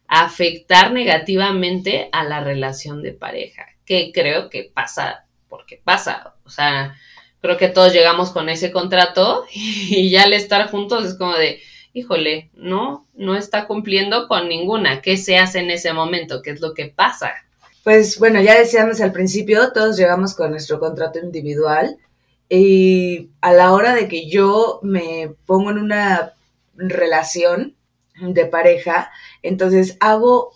afectar 0.08 0.92
negativamente 0.92 2.10
a 2.12 2.26
la 2.26 2.44
relación 2.44 3.02
de 3.02 3.14
pareja, 3.14 3.66
que 3.86 4.12
creo 4.14 4.50
que 4.50 4.70
pasa 4.74 5.26
porque 5.48 5.80
pasa, 5.82 6.34
o 6.46 6.50
sea, 6.50 6.96
creo 7.42 7.58
que 7.58 7.70
todos 7.70 7.94
llegamos 7.94 8.32
con 8.32 8.50
ese 8.50 8.72
contrato 8.72 9.46
y 9.54 10.10
ya 10.10 10.24
al 10.24 10.34
estar 10.34 10.70
juntos 10.72 11.06
es 11.06 11.16
como 11.16 11.36
de, 11.36 11.62
híjole, 11.94 12.50
no, 12.56 13.08
no 13.14 13.36
está 13.36 13.68
cumpliendo 13.68 14.28
con 14.28 14.50
ninguna. 14.50 15.02
¿Qué 15.02 15.16
se 15.16 15.38
hace 15.38 15.60
en 15.60 15.70
ese 15.70 15.94
momento? 15.94 16.42
¿Qué 16.42 16.50
es 16.50 16.60
lo 16.60 16.74
que 16.74 16.88
pasa? 16.88 17.32
Pues 17.84 18.18
bueno, 18.18 18.42
ya 18.42 18.58
decíamos 18.58 19.00
al 19.00 19.12
principio, 19.12 19.72
todos 19.74 19.96
llegamos 19.96 20.34
con 20.36 20.50
nuestro 20.50 20.80
contrato 20.80 21.20
individual 21.20 21.98
y 22.56 23.32
a 23.42 23.52
la 23.52 23.74
hora 23.74 23.96
de 23.96 24.08
que 24.08 24.30
yo 24.30 24.80
me 24.84 25.34
pongo 25.48 25.72
en 25.72 25.80
una 25.80 26.34
relación 26.76 27.76
de 28.22 28.46
pareja, 28.46 29.12
entonces 29.42 29.98
hago 30.00 30.52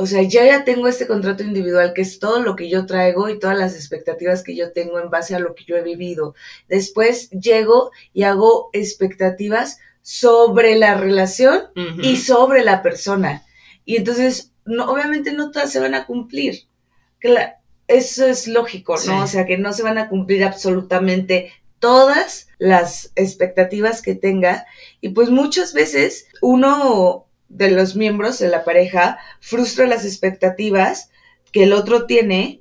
o 0.00 0.06
sea, 0.06 0.22
ya 0.22 0.46
ya 0.46 0.62
tengo 0.62 0.86
este 0.86 1.08
contrato 1.08 1.42
individual 1.42 1.92
que 1.92 2.02
es 2.02 2.20
todo 2.20 2.40
lo 2.40 2.54
que 2.54 2.68
yo 2.70 2.86
traigo 2.86 3.28
y 3.28 3.40
todas 3.40 3.58
las 3.58 3.74
expectativas 3.74 4.44
que 4.44 4.54
yo 4.54 4.70
tengo 4.70 5.00
en 5.00 5.10
base 5.10 5.34
a 5.34 5.40
lo 5.40 5.56
que 5.56 5.64
yo 5.64 5.76
he 5.76 5.82
vivido. 5.82 6.36
Después 6.68 7.30
llego 7.30 7.90
y 8.12 8.22
hago 8.22 8.70
expectativas 8.72 9.80
sobre 10.02 10.76
la 10.76 10.94
relación 10.94 11.64
y 12.00 12.18
sobre 12.18 12.62
la 12.62 12.80
persona. 12.80 13.44
Y 13.84 13.96
entonces, 13.96 14.52
no, 14.64 14.84
obviamente 14.84 15.32
no 15.32 15.50
todas 15.50 15.72
se 15.72 15.80
van 15.80 15.96
a 15.96 16.06
cumplir. 16.06 16.60
Eso 17.88 18.26
es 18.26 18.46
lógico, 18.46 18.96
¿no? 19.06 19.24
O 19.24 19.26
sea, 19.26 19.46
que 19.46 19.58
no 19.58 19.72
se 19.72 19.82
van 19.82 19.98
a 19.98 20.08
cumplir 20.08 20.44
absolutamente 20.44 21.52
todas 21.78 22.48
las 22.58 23.12
expectativas 23.16 24.02
que 24.02 24.14
tenga. 24.14 24.66
Y 25.00 25.10
pues 25.10 25.30
muchas 25.30 25.72
veces 25.72 26.26
uno 26.40 27.26
de 27.48 27.70
los 27.70 27.96
miembros 27.96 28.38
de 28.38 28.48
la 28.48 28.64
pareja 28.64 29.18
frustra 29.40 29.86
las 29.86 30.04
expectativas 30.04 31.10
que 31.50 31.62
el 31.62 31.72
otro 31.72 32.06
tiene 32.06 32.60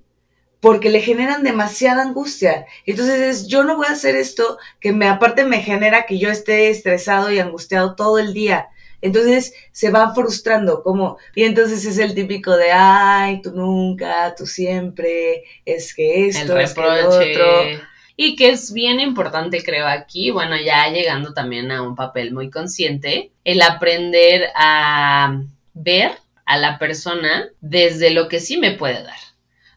porque 0.60 0.90
le 0.90 1.02
generan 1.02 1.44
demasiada 1.44 2.02
angustia. 2.02 2.66
Entonces 2.86 3.48
yo 3.48 3.64
no 3.64 3.78
voy 3.78 3.88
a 3.88 3.94
hacer 3.94 4.16
esto 4.16 4.58
que 4.80 4.92
me 4.92 5.08
aparte 5.08 5.44
me 5.44 5.62
genera 5.62 6.06
que 6.06 6.18
yo 6.18 6.30
esté 6.30 6.70
estresado 6.70 7.32
y 7.32 7.40
angustiado 7.40 7.96
todo 7.96 8.18
el 8.18 8.34
día. 8.34 8.70
Entonces 9.02 9.54
se 9.72 9.92
va 9.92 10.14
frustrando, 10.14 10.82
como, 10.84 11.18
y 11.36 11.44
entonces 11.44 11.86
es 11.86 11.98
el 12.00 12.16
típico 12.16 12.56
de, 12.58 12.72
ay, 12.72 13.42
tú 13.42 13.52
nunca, 13.52 14.34
tú 14.36 14.46
siempre, 14.46 15.44
es 15.66 15.94
que 15.94 16.28
esto, 16.28 16.58
es 16.58 16.74
que 16.74 16.82
lo 16.82 17.10
otro. 17.10 17.88
Y 18.16 18.36
que 18.36 18.50
es 18.50 18.74
bien 18.74 19.00
importante, 19.00 19.62
creo, 19.64 19.86
aquí, 19.86 20.32
bueno, 20.32 20.56
ya 20.58 20.90
llegando 20.90 21.34
también 21.34 21.72
a 21.72 21.84
un 21.84 21.96
papel 21.96 22.34
muy 22.34 22.50
consciente, 22.50 23.32
el 23.44 23.62
aprender 23.62 24.48
a 24.56 25.40
ver 25.76 26.12
a 26.46 26.58
la 26.58 26.80
persona 26.80 27.50
desde 27.62 28.10
lo 28.10 28.28
que 28.28 28.40
sí 28.40 28.58
me 28.58 28.72
puede 28.72 29.04
dar. 29.04 29.20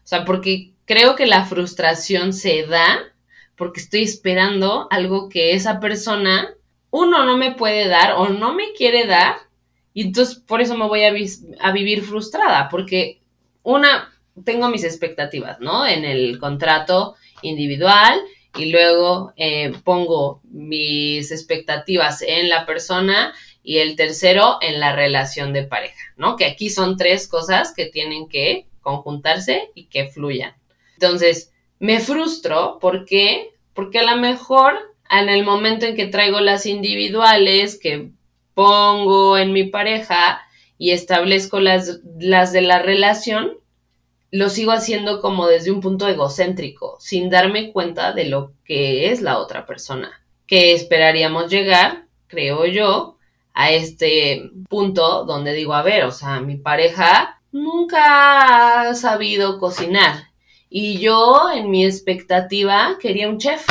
O 0.03 0.07
sea, 0.07 0.25
porque 0.25 0.71
creo 0.85 1.15
que 1.15 1.27
la 1.27 1.45
frustración 1.45 2.33
se 2.33 2.65
da 2.65 2.99
porque 3.55 3.79
estoy 3.79 4.01
esperando 4.01 4.87
algo 4.89 5.29
que 5.29 5.53
esa 5.53 5.79
persona, 5.79 6.49
uno, 6.91 7.25
no 7.25 7.37
me 7.37 7.53
puede 7.53 7.87
dar 7.87 8.13
o 8.13 8.29
no 8.29 8.53
me 8.53 8.73
quiere 8.73 9.07
dar, 9.07 9.37
y 9.93 10.03
entonces 10.03 10.35
por 10.35 10.61
eso 10.61 10.77
me 10.77 10.87
voy 10.87 11.03
a, 11.03 11.71
vivir 11.71 12.03
frustrada, 12.03 12.69
porque 12.69 13.21
una, 13.63 14.13
tengo 14.45 14.69
mis 14.69 14.83
expectativas, 14.83 15.59
¿no? 15.59 15.85
En 15.85 16.05
el 16.05 16.39
contrato 16.39 17.15
individual 17.41 18.21
y 18.57 18.71
luego 18.71 19.33
eh, 19.37 19.73
pongo 19.83 20.41
mis 20.43 21.31
expectativas 21.31 22.21
en 22.21 22.49
la 22.49 22.65
persona 22.65 23.33
y 23.63 23.77
el 23.77 23.95
tercero 23.95 24.57
en 24.61 24.79
la 24.79 24.95
relación 24.95 25.53
de 25.53 25.63
pareja, 25.63 26.13
¿no? 26.17 26.35
Que 26.35 26.45
aquí 26.45 26.69
son 26.69 26.97
tres 26.97 27.27
cosas 27.27 27.73
que 27.73 27.85
tienen 27.85 28.27
que 28.27 28.67
conjuntarse 28.81 29.71
y 29.75 29.85
que 29.85 30.07
fluyan. 30.07 30.55
Entonces, 30.93 31.53
me 31.79 31.99
frustro 31.99 32.77
porque 32.79 33.51
porque 33.73 33.99
a 33.99 34.03
lo 34.03 34.17
mejor 34.17 34.90
en 35.11 35.29
el 35.29 35.43
momento 35.43 35.85
en 35.85 35.95
que 35.95 36.07
traigo 36.07 36.39
las 36.39 36.65
individuales 36.65 37.77
que 37.79 38.11
pongo 38.53 39.37
en 39.37 39.53
mi 39.53 39.65
pareja 39.65 40.41
y 40.77 40.91
establezco 40.91 41.59
las, 41.59 41.99
las 42.19 42.51
de 42.53 42.61
la 42.61 42.79
relación, 42.79 43.57
lo 44.31 44.49
sigo 44.49 44.71
haciendo 44.71 45.21
como 45.21 45.47
desde 45.47 45.71
un 45.71 45.81
punto 45.81 46.07
egocéntrico, 46.07 46.97
sin 46.99 47.29
darme 47.29 47.71
cuenta 47.71 48.13
de 48.13 48.25
lo 48.25 48.53
que 48.63 49.11
es 49.11 49.21
la 49.21 49.37
otra 49.37 49.65
persona. 49.65 50.23
Que 50.47 50.73
esperaríamos 50.73 51.51
llegar, 51.51 52.05
creo 52.27 52.65
yo, 52.65 53.17
a 53.53 53.71
este 53.71 54.49
punto 54.69 55.25
donde 55.25 55.53
digo, 55.53 55.73
a 55.73 55.83
ver, 55.83 56.05
o 56.05 56.11
sea, 56.11 56.39
mi 56.39 56.55
pareja 56.55 57.41
nunca 57.51 58.89
ha 58.89 58.93
sabido 58.95 59.59
cocinar 59.59 60.31
y 60.69 60.99
yo 60.99 61.51
en 61.53 61.69
mi 61.69 61.85
expectativa 61.85 62.97
quería 62.99 63.27
un 63.27 63.37
chef. 63.37 63.67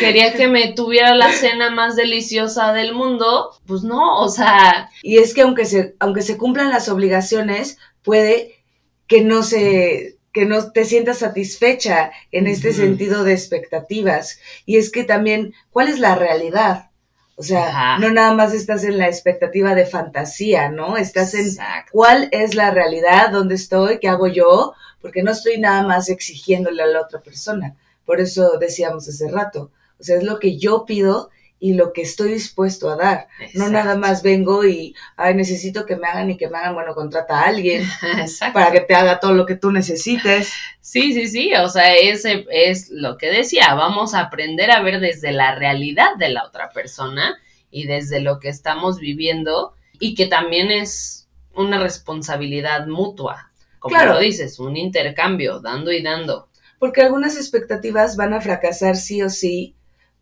Quería 0.00 0.32
que 0.32 0.48
me 0.48 0.72
tuviera 0.72 1.14
la 1.14 1.30
cena 1.32 1.70
más 1.70 1.96
deliciosa 1.96 2.72
del 2.72 2.94
mundo, 2.94 3.50
pues 3.66 3.82
no, 3.82 4.20
o 4.20 4.28
sea. 4.28 4.90
Y 5.02 5.18
es 5.18 5.34
que 5.34 5.42
aunque 5.42 5.66
se, 5.66 5.94
aunque 5.98 6.22
se 6.22 6.36
cumplan 6.36 6.70
las 6.70 6.88
obligaciones, 6.88 7.78
puede 8.02 8.64
que 9.06 9.22
no 9.22 9.42
se 9.42 10.18
que 10.32 10.46
no 10.46 10.72
te 10.72 10.84
sientas 10.84 11.18
satisfecha 11.18 12.10
en 12.32 12.48
este 12.48 12.72
sentido 12.72 13.22
de 13.22 13.32
expectativas. 13.32 14.40
Y 14.66 14.78
es 14.78 14.90
que 14.90 15.04
también, 15.04 15.54
¿cuál 15.70 15.86
es 15.86 16.00
la 16.00 16.16
realidad? 16.16 16.90
O 17.36 17.42
sea, 17.44 17.98
no 18.00 18.10
nada 18.10 18.34
más 18.34 18.52
estás 18.52 18.82
en 18.82 18.98
la 18.98 19.06
expectativa 19.06 19.76
de 19.76 19.86
fantasía, 19.86 20.70
¿no? 20.70 20.96
Estás 20.96 21.34
en 21.34 21.56
cuál 21.92 22.28
es 22.32 22.56
la 22.56 22.72
realidad, 22.72 23.30
dónde 23.30 23.54
estoy, 23.54 24.00
qué 24.00 24.08
hago 24.08 24.26
yo, 24.26 24.74
porque 25.00 25.22
no 25.22 25.30
estoy 25.30 25.58
nada 25.58 25.86
más 25.86 26.08
exigiéndole 26.08 26.82
a 26.82 26.86
la 26.86 27.02
otra 27.02 27.20
persona. 27.20 27.76
Por 28.04 28.20
eso 28.20 28.58
decíamos 28.58 29.08
hace 29.08 29.30
rato. 29.30 29.70
O 29.98 30.02
sea, 30.02 30.16
es 30.16 30.24
lo 30.24 30.38
que 30.38 30.58
yo 30.58 30.84
pido 30.86 31.30
y 31.64 31.72
lo 31.72 31.94
que 31.94 32.02
estoy 32.02 32.32
dispuesto 32.32 32.90
a 32.90 32.96
dar. 32.96 33.28
No 33.54 33.70
nada 33.70 33.96
más 33.96 34.22
vengo 34.22 34.66
y, 34.66 34.94
ay, 35.16 35.34
necesito 35.34 35.86
que 35.86 35.96
me 35.96 36.06
hagan 36.06 36.30
y 36.30 36.36
que 36.36 36.50
me 36.50 36.58
hagan, 36.58 36.74
bueno, 36.74 36.94
contrata 36.94 37.40
a 37.40 37.46
alguien 37.46 37.84
para 38.52 38.70
que 38.70 38.80
te 38.80 38.94
haga 38.94 39.18
todo 39.18 39.32
lo 39.32 39.46
que 39.46 39.54
tú 39.54 39.70
necesites. 39.70 40.52
Sí, 40.82 41.14
sí, 41.14 41.26
sí, 41.26 41.54
o 41.54 41.68
sea, 41.70 41.94
ese 41.94 42.44
es 42.50 42.90
lo 42.90 43.16
que 43.16 43.30
decía, 43.30 43.72
vamos 43.74 44.12
a 44.12 44.20
aprender 44.20 44.70
a 44.70 44.82
ver 44.82 45.00
desde 45.00 45.32
la 45.32 45.54
realidad 45.54 46.16
de 46.18 46.28
la 46.28 46.44
otra 46.44 46.68
persona 46.68 47.38
y 47.70 47.86
desde 47.86 48.20
lo 48.20 48.40
que 48.40 48.50
estamos 48.50 48.98
viviendo 48.98 49.72
y 49.98 50.14
que 50.14 50.26
también 50.26 50.70
es 50.70 51.28
una 51.54 51.78
responsabilidad 51.78 52.86
mutua, 52.86 53.50
como 53.78 53.96
lo 53.96 54.18
dices, 54.18 54.58
un 54.58 54.76
intercambio, 54.76 55.60
dando 55.60 55.92
y 55.92 56.02
dando. 56.02 56.48
Porque 56.78 57.02
algunas 57.02 57.36
expectativas 57.36 58.16
van 58.16 58.34
a 58.34 58.40
fracasar 58.40 58.96
sí 58.96 59.22
o 59.22 59.30
sí, 59.30 59.74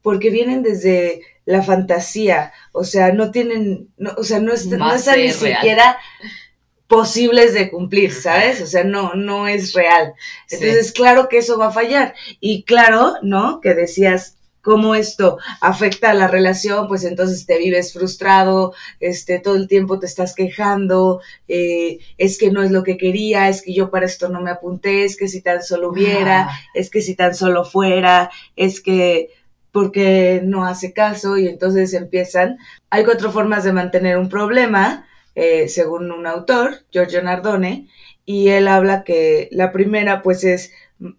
porque 0.03 0.31
vienen 0.31 0.63
desde 0.63 1.23
la 1.45 1.63
fantasía, 1.63 2.53
o 2.73 2.85
sea, 2.85 3.13
no 3.13 3.31
tienen, 3.31 3.89
no, 3.97 4.13
o 4.17 4.25
sea, 4.25 4.41
no, 4.41 4.53
es, 4.53 4.67
no 4.67 4.95
están 4.95 5.19
ni 5.19 5.31
siquiera 5.31 5.99
posibles 6.87 7.55
de 7.55 7.71
cumplir, 7.71 8.13
¿sabes? 8.13 8.61
O 8.61 8.67
sea, 8.67 8.85
no, 8.85 9.15
no 9.15 9.49
es 9.49 9.73
real. 9.73 10.13
Entonces, 10.51 10.93
claro 10.93 11.29
que 11.29 11.39
eso 11.39 11.57
va 11.57 11.69
a 11.69 11.73
fallar. 11.73 12.15
Y 12.39 12.65
claro, 12.65 13.15
¿no? 13.23 13.61
Que 13.61 13.75
decías 13.75 14.37
cómo 14.63 14.95
esto 14.95 15.39
afecta 15.61 16.11
a 16.11 16.15
la 16.15 16.29
relación, 16.29 16.89
pues 16.89 17.05
entonces 17.05 17.45
te 17.47 17.59
vives 17.59 17.93
frustrado, 17.93 18.73
este, 19.01 19.41
todo 19.41 19.57
el 19.57 19.69
tiempo 19.69 19.99
te 19.99 20.07
estás 20.07 20.35
quejando, 20.35 21.21
eh, 21.49 21.99
es 22.17 22.39
que 22.39 22.51
no 22.51 22.63
es 22.63 22.71
lo 22.71 22.85
que 22.85 22.97
quería, 22.97 23.49
es 23.49 23.63
que 23.63 23.75
yo 23.75 23.91
para 23.91 24.07
esto 24.07 24.29
no 24.29 24.41
me 24.41 24.51
apunté, 24.51 25.05
es 25.05 25.17
que 25.17 25.29
si 25.29 25.43
tan 25.43 25.63
solo 25.63 25.91
hubiera, 25.91 26.49
es 26.75 26.89
que 26.91 27.03
si 27.03 27.15
tan 27.15 27.35
solo 27.35 27.65
fuera, 27.65 28.31
es 28.57 28.81
que 28.81 29.31
porque 29.73 30.43
no 30.45 30.67
hace 30.67 30.93
caso 30.93 31.39
y 31.39 31.49
entonces 31.49 31.95
empiezan. 31.95 32.59
Hay 32.91 33.05
cuatro 33.05 33.33
formas 33.33 33.65
de 33.65 33.73
mantener 33.73 34.19
un 34.19 34.29
problema, 34.29 35.07
eh, 35.35 35.69
según 35.69 36.13
un 36.13 36.27
autor, 36.27 36.85
Giorgio 36.93 37.23
Nardone, 37.23 37.89
y 38.25 38.49
él 38.49 38.69
habla 38.69 39.03
que 39.03 39.49
la 39.51 39.73
primera 39.73 40.23
pues 40.23 40.45
es 40.45 40.73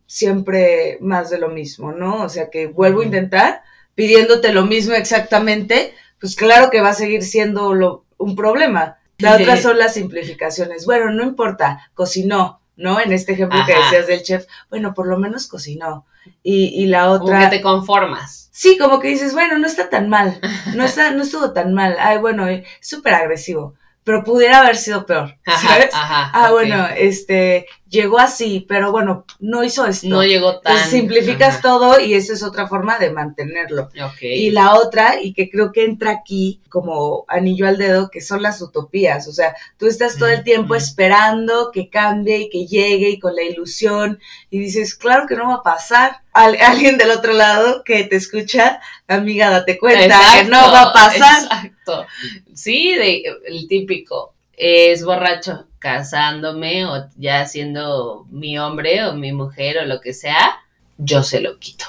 siempre 0.05 0.97
más 1.01 1.29
de 1.29 1.39
lo 1.39 1.49
mismo, 1.49 1.91
¿no? 1.91 2.23
O 2.23 2.29
sea 2.29 2.49
que 2.49 2.67
vuelvo 2.67 3.01
a 3.01 3.05
intentar 3.05 3.63
pidiéndote 3.95 4.53
lo 4.53 4.65
mismo 4.65 4.93
exactamente, 4.95 5.93
pues 6.19 6.35
claro 6.35 6.69
que 6.69 6.81
va 6.81 6.89
a 6.89 6.93
seguir 6.93 7.23
siendo 7.23 7.73
lo, 7.73 8.05
un 8.17 8.35
problema. 8.35 8.97
La 9.19 9.35
otra 9.35 9.57
son 9.57 9.77
las 9.77 9.93
simplificaciones. 9.93 10.85
Bueno, 10.85 11.11
no 11.11 11.23
importa, 11.23 11.89
cocinó, 11.93 12.61
¿no? 12.75 12.99
En 12.99 13.13
este 13.13 13.33
ejemplo 13.33 13.59
que 13.65 13.75
decías 13.75 14.07
del 14.07 14.23
chef, 14.23 14.45
bueno, 14.69 14.93
por 14.93 15.07
lo 15.07 15.17
menos 15.17 15.47
cocinó. 15.47 16.05
Y, 16.41 16.67
y 16.81 16.87
la 16.87 17.09
otra... 17.09 17.37
Como 17.37 17.49
que 17.49 17.57
te 17.57 17.61
conformas. 17.61 18.49
Sí, 18.51 18.77
como 18.77 18.99
que 18.99 19.09
dices, 19.09 19.33
bueno, 19.33 19.57
no 19.57 19.67
está 19.67 19.89
tan 19.89 20.09
mal, 20.09 20.39
no, 20.75 20.83
está, 20.85 21.11
no 21.11 21.23
estuvo 21.23 21.51
tan 21.53 21.73
mal. 21.73 21.95
Ay, 21.99 22.17
bueno, 22.17 22.47
es 22.47 22.65
súper 22.81 23.13
agresivo 23.13 23.75
pero 24.03 24.23
pudiera 24.23 24.59
haber 24.59 24.75
sido 24.75 25.05
peor, 25.05 25.37
¿sabes? 25.45 25.89
ah, 25.93 26.49
bueno, 26.51 26.87
este, 26.97 27.67
llegó 27.93 28.19
así, 28.19 28.65
pero 28.67 28.91
bueno, 28.91 29.25
no 29.39 29.63
hizo 29.63 29.85
esto. 29.85 30.07
No 30.07 30.23
llegó 30.23 30.59
tan. 30.59 30.89
simplificas 30.89 31.61
todo 31.61 31.99
y 31.99 32.15
esa 32.15 32.33
es 32.33 32.41
otra 32.41 32.67
forma 32.67 32.97
de 32.97 33.11
mantenerlo. 33.11 33.89
Y 34.19 34.49
la 34.49 34.73
otra, 34.73 35.21
y 35.21 35.33
que 35.33 35.49
creo 35.49 35.71
que 35.71 35.85
entra 35.85 36.11
aquí 36.11 36.59
como 36.69 37.23
anillo 37.27 37.67
al 37.67 37.77
dedo, 37.77 38.09
que 38.09 38.19
son 38.19 38.41
las 38.41 38.61
utopías. 38.61 39.27
O 39.27 39.31
sea, 39.31 39.55
tú 39.77 39.85
estás 39.85 40.17
todo 40.17 40.29
el 40.29 40.43
tiempo 40.43 40.73
esperando 40.73 41.71
que 41.71 41.89
cambie 41.89 42.39
y 42.39 42.49
que 42.49 42.65
llegue 42.65 43.11
y 43.11 43.19
con 43.19 43.35
la 43.35 43.43
ilusión 43.43 44.19
y 44.49 44.57
dices, 44.57 44.95
claro 44.95 45.27
que 45.27 45.35
no 45.35 45.47
va 45.47 45.55
a 45.55 45.63
pasar. 45.63 46.21
alguien 46.33 46.97
del 46.97 47.11
otro 47.11 47.33
lado 47.33 47.83
que 47.83 48.05
te 48.05 48.15
escucha, 48.15 48.81
amiga, 49.07 49.51
date 49.51 49.77
cuenta 49.77 50.19
que 50.33 50.45
no 50.45 50.71
va 50.71 50.89
a 50.89 50.93
pasar. 50.93 51.43
Exacto. 51.43 52.07
Sí, 52.55 52.95
de, 52.95 53.23
el 53.45 53.67
típico 53.67 54.33
es 54.55 55.03
borracho 55.03 55.67
casándome 55.79 56.85
o 56.85 57.09
ya 57.17 57.45
siendo 57.45 58.25
mi 58.29 58.57
hombre 58.57 59.05
o 59.05 59.13
mi 59.13 59.33
mujer 59.33 59.79
o 59.79 59.85
lo 59.85 59.99
que 59.99 60.13
sea, 60.13 60.57
yo 60.97 61.23
se 61.23 61.41
lo 61.41 61.59
quito. 61.59 61.85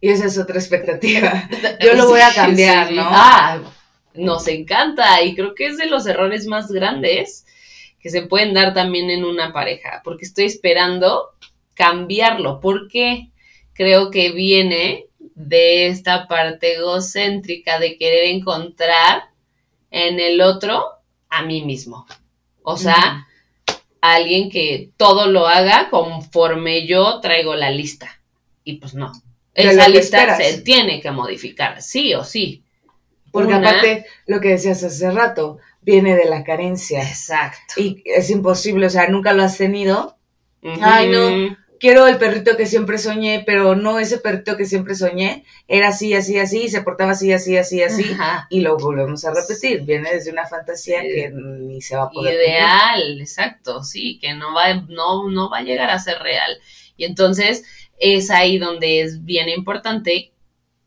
Y 0.00 0.10
esa 0.10 0.26
es 0.26 0.36
otra 0.36 0.56
expectativa. 0.56 1.48
Yo 1.80 1.94
lo 1.94 2.08
voy 2.08 2.20
a 2.20 2.34
cambiar, 2.34 2.92
¿no? 2.92 3.04
Ah, 3.06 3.58
nos 4.12 4.46
encanta 4.48 5.22
y 5.22 5.34
creo 5.34 5.54
que 5.54 5.66
es 5.66 5.78
de 5.78 5.86
los 5.86 6.06
errores 6.06 6.46
más 6.46 6.70
grandes 6.70 7.46
que 8.00 8.10
se 8.10 8.20
pueden 8.20 8.52
dar 8.52 8.74
también 8.74 9.08
en 9.08 9.24
una 9.24 9.54
pareja, 9.54 10.02
porque 10.04 10.26
estoy 10.26 10.44
esperando 10.44 11.30
cambiarlo, 11.72 12.60
porque 12.60 13.30
creo 13.72 14.10
que 14.10 14.30
viene 14.32 15.06
de 15.34 15.86
esta 15.86 16.28
parte 16.28 16.74
egocéntrica 16.74 17.78
de 17.78 17.96
querer 17.96 18.24
encontrar 18.24 19.30
en 19.90 20.20
el 20.20 20.42
otro 20.42 20.84
a 21.36 21.42
mí 21.42 21.62
mismo. 21.62 22.06
O 22.62 22.76
sea, 22.76 23.26
alguien 24.00 24.50
que 24.50 24.90
todo 24.96 25.26
lo 25.26 25.46
haga 25.46 25.90
conforme 25.90 26.86
yo 26.86 27.20
traigo 27.20 27.54
la 27.54 27.70
lista. 27.70 28.20
Y 28.64 28.74
pues 28.74 28.94
no. 28.94 29.12
Esa 29.54 29.88
lista 29.88 30.36
se 30.36 30.62
tiene 30.62 31.00
que 31.00 31.10
modificar, 31.10 31.80
sí 31.80 32.14
o 32.14 32.24
sí. 32.24 32.64
Porque 33.30 33.54
aparte, 33.54 34.06
lo 34.26 34.40
que 34.40 34.50
decías 34.50 34.82
hace 34.82 35.10
rato, 35.10 35.58
viene 35.82 36.16
de 36.16 36.26
la 36.26 36.44
carencia. 36.44 37.02
Exacto. 37.02 37.74
Y 37.76 38.02
es 38.04 38.30
imposible, 38.30 38.86
o 38.86 38.90
sea, 38.90 39.08
nunca 39.08 39.32
lo 39.32 39.42
has 39.42 39.58
tenido. 39.58 40.16
Ay, 40.80 41.08
no, 41.08 41.56
quiero 41.84 42.06
el 42.06 42.16
perrito 42.16 42.56
que 42.56 42.64
siempre 42.64 42.96
soñé, 42.96 43.42
pero 43.44 43.76
no 43.76 43.98
ese 43.98 44.16
perrito 44.16 44.56
que 44.56 44.64
siempre 44.64 44.94
soñé, 44.94 45.44
era 45.68 45.88
así, 45.88 46.14
así, 46.14 46.38
así, 46.38 46.70
se 46.70 46.80
portaba 46.80 47.10
así, 47.10 47.30
así, 47.30 47.58
así, 47.58 47.82
así, 47.82 48.06
y 48.48 48.62
lo 48.62 48.78
volvemos 48.78 49.22
a 49.26 49.34
repetir. 49.34 49.82
Viene 49.82 50.10
desde 50.10 50.32
una 50.32 50.46
fantasía 50.46 51.02
que 51.02 51.30
ni 51.30 51.82
se 51.82 51.94
va 51.94 52.04
a 52.04 52.10
poder. 52.10 52.36
Ideal, 52.36 53.20
exacto, 53.20 53.84
sí, 53.84 54.18
que 54.18 54.32
no 54.32 54.54
va, 54.54 54.72
no, 54.88 55.28
no 55.28 55.50
va 55.50 55.58
a 55.58 55.62
llegar 55.62 55.90
a 55.90 55.98
ser 55.98 56.20
real. 56.20 56.56
Y 56.96 57.04
entonces 57.04 57.64
es 57.98 58.30
ahí 58.30 58.56
donde 58.56 59.02
es 59.02 59.22
bien 59.22 59.50
importante 59.50 60.32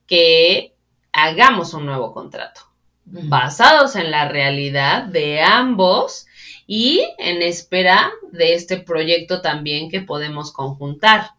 que 0.07 0.73
hagamos 1.11 1.75
un 1.75 1.85
nuevo 1.85 2.11
contrato, 2.11 2.61
basados 3.05 3.95
en 3.95 4.09
la 4.09 4.29
realidad 4.29 5.03
de 5.03 5.41
ambos 5.41 6.25
y 6.67 7.01
en 7.17 7.41
espera 7.41 8.11
de 8.31 8.53
este 8.53 8.77
proyecto 8.77 9.41
también 9.41 9.89
que 9.89 10.01
podemos 10.01 10.51
conjuntar. 10.51 11.31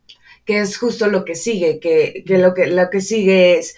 Que 0.46 0.60
es 0.60 0.78
justo 0.78 1.08
lo 1.08 1.26
que 1.26 1.34
sigue, 1.34 1.78
que, 1.78 2.24
lo, 2.26 2.54
que 2.54 2.66
lo 2.68 2.88
que 2.88 3.02
sigue 3.02 3.58
es 3.58 3.76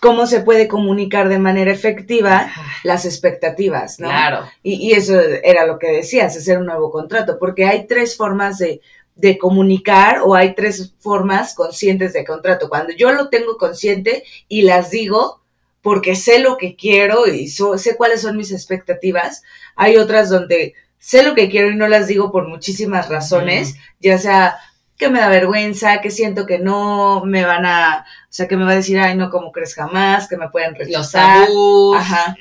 cómo 0.00 0.28
se 0.28 0.40
puede 0.40 0.68
comunicar 0.68 1.28
de 1.28 1.40
manera 1.40 1.72
efectiva 1.72 2.52
las 2.84 3.04
expectativas, 3.04 3.98
¿no? 3.98 4.08
Claro. 4.08 4.48
Y, 4.62 4.92
eso 4.92 5.20
era 5.20 5.66
lo 5.66 5.80
que 5.80 5.88
decías, 5.88 6.36
hacer 6.36 6.58
un 6.58 6.66
nuevo 6.66 6.92
contrato, 6.92 7.38
porque 7.40 7.66
hay 7.66 7.88
tres 7.88 8.16
formas 8.16 8.58
de, 8.58 8.80
de 9.16 9.36
comunicar 9.36 10.20
o 10.24 10.36
hay 10.36 10.54
tres 10.54 10.94
formas 11.00 11.54
conscientes 11.54 12.12
de 12.12 12.24
contrato. 12.24 12.68
Cuando 12.68 12.92
yo 12.92 13.12
lo 13.12 13.28
tengo 13.28 13.56
consciente 13.58 14.22
y 14.46 14.62
las 14.62 14.90
digo, 14.90 15.42
porque 15.82 16.14
sé 16.14 16.38
lo 16.38 16.56
que 16.56 16.76
quiero 16.76 17.26
y 17.26 17.48
sé 17.48 17.96
cuáles 17.96 18.22
son 18.22 18.36
mis 18.36 18.52
expectativas, 18.52 19.42
hay 19.74 19.96
otras 19.96 20.30
donde 20.30 20.74
sé 21.02 21.24
lo 21.24 21.34
que 21.34 21.50
quiero 21.50 21.68
y 21.68 21.74
no 21.74 21.88
las 21.88 22.06
digo 22.06 22.30
por 22.30 22.46
muchísimas 22.46 23.08
razones, 23.08 23.74
ya 24.00 24.18
sea 24.18 24.56
que 24.96 25.08
me 25.08 25.18
da 25.18 25.28
vergüenza, 25.28 26.00
que 26.00 26.12
siento 26.12 26.46
que 26.46 26.60
no 26.60 27.24
me 27.24 27.44
van 27.44 27.66
a, 27.66 28.06
o 28.06 28.26
sea, 28.28 28.46
que 28.46 28.56
me 28.56 28.64
va 28.64 28.70
a 28.70 28.76
decir, 28.76 29.00
ay, 29.00 29.16
no, 29.16 29.30
como 29.30 29.50
crees 29.50 29.74
jamás, 29.74 30.28
que 30.28 30.36
me 30.36 30.48
pueden 30.48 30.76
rechazar. 30.76 31.48
Los 31.48 31.96
Ajá. 31.96 32.36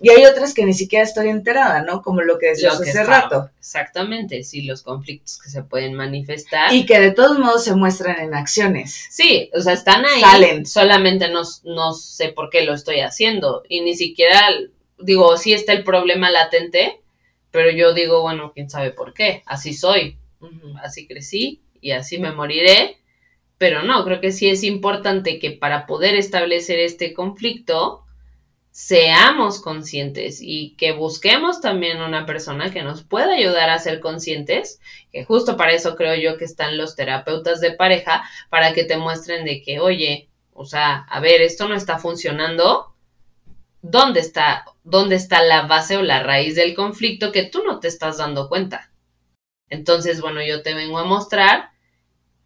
Y 0.00 0.10
hay 0.10 0.24
otras 0.26 0.54
que 0.54 0.64
ni 0.64 0.74
siquiera 0.74 1.04
estoy 1.04 1.28
enterada, 1.28 1.82
¿no? 1.82 2.00
Como 2.02 2.20
lo 2.22 2.38
que 2.38 2.50
decías 2.50 2.80
hace 2.80 3.02
rato. 3.02 3.50
Exactamente, 3.58 4.44
sí, 4.44 4.62
los 4.62 4.82
conflictos 4.82 5.40
que 5.42 5.50
se 5.50 5.64
pueden 5.64 5.94
manifestar. 5.94 6.72
Y 6.72 6.86
que 6.86 7.00
de 7.00 7.10
todos 7.10 7.36
modos 7.36 7.64
se 7.64 7.74
muestran 7.74 8.20
en 8.20 8.32
acciones. 8.32 9.06
Sí, 9.10 9.50
o 9.52 9.60
sea, 9.60 9.72
están 9.72 10.04
ahí. 10.06 10.20
Salen. 10.20 10.66
Solamente 10.66 11.28
no, 11.30 11.42
no 11.64 11.94
sé 11.94 12.28
por 12.28 12.48
qué 12.48 12.62
lo 12.62 12.74
estoy 12.74 13.00
haciendo. 13.00 13.64
Y 13.68 13.80
ni 13.80 13.96
siquiera, 13.96 14.40
digo, 15.00 15.36
sí 15.36 15.52
está 15.52 15.72
el 15.72 15.82
problema 15.82 16.30
latente, 16.30 17.00
pero 17.58 17.72
yo 17.72 17.92
digo, 17.92 18.22
bueno, 18.22 18.52
quién 18.54 18.70
sabe 18.70 18.92
por 18.92 19.12
qué, 19.12 19.42
así 19.44 19.74
soy, 19.74 20.16
así 20.80 21.08
crecí 21.08 21.60
y 21.80 21.90
así 21.90 22.18
me 22.18 22.30
moriré, 22.30 22.98
pero 23.58 23.82
no, 23.82 24.04
creo 24.04 24.20
que 24.20 24.30
sí 24.30 24.48
es 24.48 24.62
importante 24.62 25.40
que 25.40 25.50
para 25.50 25.84
poder 25.84 26.14
establecer 26.14 26.78
este 26.78 27.12
conflicto 27.12 28.04
seamos 28.70 29.60
conscientes 29.60 30.38
y 30.40 30.76
que 30.76 30.92
busquemos 30.92 31.60
también 31.60 32.00
una 32.00 32.26
persona 32.26 32.70
que 32.70 32.84
nos 32.84 33.02
pueda 33.02 33.34
ayudar 33.34 33.70
a 33.70 33.80
ser 33.80 33.98
conscientes, 33.98 34.80
que 35.10 35.24
justo 35.24 35.56
para 35.56 35.72
eso 35.72 35.96
creo 35.96 36.14
yo 36.14 36.38
que 36.38 36.44
están 36.44 36.78
los 36.78 36.94
terapeutas 36.94 37.60
de 37.60 37.72
pareja, 37.72 38.22
para 38.50 38.72
que 38.72 38.84
te 38.84 38.98
muestren 38.98 39.44
de 39.44 39.62
que, 39.62 39.80
oye, 39.80 40.28
o 40.52 40.64
sea, 40.64 40.98
a 41.10 41.18
ver, 41.18 41.42
esto 41.42 41.66
no 41.66 41.74
está 41.74 41.98
funcionando, 41.98 42.94
¿dónde 43.90 44.20
está 44.20 44.64
dónde 44.88 45.16
está 45.16 45.42
la 45.42 45.66
base 45.66 45.96
o 45.96 46.02
la 46.02 46.22
raíz 46.22 46.54
del 46.54 46.74
conflicto 46.74 47.30
que 47.30 47.44
tú 47.44 47.62
no 47.66 47.78
te 47.78 47.88
estás 47.88 48.18
dando 48.18 48.48
cuenta. 48.48 48.90
Entonces, 49.68 50.20
bueno, 50.20 50.42
yo 50.42 50.62
te 50.62 50.74
vengo 50.74 50.98
a 50.98 51.04
mostrar 51.04 51.70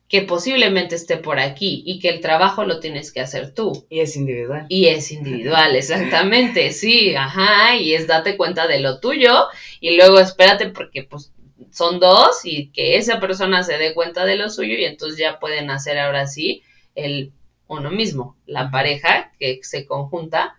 que 0.08 0.22
posiblemente 0.22 0.96
esté 0.96 1.16
por 1.16 1.38
aquí 1.38 1.82
y 1.86 2.00
que 2.00 2.08
el 2.08 2.20
trabajo 2.20 2.64
lo 2.64 2.80
tienes 2.80 3.12
que 3.12 3.20
hacer 3.20 3.54
tú. 3.54 3.86
Y 3.88 4.00
es 4.00 4.16
individual. 4.16 4.66
Y 4.68 4.88
es 4.88 5.12
individual, 5.12 5.76
exactamente, 5.76 6.70
sí, 6.72 7.14
ajá, 7.14 7.76
y 7.76 7.94
es 7.94 8.08
date 8.08 8.36
cuenta 8.36 8.66
de 8.66 8.80
lo 8.80 8.98
tuyo 8.98 9.46
y 9.80 9.96
luego 9.96 10.18
espérate 10.18 10.68
porque 10.70 11.04
pues 11.04 11.32
son 11.70 12.00
dos 12.00 12.44
y 12.44 12.70
que 12.70 12.96
esa 12.96 13.20
persona 13.20 13.62
se 13.62 13.78
dé 13.78 13.94
cuenta 13.94 14.26
de 14.26 14.36
lo 14.36 14.50
suyo 14.50 14.74
y 14.76 14.84
entonces 14.84 15.18
ya 15.18 15.38
pueden 15.38 15.70
hacer 15.70 15.98
ahora 15.98 16.26
sí 16.26 16.62
el 16.94 17.32
uno 17.68 17.90
mismo, 17.90 18.36
la 18.44 18.70
pareja 18.70 19.32
que 19.38 19.60
se 19.62 19.86
conjunta 19.86 20.56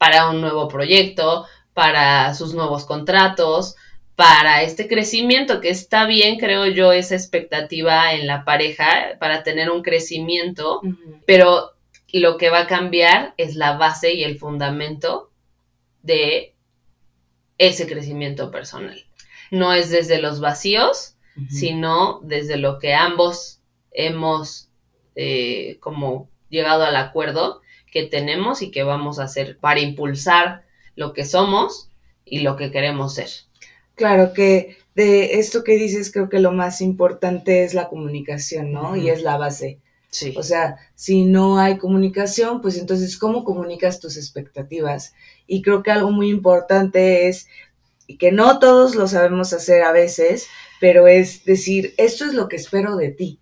para 0.00 0.30
un 0.30 0.40
nuevo 0.40 0.66
proyecto, 0.66 1.44
para 1.74 2.34
sus 2.34 2.54
nuevos 2.54 2.86
contratos, 2.86 3.76
para 4.16 4.62
este 4.62 4.88
crecimiento, 4.88 5.60
que 5.60 5.68
está 5.68 6.06
bien, 6.06 6.38
creo 6.38 6.64
yo, 6.64 6.92
esa 6.92 7.14
expectativa 7.14 8.14
en 8.14 8.26
la 8.26 8.46
pareja 8.46 9.18
para 9.18 9.42
tener 9.42 9.70
un 9.70 9.82
crecimiento, 9.82 10.80
pero 11.26 11.72
lo 12.14 12.38
que 12.38 12.48
va 12.48 12.60
a 12.60 12.66
cambiar 12.66 13.34
es 13.36 13.56
la 13.56 13.76
base 13.76 14.14
y 14.14 14.24
el 14.24 14.38
fundamento 14.38 15.30
de 16.02 16.54
ese 17.58 17.86
crecimiento 17.86 18.50
personal. 18.50 19.04
No 19.50 19.74
es 19.74 19.90
desde 19.90 20.22
los 20.22 20.40
vacíos, 20.40 21.14
sino 21.50 22.20
desde 22.22 22.56
lo 22.56 22.78
que 22.78 22.94
ambos 22.94 23.60
hemos 23.90 24.70
eh, 25.14 25.76
como 25.80 26.30
llegado 26.48 26.84
al 26.84 26.96
acuerdo 26.96 27.60
que 27.90 28.06
tenemos 28.06 28.62
y 28.62 28.70
que 28.70 28.82
vamos 28.82 29.18
a 29.18 29.24
hacer 29.24 29.58
para 29.58 29.80
impulsar 29.80 30.64
lo 30.96 31.12
que 31.12 31.24
somos 31.24 31.90
y 32.24 32.40
lo 32.40 32.56
que 32.56 32.70
queremos 32.70 33.14
ser. 33.14 33.28
Claro 33.94 34.32
que 34.32 34.76
de 34.94 35.38
esto 35.38 35.64
que 35.64 35.76
dices 35.76 36.12
creo 36.12 36.28
que 36.28 36.40
lo 36.40 36.52
más 36.52 36.80
importante 36.80 37.64
es 37.64 37.74
la 37.74 37.88
comunicación, 37.88 38.72
¿no? 38.72 38.96
Y 38.96 39.10
es 39.10 39.22
la 39.22 39.36
base. 39.36 39.78
Sí. 40.10 40.34
O 40.36 40.42
sea, 40.42 40.76
si 40.94 41.24
no 41.24 41.58
hay 41.58 41.78
comunicación, 41.78 42.60
pues 42.60 42.76
entonces, 42.76 43.16
¿cómo 43.16 43.44
comunicas 43.44 44.00
tus 44.00 44.16
expectativas? 44.16 45.14
Y 45.46 45.62
creo 45.62 45.82
que 45.82 45.92
algo 45.92 46.10
muy 46.10 46.30
importante 46.30 47.28
es 47.28 47.46
y 48.06 48.16
que 48.16 48.32
no 48.32 48.58
todos 48.58 48.96
lo 48.96 49.06
sabemos 49.06 49.52
hacer 49.52 49.82
a 49.82 49.92
veces, 49.92 50.48
pero 50.80 51.06
es 51.06 51.44
decir, 51.44 51.94
esto 51.96 52.24
es 52.24 52.34
lo 52.34 52.48
que 52.48 52.56
espero 52.56 52.96
de 52.96 53.10
ti. 53.10 53.38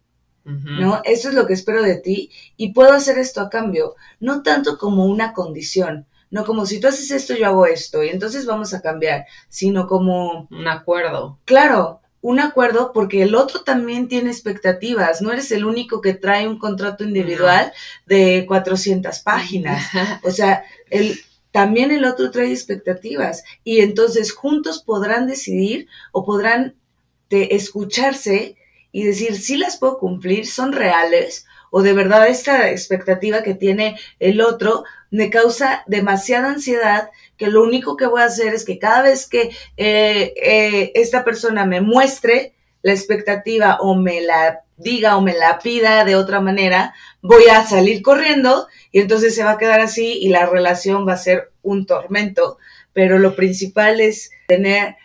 ¿No? 0.48 1.02
Esto 1.04 1.28
es 1.28 1.34
lo 1.34 1.46
que 1.46 1.52
espero 1.52 1.82
de 1.82 1.96
ti 1.96 2.30
y 2.56 2.72
puedo 2.72 2.92
hacer 2.92 3.18
esto 3.18 3.42
a 3.42 3.50
cambio, 3.50 3.96
no 4.18 4.42
tanto 4.42 4.78
como 4.78 5.04
una 5.04 5.34
condición, 5.34 6.06
no 6.30 6.44
como 6.44 6.64
si 6.64 6.80
tú 6.80 6.88
haces 6.88 7.10
esto, 7.10 7.34
yo 7.34 7.46
hago 7.46 7.66
esto, 7.66 8.02
y 8.02 8.08
entonces 8.08 8.46
vamos 8.46 8.72
a 8.72 8.80
cambiar, 8.80 9.26
sino 9.48 9.86
como... 9.86 10.48
Un 10.50 10.68
acuerdo. 10.68 11.38
Claro, 11.44 12.00
un 12.20 12.40
acuerdo 12.40 12.92
porque 12.92 13.22
el 13.22 13.34
otro 13.34 13.60
también 13.60 14.08
tiene 14.08 14.30
expectativas, 14.30 15.22
no 15.22 15.32
eres 15.32 15.52
el 15.52 15.64
único 15.64 16.00
que 16.00 16.14
trae 16.14 16.48
un 16.48 16.58
contrato 16.58 17.04
individual 17.04 17.72
de 18.06 18.44
400 18.46 19.18
páginas, 19.20 19.84
o 20.22 20.30
sea, 20.30 20.64
el, 20.90 21.18
también 21.52 21.90
el 21.90 22.04
otro 22.04 22.30
trae 22.30 22.50
expectativas 22.50 23.44
y 23.64 23.80
entonces 23.80 24.32
juntos 24.32 24.82
podrán 24.82 25.26
decidir 25.26 25.88
o 26.12 26.24
podrán 26.24 26.74
de 27.30 27.48
escucharse 27.52 28.56
y 28.92 29.04
decir 29.04 29.36
si 29.36 29.56
las 29.56 29.76
puedo 29.76 29.98
cumplir, 29.98 30.46
son 30.46 30.72
reales 30.72 31.46
o 31.70 31.82
de 31.82 31.92
verdad 31.92 32.28
esta 32.28 32.70
expectativa 32.70 33.42
que 33.42 33.54
tiene 33.54 33.98
el 34.18 34.40
otro 34.40 34.84
me 35.10 35.30
causa 35.30 35.82
demasiada 35.86 36.48
ansiedad 36.48 37.10
que 37.36 37.48
lo 37.48 37.62
único 37.62 37.96
que 37.96 38.06
voy 38.06 38.22
a 38.22 38.26
hacer 38.26 38.54
es 38.54 38.64
que 38.64 38.78
cada 38.78 39.02
vez 39.02 39.26
que 39.26 39.50
eh, 39.76 40.34
eh, 40.36 40.92
esta 40.94 41.24
persona 41.24 41.64
me 41.66 41.80
muestre 41.80 42.54
la 42.82 42.92
expectativa 42.92 43.78
o 43.80 43.94
me 43.94 44.20
la 44.20 44.62
diga 44.76 45.16
o 45.16 45.20
me 45.20 45.34
la 45.34 45.58
pida 45.58 46.04
de 46.04 46.16
otra 46.16 46.40
manera, 46.40 46.94
voy 47.20 47.44
a 47.50 47.64
salir 47.66 48.00
corriendo 48.02 48.68
y 48.92 49.00
entonces 49.00 49.34
se 49.34 49.44
va 49.44 49.52
a 49.52 49.58
quedar 49.58 49.80
así 49.80 50.18
y 50.20 50.28
la 50.28 50.46
relación 50.46 51.06
va 51.06 51.14
a 51.14 51.18
ser 51.18 51.50
un 51.62 51.84
tormento. 51.84 52.58
Pero 52.92 53.18
lo 53.18 53.34
principal 53.34 54.00
es 54.00 54.30
tener 54.46 54.96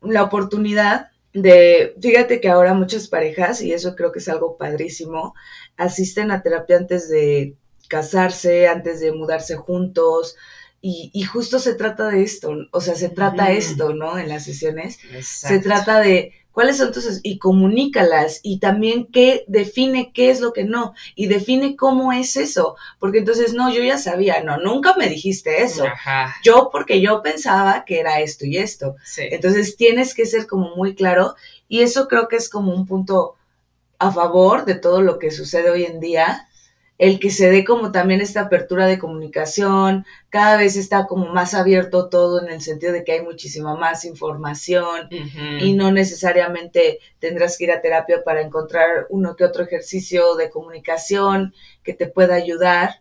la 0.00 0.22
oportunidad 0.22 1.10
de, 1.42 1.94
fíjate 2.00 2.40
que 2.40 2.48
ahora 2.48 2.74
muchas 2.74 3.08
parejas, 3.08 3.60
y 3.62 3.72
eso 3.72 3.94
creo 3.94 4.12
que 4.12 4.18
es 4.18 4.28
algo 4.28 4.56
padrísimo, 4.56 5.34
asisten 5.76 6.30
a 6.30 6.42
terapia 6.42 6.76
antes 6.76 7.08
de 7.08 7.54
casarse, 7.88 8.68
antes 8.68 9.00
de 9.00 9.12
mudarse 9.12 9.56
juntos, 9.56 10.36
y, 10.80 11.10
y, 11.12 11.24
justo 11.24 11.58
se 11.58 11.74
trata 11.74 12.08
de 12.08 12.22
esto, 12.22 12.54
o 12.70 12.80
sea, 12.80 12.94
se 12.94 13.08
trata 13.08 13.50
esto, 13.50 13.94
¿no? 13.94 14.16
En 14.16 14.28
las 14.28 14.44
sesiones. 14.44 14.98
Se 15.22 15.58
trata 15.58 15.98
de 16.00 16.34
cuáles 16.58 16.78
son 16.78 16.90
tus 16.90 17.20
y 17.22 17.38
comunícalas 17.38 18.40
y 18.42 18.58
también 18.58 19.06
qué 19.12 19.44
define 19.46 20.10
qué 20.12 20.30
es 20.30 20.40
lo 20.40 20.52
que 20.52 20.64
no 20.64 20.92
y 21.14 21.28
define 21.28 21.76
cómo 21.76 22.12
es 22.12 22.36
eso, 22.36 22.74
porque 22.98 23.18
entonces 23.18 23.54
no, 23.54 23.72
yo 23.72 23.80
ya 23.80 23.96
sabía, 23.96 24.42
no, 24.42 24.58
nunca 24.58 24.96
me 24.98 25.08
dijiste 25.08 25.62
eso. 25.62 25.84
Yo 26.42 26.68
porque 26.72 27.00
yo 27.00 27.22
pensaba 27.22 27.84
que 27.84 28.00
era 28.00 28.18
esto 28.18 28.44
y 28.44 28.56
esto. 28.56 28.96
Entonces 29.18 29.76
tienes 29.76 30.14
que 30.14 30.26
ser 30.26 30.48
como 30.48 30.74
muy 30.74 30.96
claro 30.96 31.36
y 31.68 31.82
eso 31.82 32.08
creo 32.08 32.26
que 32.26 32.34
es 32.34 32.48
como 32.48 32.74
un 32.74 32.86
punto 32.86 33.36
a 34.00 34.10
favor 34.10 34.64
de 34.64 34.74
todo 34.74 35.00
lo 35.00 35.20
que 35.20 35.30
sucede 35.30 35.70
hoy 35.70 35.84
en 35.84 36.00
día 36.00 36.47
el 36.98 37.20
que 37.20 37.30
se 37.30 37.48
dé 37.48 37.64
como 37.64 37.92
también 37.92 38.20
esta 38.20 38.42
apertura 38.42 38.86
de 38.86 38.98
comunicación, 38.98 40.04
cada 40.30 40.56
vez 40.56 40.76
está 40.76 41.06
como 41.06 41.32
más 41.32 41.54
abierto 41.54 42.08
todo 42.08 42.42
en 42.42 42.50
el 42.52 42.60
sentido 42.60 42.92
de 42.92 43.04
que 43.04 43.12
hay 43.12 43.22
muchísima 43.22 43.76
más 43.76 44.04
información 44.04 45.08
y 45.60 45.74
no 45.74 45.92
necesariamente 45.92 46.98
tendrás 47.20 47.56
que 47.56 47.64
ir 47.64 47.70
a 47.70 47.80
terapia 47.80 48.24
para 48.24 48.42
encontrar 48.42 49.06
uno 49.10 49.36
que 49.36 49.44
otro 49.44 49.62
ejercicio 49.62 50.34
de 50.34 50.50
comunicación 50.50 51.54
que 51.84 51.94
te 51.94 52.08
pueda 52.08 52.34
ayudar 52.34 53.00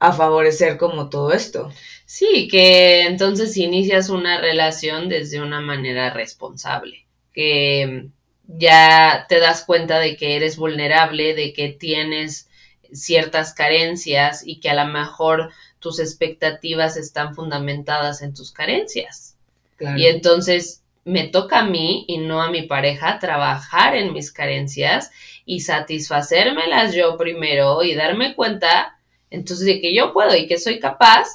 a 0.00 0.12
favorecer 0.12 0.76
como 0.76 1.08
todo 1.08 1.32
esto. 1.32 1.70
Sí, 2.04 2.48
que 2.50 3.02
entonces 3.02 3.56
inicias 3.56 4.08
una 4.10 4.40
relación 4.40 5.08
desde 5.08 5.40
una 5.40 5.60
manera 5.60 6.12
responsable, 6.12 7.06
que 7.32 8.08
ya 8.48 9.26
te 9.28 9.38
das 9.38 9.64
cuenta 9.64 10.00
de 10.00 10.16
que 10.16 10.36
eres 10.36 10.56
vulnerable, 10.56 11.34
de 11.34 11.52
que 11.52 11.68
tienes 11.68 12.48
ciertas 12.92 13.54
carencias 13.54 14.46
y 14.46 14.60
que 14.60 14.70
a 14.70 14.84
lo 14.84 14.90
mejor 14.92 15.50
tus 15.78 16.00
expectativas 16.00 16.96
están 16.96 17.34
fundamentadas 17.34 18.22
en 18.22 18.34
tus 18.34 18.52
carencias. 18.52 19.36
Y 19.96 20.06
entonces 20.06 20.82
me 21.04 21.28
toca 21.28 21.60
a 21.60 21.64
mí 21.64 22.04
y 22.08 22.18
no 22.18 22.42
a 22.42 22.50
mi 22.50 22.62
pareja 22.62 23.18
trabajar 23.18 23.94
en 23.94 24.12
mis 24.12 24.32
carencias 24.32 25.12
y 25.44 25.60
satisfacérmelas 25.60 26.94
yo 26.94 27.16
primero 27.16 27.84
y 27.84 27.94
darme 27.94 28.34
cuenta 28.34 28.98
entonces 29.30 29.66
de 29.66 29.80
que 29.80 29.94
yo 29.94 30.12
puedo 30.12 30.34
y 30.34 30.48
que 30.48 30.58
soy 30.58 30.80
capaz 30.80 31.28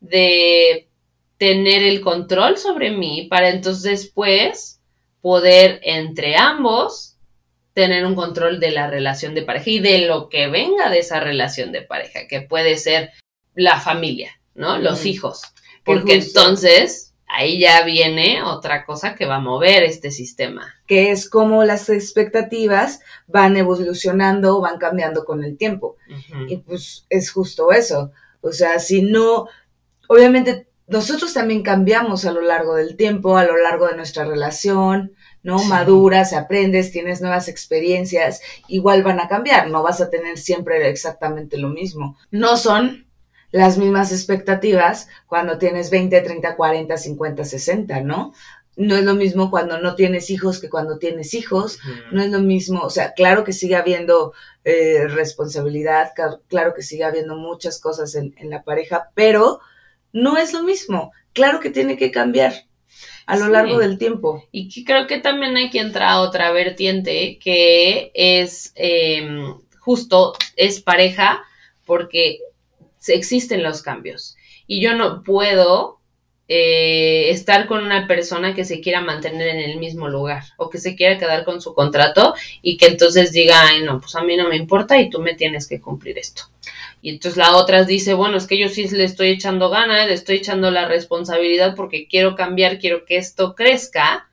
de 0.00 0.88
tener 1.36 1.82
el 1.82 2.00
control 2.00 2.56
sobre 2.56 2.90
mí 2.90 3.26
para 3.28 3.50
entonces 3.50 3.82
después 3.82 4.80
poder 5.20 5.80
entre 5.82 6.36
ambos 6.36 7.07
tener 7.78 8.04
un 8.04 8.16
control 8.16 8.58
de 8.58 8.72
la 8.72 8.90
relación 8.90 9.36
de 9.36 9.42
pareja 9.42 9.70
y 9.70 9.78
de 9.78 9.98
lo 10.08 10.28
que 10.28 10.48
venga 10.48 10.90
de 10.90 10.98
esa 10.98 11.20
relación 11.20 11.70
de 11.70 11.82
pareja, 11.82 12.26
que 12.26 12.40
puede 12.40 12.76
ser 12.76 13.12
la 13.54 13.78
familia, 13.78 14.32
¿no? 14.56 14.78
Los 14.78 15.06
hijos. 15.06 15.42
Porque 15.84 16.14
entonces 16.14 17.14
ahí 17.28 17.60
ya 17.60 17.84
viene 17.84 18.42
otra 18.42 18.84
cosa 18.84 19.14
que 19.14 19.26
va 19.26 19.36
a 19.36 19.40
mover 19.40 19.84
este 19.84 20.10
sistema. 20.10 20.74
Que 20.88 21.12
es 21.12 21.30
como 21.30 21.62
las 21.62 21.88
expectativas 21.88 22.98
van 23.28 23.56
evolucionando, 23.56 24.60
van 24.60 24.78
cambiando 24.78 25.24
con 25.24 25.44
el 25.44 25.56
tiempo. 25.56 25.96
Y 26.48 26.56
pues 26.56 27.06
es 27.08 27.30
justo 27.30 27.70
eso. 27.70 28.10
O 28.40 28.50
sea, 28.50 28.80
si 28.80 29.02
no, 29.02 29.46
obviamente 30.08 30.66
nosotros 30.88 31.32
también 31.32 31.62
cambiamos 31.62 32.24
a 32.24 32.32
lo 32.32 32.40
largo 32.40 32.74
del 32.74 32.96
tiempo, 32.96 33.36
a 33.36 33.44
lo 33.44 33.56
largo 33.56 33.86
de 33.86 33.94
nuestra 33.94 34.24
relación, 34.24 35.12
¿no? 35.42 35.62
Maduras, 35.64 36.32
aprendes, 36.32 36.92
tienes 36.92 37.20
nuevas 37.20 37.48
experiencias, 37.48 38.40
igual 38.66 39.02
van 39.02 39.20
a 39.20 39.28
cambiar, 39.28 39.70
no 39.70 39.82
vas 39.82 40.00
a 40.00 40.10
tener 40.10 40.38
siempre 40.38 40.88
exactamente 40.88 41.58
lo 41.58 41.68
mismo. 41.68 42.16
No 42.30 42.56
son 42.56 43.06
las 43.50 43.78
mismas 43.78 44.12
expectativas 44.12 45.08
cuando 45.26 45.58
tienes 45.58 45.90
20, 45.90 46.20
30, 46.20 46.56
40, 46.56 46.96
50, 46.96 47.44
60, 47.44 48.00
¿no? 48.02 48.32
No 48.76 48.96
es 48.96 49.04
lo 49.04 49.14
mismo 49.14 49.50
cuando 49.50 49.80
no 49.80 49.96
tienes 49.96 50.30
hijos 50.30 50.60
que 50.60 50.68
cuando 50.68 50.98
tienes 50.98 51.34
hijos, 51.34 51.80
no 52.12 52.22
es 52.22 52.30
lo 52.30 52.40
mismo, 52.40 52.82
o 52.82 52.90
sea, 52.90 53.12
claro 53.12 53.42
que 53.42 53.52
sigue 53.52 53.74
habiendo 53.74 54.32
eh, 54.64 55.08
responsabilidad, 55.08 56.12
claro 56.46 56.74
que 56.74 56.82
sigue 56.82 57.02
habiendo 57.02 57.36
muchas 57.36 57.80
cosas 57.80 58.14
en, 58.14 58.34
en 58.36 58.50
la 58.50 58.62
pareja, 58.62 59.10
pero 59.14 59.58
no 60.12 60.36
es 60.36 60.52
lo 60.52 60.62
mismo, 60.62 61.10
claro 61.32 61.58
que 61.58 61.70
tiene 61.70 61.96
que 61.96 62.12
cambiar 62.12 62.67
a 63.28 63.36
lo 63.36 63.48
largo 63.48 63.78
del 63.78 63.98
tiempo. 63.98 64.42
Y 64.50 64.84
creo 64.84 65.06
que 65.06 65.18
también 65.18 65.54
hay 65.54 65.68
que 65.68 65.80
entrar 65.80 66.08
a 66.08 66.20
otra 66.22 66.50
vertiente 66.50 67.38
que 67.38 68.10
es 68.14 68.72
em, 68.74 69.54
justo, 69.78 70.32
es 70.56 70.80
pareja, 70.80 71.44
porque 71.84 72.38
existen 73.06 73.62
los 73.62 73.82
cambios. 73.82 74.34
Y 74.66 74.80
yo 74.80 74.94
no 74.94 75.22
puedo 75.22 75.97
eh, 76.50 77.28
estar 77.28 77.66
con 77.66 77.84
una 77.84 78.06
persona 78.06 78.54
que 78.54 78.64
se 78.64 78.80
quiera 78.80 79.02
mantener 79.02 79.48
en 79.48 79.70
el 79.70 79.78
mismo 79.78 80.08
lugar 80.08 80.44
o 80.56 80.70
que 80.70 80.78
se 80.78 80.96
quiera 80.96 81.18
quedar 81.18 81.44
con 81.44 81.60
su 81.60 81.74
contrato 81.74 82.34
y 82.62 82.78
que 82.78 82.86
entonces 82.86 83.32
diga, 83.32 83.66
ay, 83.66 83.82
no, 83.82 84.00
pues 84.00 84.16
a 84.16 84.22
mí 84.22 84.34
no 84.34 84.48
me 84.48 84.56
importa 84.56 84.98
y 84.98 85.10
tú 85.10 85.20
me 85.20 85.34
tienes 85.34 85.68
que 85.68 85.78
cumplir 85.80 86.18
esto. 86.18 86.44
Y 87.02 87.10
entonces 87.10 87.36
la 87.36 87.54
otra 87.54 87.84
dice, 87.84 88.14
bueno, 88.14 88.38
es 88.38 88.46
que 88.46 88.58
yo 88.58 88.68
sí 88.68 88.88
le 88.88 89.04
estoy 89.04 89.28
echando 89.28 89.68
ganas, 89.68 90.06
le 90.06 90.14
estoy 90.14 90.36
echando 90.36 90.70
la 90.70 90.88
responsabilidad 90.88 91.74
porque 91.76 92.08
quiero 92.08 92.34
cambiar, 92.34 92.78
quiero 92.78 93.04
que 93.04 93.18
esto 93.18 93.54
crezca, 93.54 94.28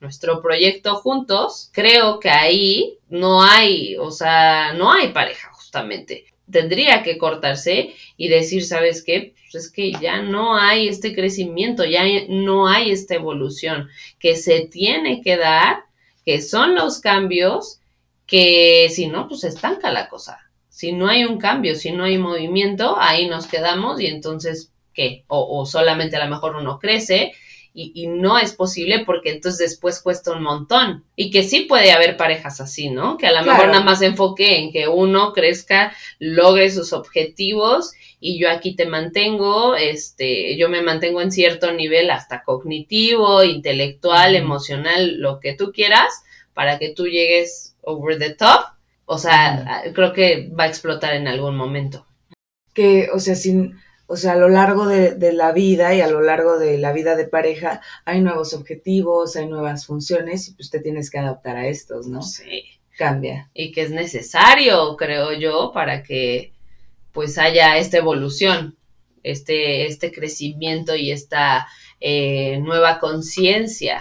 nuestro 0.00 0.42
proyecto 0.42 0.96
juntos, 0.96 1.70
creo 1.72 2.20
que 2.20 2.28
ahí 2.28 2.98
no 3.08 3.42
hay, 3.42 3.96
o 3.96 4.10
sea, 4.10 4.74
no 4.74 4.92
hay 4.92 5.08
pareja 5.08 5.50
justamente. 5.54 6.26
Tendría 6.50 7.02
que 7.02 7.18
cortarse 7.18 7.94
y 8.16 8.28
decir, 8.28 8.64
¿sabes 8.64 9.02
qué? 9.02 9.34
Pues 9.50 9.64
es 9.64 9.70
que 9.70 9.92
ya 9.92 10.20
no 10.20 10.56
hay 10.56 10.88
este 10.88 11.14
crecimiento, 11.14 11.84
ya 11.84 12.04
no 12.28 12.68
hay 12.68 12.90
esta 12.90 13.14
evolución 13.14 13.88
que 14.18 14.36
se 14.36 14.66
tiene 14.66 15.22
que 15.22 15.36
dar, 15.36 15.84
que 16.24 16.42
son 16.42 16.74
los 16.74 17.00
cambios 17.00 17.80
que 18.26 18.88
si 18.90 19.06
no, 19.08 19.28
pues 19.28 19.44
estanca 19.44 19.90
la 19.90 20.08
cosa. 20.08 20.38
Si 20.68 20.92
no 20.92 21.08
hay 21.08 21.24
un 21.24 21.38
cambio, 21.38 21.76
si 21.76 21.92
no 21.92 22.04
hay 22.04 22.18
movimiento, 22.18 22.96
ahí 22.98 23.28
nos 23.28 23.46
quedamos 23.46 24.00
y 24.00 24.06
entonces, 24.06 24.72
¿qué? 24.92 25.24
O, 25.28 25.64
solamente 25.66 26.16
a 26.16 26.24
lo 26.24 26.30
mejor 26.30 26.56
uno 26.56 26.78
crece 26.78 27.32
y, 27.74 28.06
no 28.06 28.38
es 28.38 28.52
posible 28.52 29.04
porque 29.04 29.32
entonces 29.32 29.70
después 29.70 30.00
cuesta 30.00 30.32
un 30.32 30.42
montón. 30.42 31.04
Y 31.16 31.30
que 31.30 31.42
sí 31.42 31.62
puede 31.62 31.90
haber 31.90 32.16
parejas 32.16 32.60
así, 32.60 32.88
¿no? 32.88 33.18
Que 33.18 33.26
a 33.26 33.32
lo 33.32 33.44
mejor 33.44 33.66
nada 33.66 33.82
más 33.82 34.00
enfoque 34.00 34.58
en 34.58 34.72
que 34.72 34.86
uno 34.88 35.32
crezca, 35.32 35.92
logre 36.18 36.70
sus 36.70 36.92
objetivos 36.92 37.92
y 38.20 38.38
yo 38.38 38.48
aquí 38.48 38.76
te 38.76 38.86
mantengo, 38.86 39.74
este, 39.74 40.56
yo 40.56 40.68
me 40.68 40.82
mantengo 40.82 41.20
en 41.20 41.32
cierto 41.32 41.72
nivel 41.72 42.10
hasta 42.10 42.44
cognitivo, 42.44 43.42
intelectual, 43.42 44.36
emocional, 44.36 45.18
lo 45.18 45.40
que 45.40 45.54
tú 45.54 45.72
quieras, 45.72 46.22
para 46.54 46.78
que 46.78 46.90
tú 46.90 47.06
llegues 47.06 47.76
over 47.82 48.18
the 48.18 48.30
top 48.30 48.74
o 49.06 49.18
sea, 49.18 49.82
creo 49.94 50.12
que 50.12 50.48
va 50.48 50.64
a 50.64 50.68
explotar 50.68 51.14
en 51.14 51.28
algún 51.28 51.56
momento. 51.56 52.06
Que, 52.72 53.08
o 53.12 53.18
sea, 53.18 53.34
sin, 53.34 53.78
o 54.14 54.16
sea, 54.16 54.34
a 54.34 54.36
lo 54.36 54.48
largo 54.48 54.86
de, 54.86 55.32
la 55.32 55.50
vida 55.50 55.92
y 55.92 56.00
a 56.00 56.06
lo 56.06 56.20
largo 56.20 56.56
de 56.56 56.78
la 56.78 56.92
vida 56.92 57.16
de 57.16 57.26
pareja 57.26 57.80
hay 58.04 58.20
nuevos 58.20 58.54
objetivos, 58.54 59.34
hay 59.34 59.48
nuevas 59.48 59.86
funciones 59.86 60.46
y 60.46 60.52
pues 60.52 60.70
te 60.70 60.78
tienes 60.78 61.10
que 61.10 61.18
adaptar 61.18 61.56
a 61.56 61.66
estos, 61.66 62.06
¿no? 62.06 62.22
Sí. 62.22 62.62
Cambia. 62.96 63.50
Y 63.54 63.72
que 63.72 63.82
es 63.82 63.90
necesario, 63.90 64.96
creo 64.96 65.32
yo, 65.32 65.72
para 65.74 66.04
que 66.04 66.52
pues 67.10 67.38
haya 67.38 67.76
esta 67.76 67.98
evolución, 67.98 68.76
este, 69.24 69.86
este 69.86 70.12
crecimiento 70.12 70.94
y 70.94 71.10
esta 71.10 71.66
eh, 71.98 72.60
nueva 72.60 73.00
conciencia, 73.00 74.00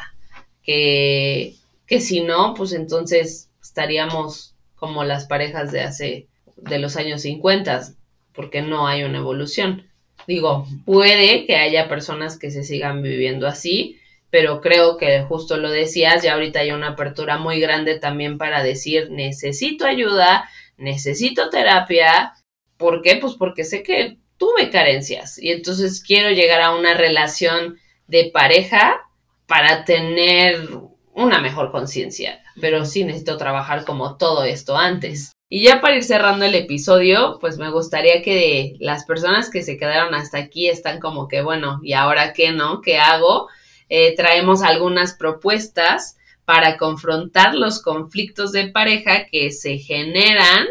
que, 0.61 1.55
que 1.87 2.01
si 2.01 2.21
no, 2.21 2.53
pues 2.53 2.71
entonces 2.71 3.49
estaríamos 3.63 4.53
como 4.75 5.05
las 5.05 5.25
parejas 5.25 5.71
de 5.71 5.81
hace, 5.81 6.27
de 6.55 6.77
los 6.77 6.97
años 6.97 7.23
50, 7.23 7.95
porque 8.31 8.61
no 8.61 8.85
hay 8.85 9.01
una 9.05 9.17
evolución. 9.17 9.87
Digo, 10.27 10.65
puede 10.85 11.45
que 11.45 11.55
haya 11.55 11.89
personas 11.89 12.39
que 12.39 12.51
se 12.51 12.63
sigan 12.63 13.01
viviendo 13.01 13.47
así, 13.47 13.99
pero 14.29 14.61
creo 14.61 14.97
que 14.97 15.21
justo 15.23 15.57
lo 15.57 15.69
decías, 15.69 16.23
ya 16.23 16.33
ahorita 16.33 16.61
hay 16.61 16.71
una 16.71 16.89
apertura 16.89 17.37
muy 17.37 17.59
grande 17.59 17.99
también 17.99 18.37
para 18.37 18.63
decir, 18.63 19.11
necesito 19.11 19.85
ayuda, 19.85 20.49
necesito 20.77 21.49
terapia. 21.49 22.33
¿Por 22.77 23.01
qué? 23.01 23.17
Pues 23.17 23.33
porque 23.33 23.63
sé 23.63 23.83
que 23.83 24.17
tuve 24.37 24.69
carencias 24.69 25.37
y 25.37 25.51
entonces 25.51 26.03
quiero 26.03 26.31
llegar 26.31 26.61
a 26.61 26.75
una 26.75 26.93
relación 26.93 27.77
de 28.07 28.31
pareja 28.33 29.01
para 29.45 29.85
tener 29.85 30.67
una 31.13 31.39
mejor 31.39 31.71
conciencia, 31.71 32.41
pero 32.59 32.85
sí 32.85 33.03
necesito 33.03 33.37
trabajar 33.37 33.85
como 33.85 34.17
todo 34.17 34.45
esto 34.45 34.75
antes. 34.75 35.32
Y 35.55 35.61
ya 35.61 35.81
para 35.81 35.95
ir 35.95 36.03
cerrando 36.03 36.45
el 36.45 36.55
episodio, 36.55 37.37
pues 37.39 37.59
me 37.59 37.69
gustaría 37.69 38.23
que 38.23 38.75
las 38.79 39.05
personas 39.05 39.51
que 39.51 39.61
se 39.61 39.77
quedaron 39.77 40.15
hasta 40.15 40.39
aquí 40.39 40.67
están 40.67 40.99
como 40.99 41.27
que, 41.27 41.43
bueno, 41.43 41.79
¿y 41.83 41.93
ahora 41.93 42.33
qué 42.33 42.51
no? 42.51 42.81
¿Qué 42.81 42.97
hago? 42.97 43.49
Eh, 43.87 44.15
traemos 44.15 44.63
algunas 44.63 45.13
propuestas 45.13 46.17
para 46.43 46.75
confrontar 46.77 47.53
los 47.53 47.83
conflictos 47.83 48.51
de 48.51 48.69
pareja 48.69 49.27
que 49.27 49.51
se 49.51 49.77
generan 49.77 50.65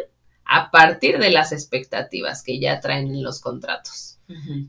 a 0.45 0.73
partir 0.73 1.21
de 1.21 1.31
las 1.31 1.53
expectativas 1.53 2.43
que 2.43 2.59
ya 2.59 2.81
traen 2.81 3.07
en 3.07 3.23
los 3.23 3.41
contratos. 3.41 4.19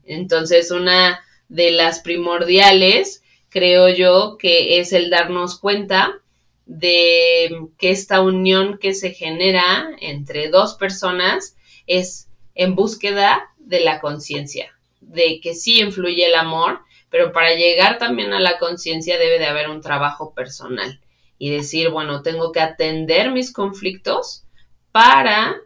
Entonces, 0.05 0.69
una 0.69 1.21
de 1.49 1.71
las 1.71 2.01
primordiales, 2.01 3.23
creo 3.49 3.89
yo, 3.89 4.37
que 4.37 4.79
es 4.79 4.93
el 4.93 5.09
darnos 5.09 5.57
cuenta 5.57 6.21
de 6.65 7.67
que 7.77 7.91
esta 7.91 8.21
unión 8.21 8.77
que 8.77 8.93
se 8.93 9.11
genera 9.11 9.89
entre 9.99 10.49
dos 10.49 10.75
personas 10.75 11.55
es 11.87 12.29
en 12.55 12.75
búsqueda 12.75 13.49
de 13.57 13.81
la 13.81 13.99
conciencia, 13.99 14.73
de 15.01 15.39
que 15.41 15.55
sí 15.55 15.81
influye 15.81 16.25
el 16.25 16.35
amor, 16.35 16.81
pero 17.09 17.31
para 17.31 17.53
llegar 17.53 17.97
también 17.97 18.33
a 18.33 18.39
la 18.39 18.57
conciencia 18.57 19.17
debe 19.17 19.39
de 19.39 19.45
haber 19.45 19.69
un 19.69 19.81
trabajo 19.81 20.33
personal 20.33 20.99
y 21.37 21.49
decir, 21.49 21.89
bueno, 21.89 22.21
tengo 22.21 22.51
que 22.51 22.61
atender 22.61 23.31
mis 23.31 23.51
conflictos 23.51 24.45
para, 24.91 25.57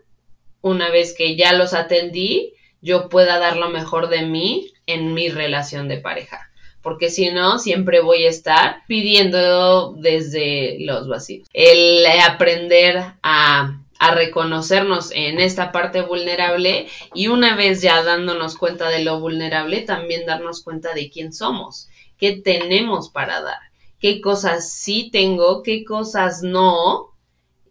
una 0.62 0.90
vez 0.90 1.14
que 1.16 1.36
ya 1.36 1.54
los 1.54 1.74
atendí, 1.74 2.54
yo 2.82 3.10
pueda 3.10 3.40
dar 3.40 3.58
lo 3.58 3.70
mejor 3.70 4.10
de 4.10 4.24
mí 4.24 4.74
en 4.88 5.14
mi 5.14 5.30
relación 5.30 5.88
de 5.88 5.98
pareja 5.98 6.47
porque 6.88 7.10
si 7.10 7.32
no, 7.32 7.60
siempre 7.60 8.00
voy 8.00 8.24
a 8.24 8.30
estar 8.30 8.84
pidiendo 8.88 9.92
desde 9.92 10.78
los 10.80 11.10
vacíos. 11.10 11.46
El 11.52 12.06
aprender 12.26 13.04
a, 13.22 13.84
reconocernos 14.14 15.12
en 15.12 15.42
esta 15.42 15.74
parte 15.74 16.00
vulnerable 16.00 16.88
y 17.14 17.28
una 17.28 17.58
vez 17.58 17.82
ya 17.82 18.04
dándonos 18.04 18.56
cuenta 18.56 18.88
de 18.88 19.04
lo 19.04 19.20
vulnerable, 19.20 19.82
también 19.82 20.26
darnos 20.26 20.64
cuenta 20.64 20.94
de 20.94 21.10
quién 21.10 21.34
somos, 21.34 21.90
qué 22.18 22.38
tenemos 22.42 23.10
para 23.10 23.42
dar, 23.42 23.60
qué 24.00 24.22
cosas 24.22 24.72
sí 24.72 25.10
tengo, 25.12 25.64
qué 25.64 25.84
cosas 25.84 26.42
no, 26.42 27.18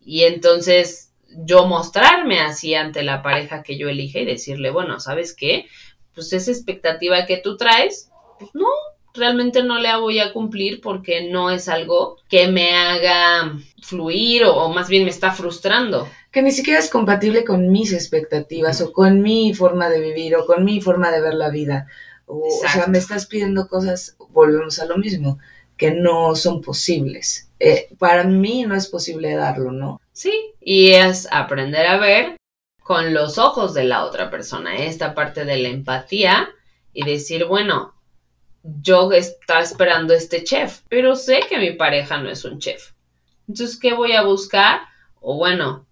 y 0.04 0.24
entonces 0.24 1.14
yo 1.30 1.64
mostrarme 1.64 2.40
así 2.40 2.74
ante 2.74 3.02
la 3.02 3.22
pareja 3.22 3.62
que 3.62 3.78
yo 3.78 3.88
elige 3.88 4.20
y 4.20 4.26
decirle, 4.26 4.68
bueno, 4.68 5.00
¿sabes 5.00 5.34
qué? 5.34 5.64
Pues 6.14 6.34
esa 6.34 6.50
expectativa 6.50 7.24
que 7.24 7.38
tú 7.38 7.56
traes, 7.56 8.10
pues 8.38 8.50
no, 8.52 8.68
realmente 9.16 9.62
no 9.62 9.78
la 9.78 9.98
voy 9.98 10.18
a 10.18 10.32
cumplir 10.32 10.80
porque 10.80 11.28
no 11.28 11.50
es 11.50 11.68
algo 11.68 12.18
que 12.28 12.48
me 12.48 12.74
haga 12.74 13.58
fluir 13.82 14.44
o, 14.44 14.68
más 14.68 14.88
bien 14.88 15.04
me 15.04 15.10
está 15.10 15.32
frustrando. 15.32 16.08
Que 16.30 16.42
ni 16.42 16.52
siquiera 16.52 16.78
es 16.78 16.90
compatible 16.90 17.44
con 17.44 17.70
mis 17.70 17.92
expectativas 17.92 18.80
o 18.80 18.92
con 18.92 19.22
mi 19.22 19.54
forma 19.54 19.88
de 19.88 20.00
vivir 20.00 20.36
o 20.36 20.46
con 20.46 20.64
mi 20.64 20.80
forma 20.80 21.10
de 21.10 21.20
ver 21.20 21.34
la 21.34 21.50
vida. 21.50 21.86
O, 22.26 22.48
sea, 22.72 22.86
me 22.86 22.98
estás 22.98 23.26
pidiendo 23.26 23.68
cosas, 23.68 24.16
volvemos 24.30 24.78
a 24.78 24.86
lo 24.86 24.98
mismo, 24.98 25.38
que 25.76 25.92
no 25.92 26.34
son 26.34 26.60
posibles. 26.60 27.50
Eh, 27.58 27.88
para 27.98 28.24
mí 28.24 28.64
no 28.64 28.74
es 28.74 28.88
posible 28.88 29.34
darlo, 29.34 29.72
¿no? 29.72 30.00
Sí, 30.12 30.54
y 30.60 30.92
es 30.92 31.28
aprender 31.30 31.86
a 31.86 31.98
ver 31.98 32.36
con 32.82 33.12
los 33.12 33.38
ojos 33.38 33.74
de 33.74 33.84
la 33.84 34.04
otra 34.04 34.30
persona, 34.30 34.76
esta 34.76 35.14
parte 35.14 35.44
de 35.44 35.56
la 35.56 35.68
empatía 35.68 36.48
y 36.92 37.04
decir, 37.04 37.44
bueno, 37.46 37.95
yo 38.82 39.10
estaba 39.12 39.60
esperando 39.60 40.14
este 40.14 40.44
chef, 40.44 40.80
pero 40.88 41.14
sé 41.14 41.40
que 41.48 41.58
mi 41.58 41.72
pareja 41.72 42.18
no 42.18 42.30
es 42.30 42.44
un 42.44 42.58
chef. 42.58 42.92
Entonces, 43.48 43.78
¿qué 43.78 43.94
voy 43.94 44.12
a 44.12 44.22
buscar? 44.22 44.80
O 45.20 45.36
bueno, 45.36 45.86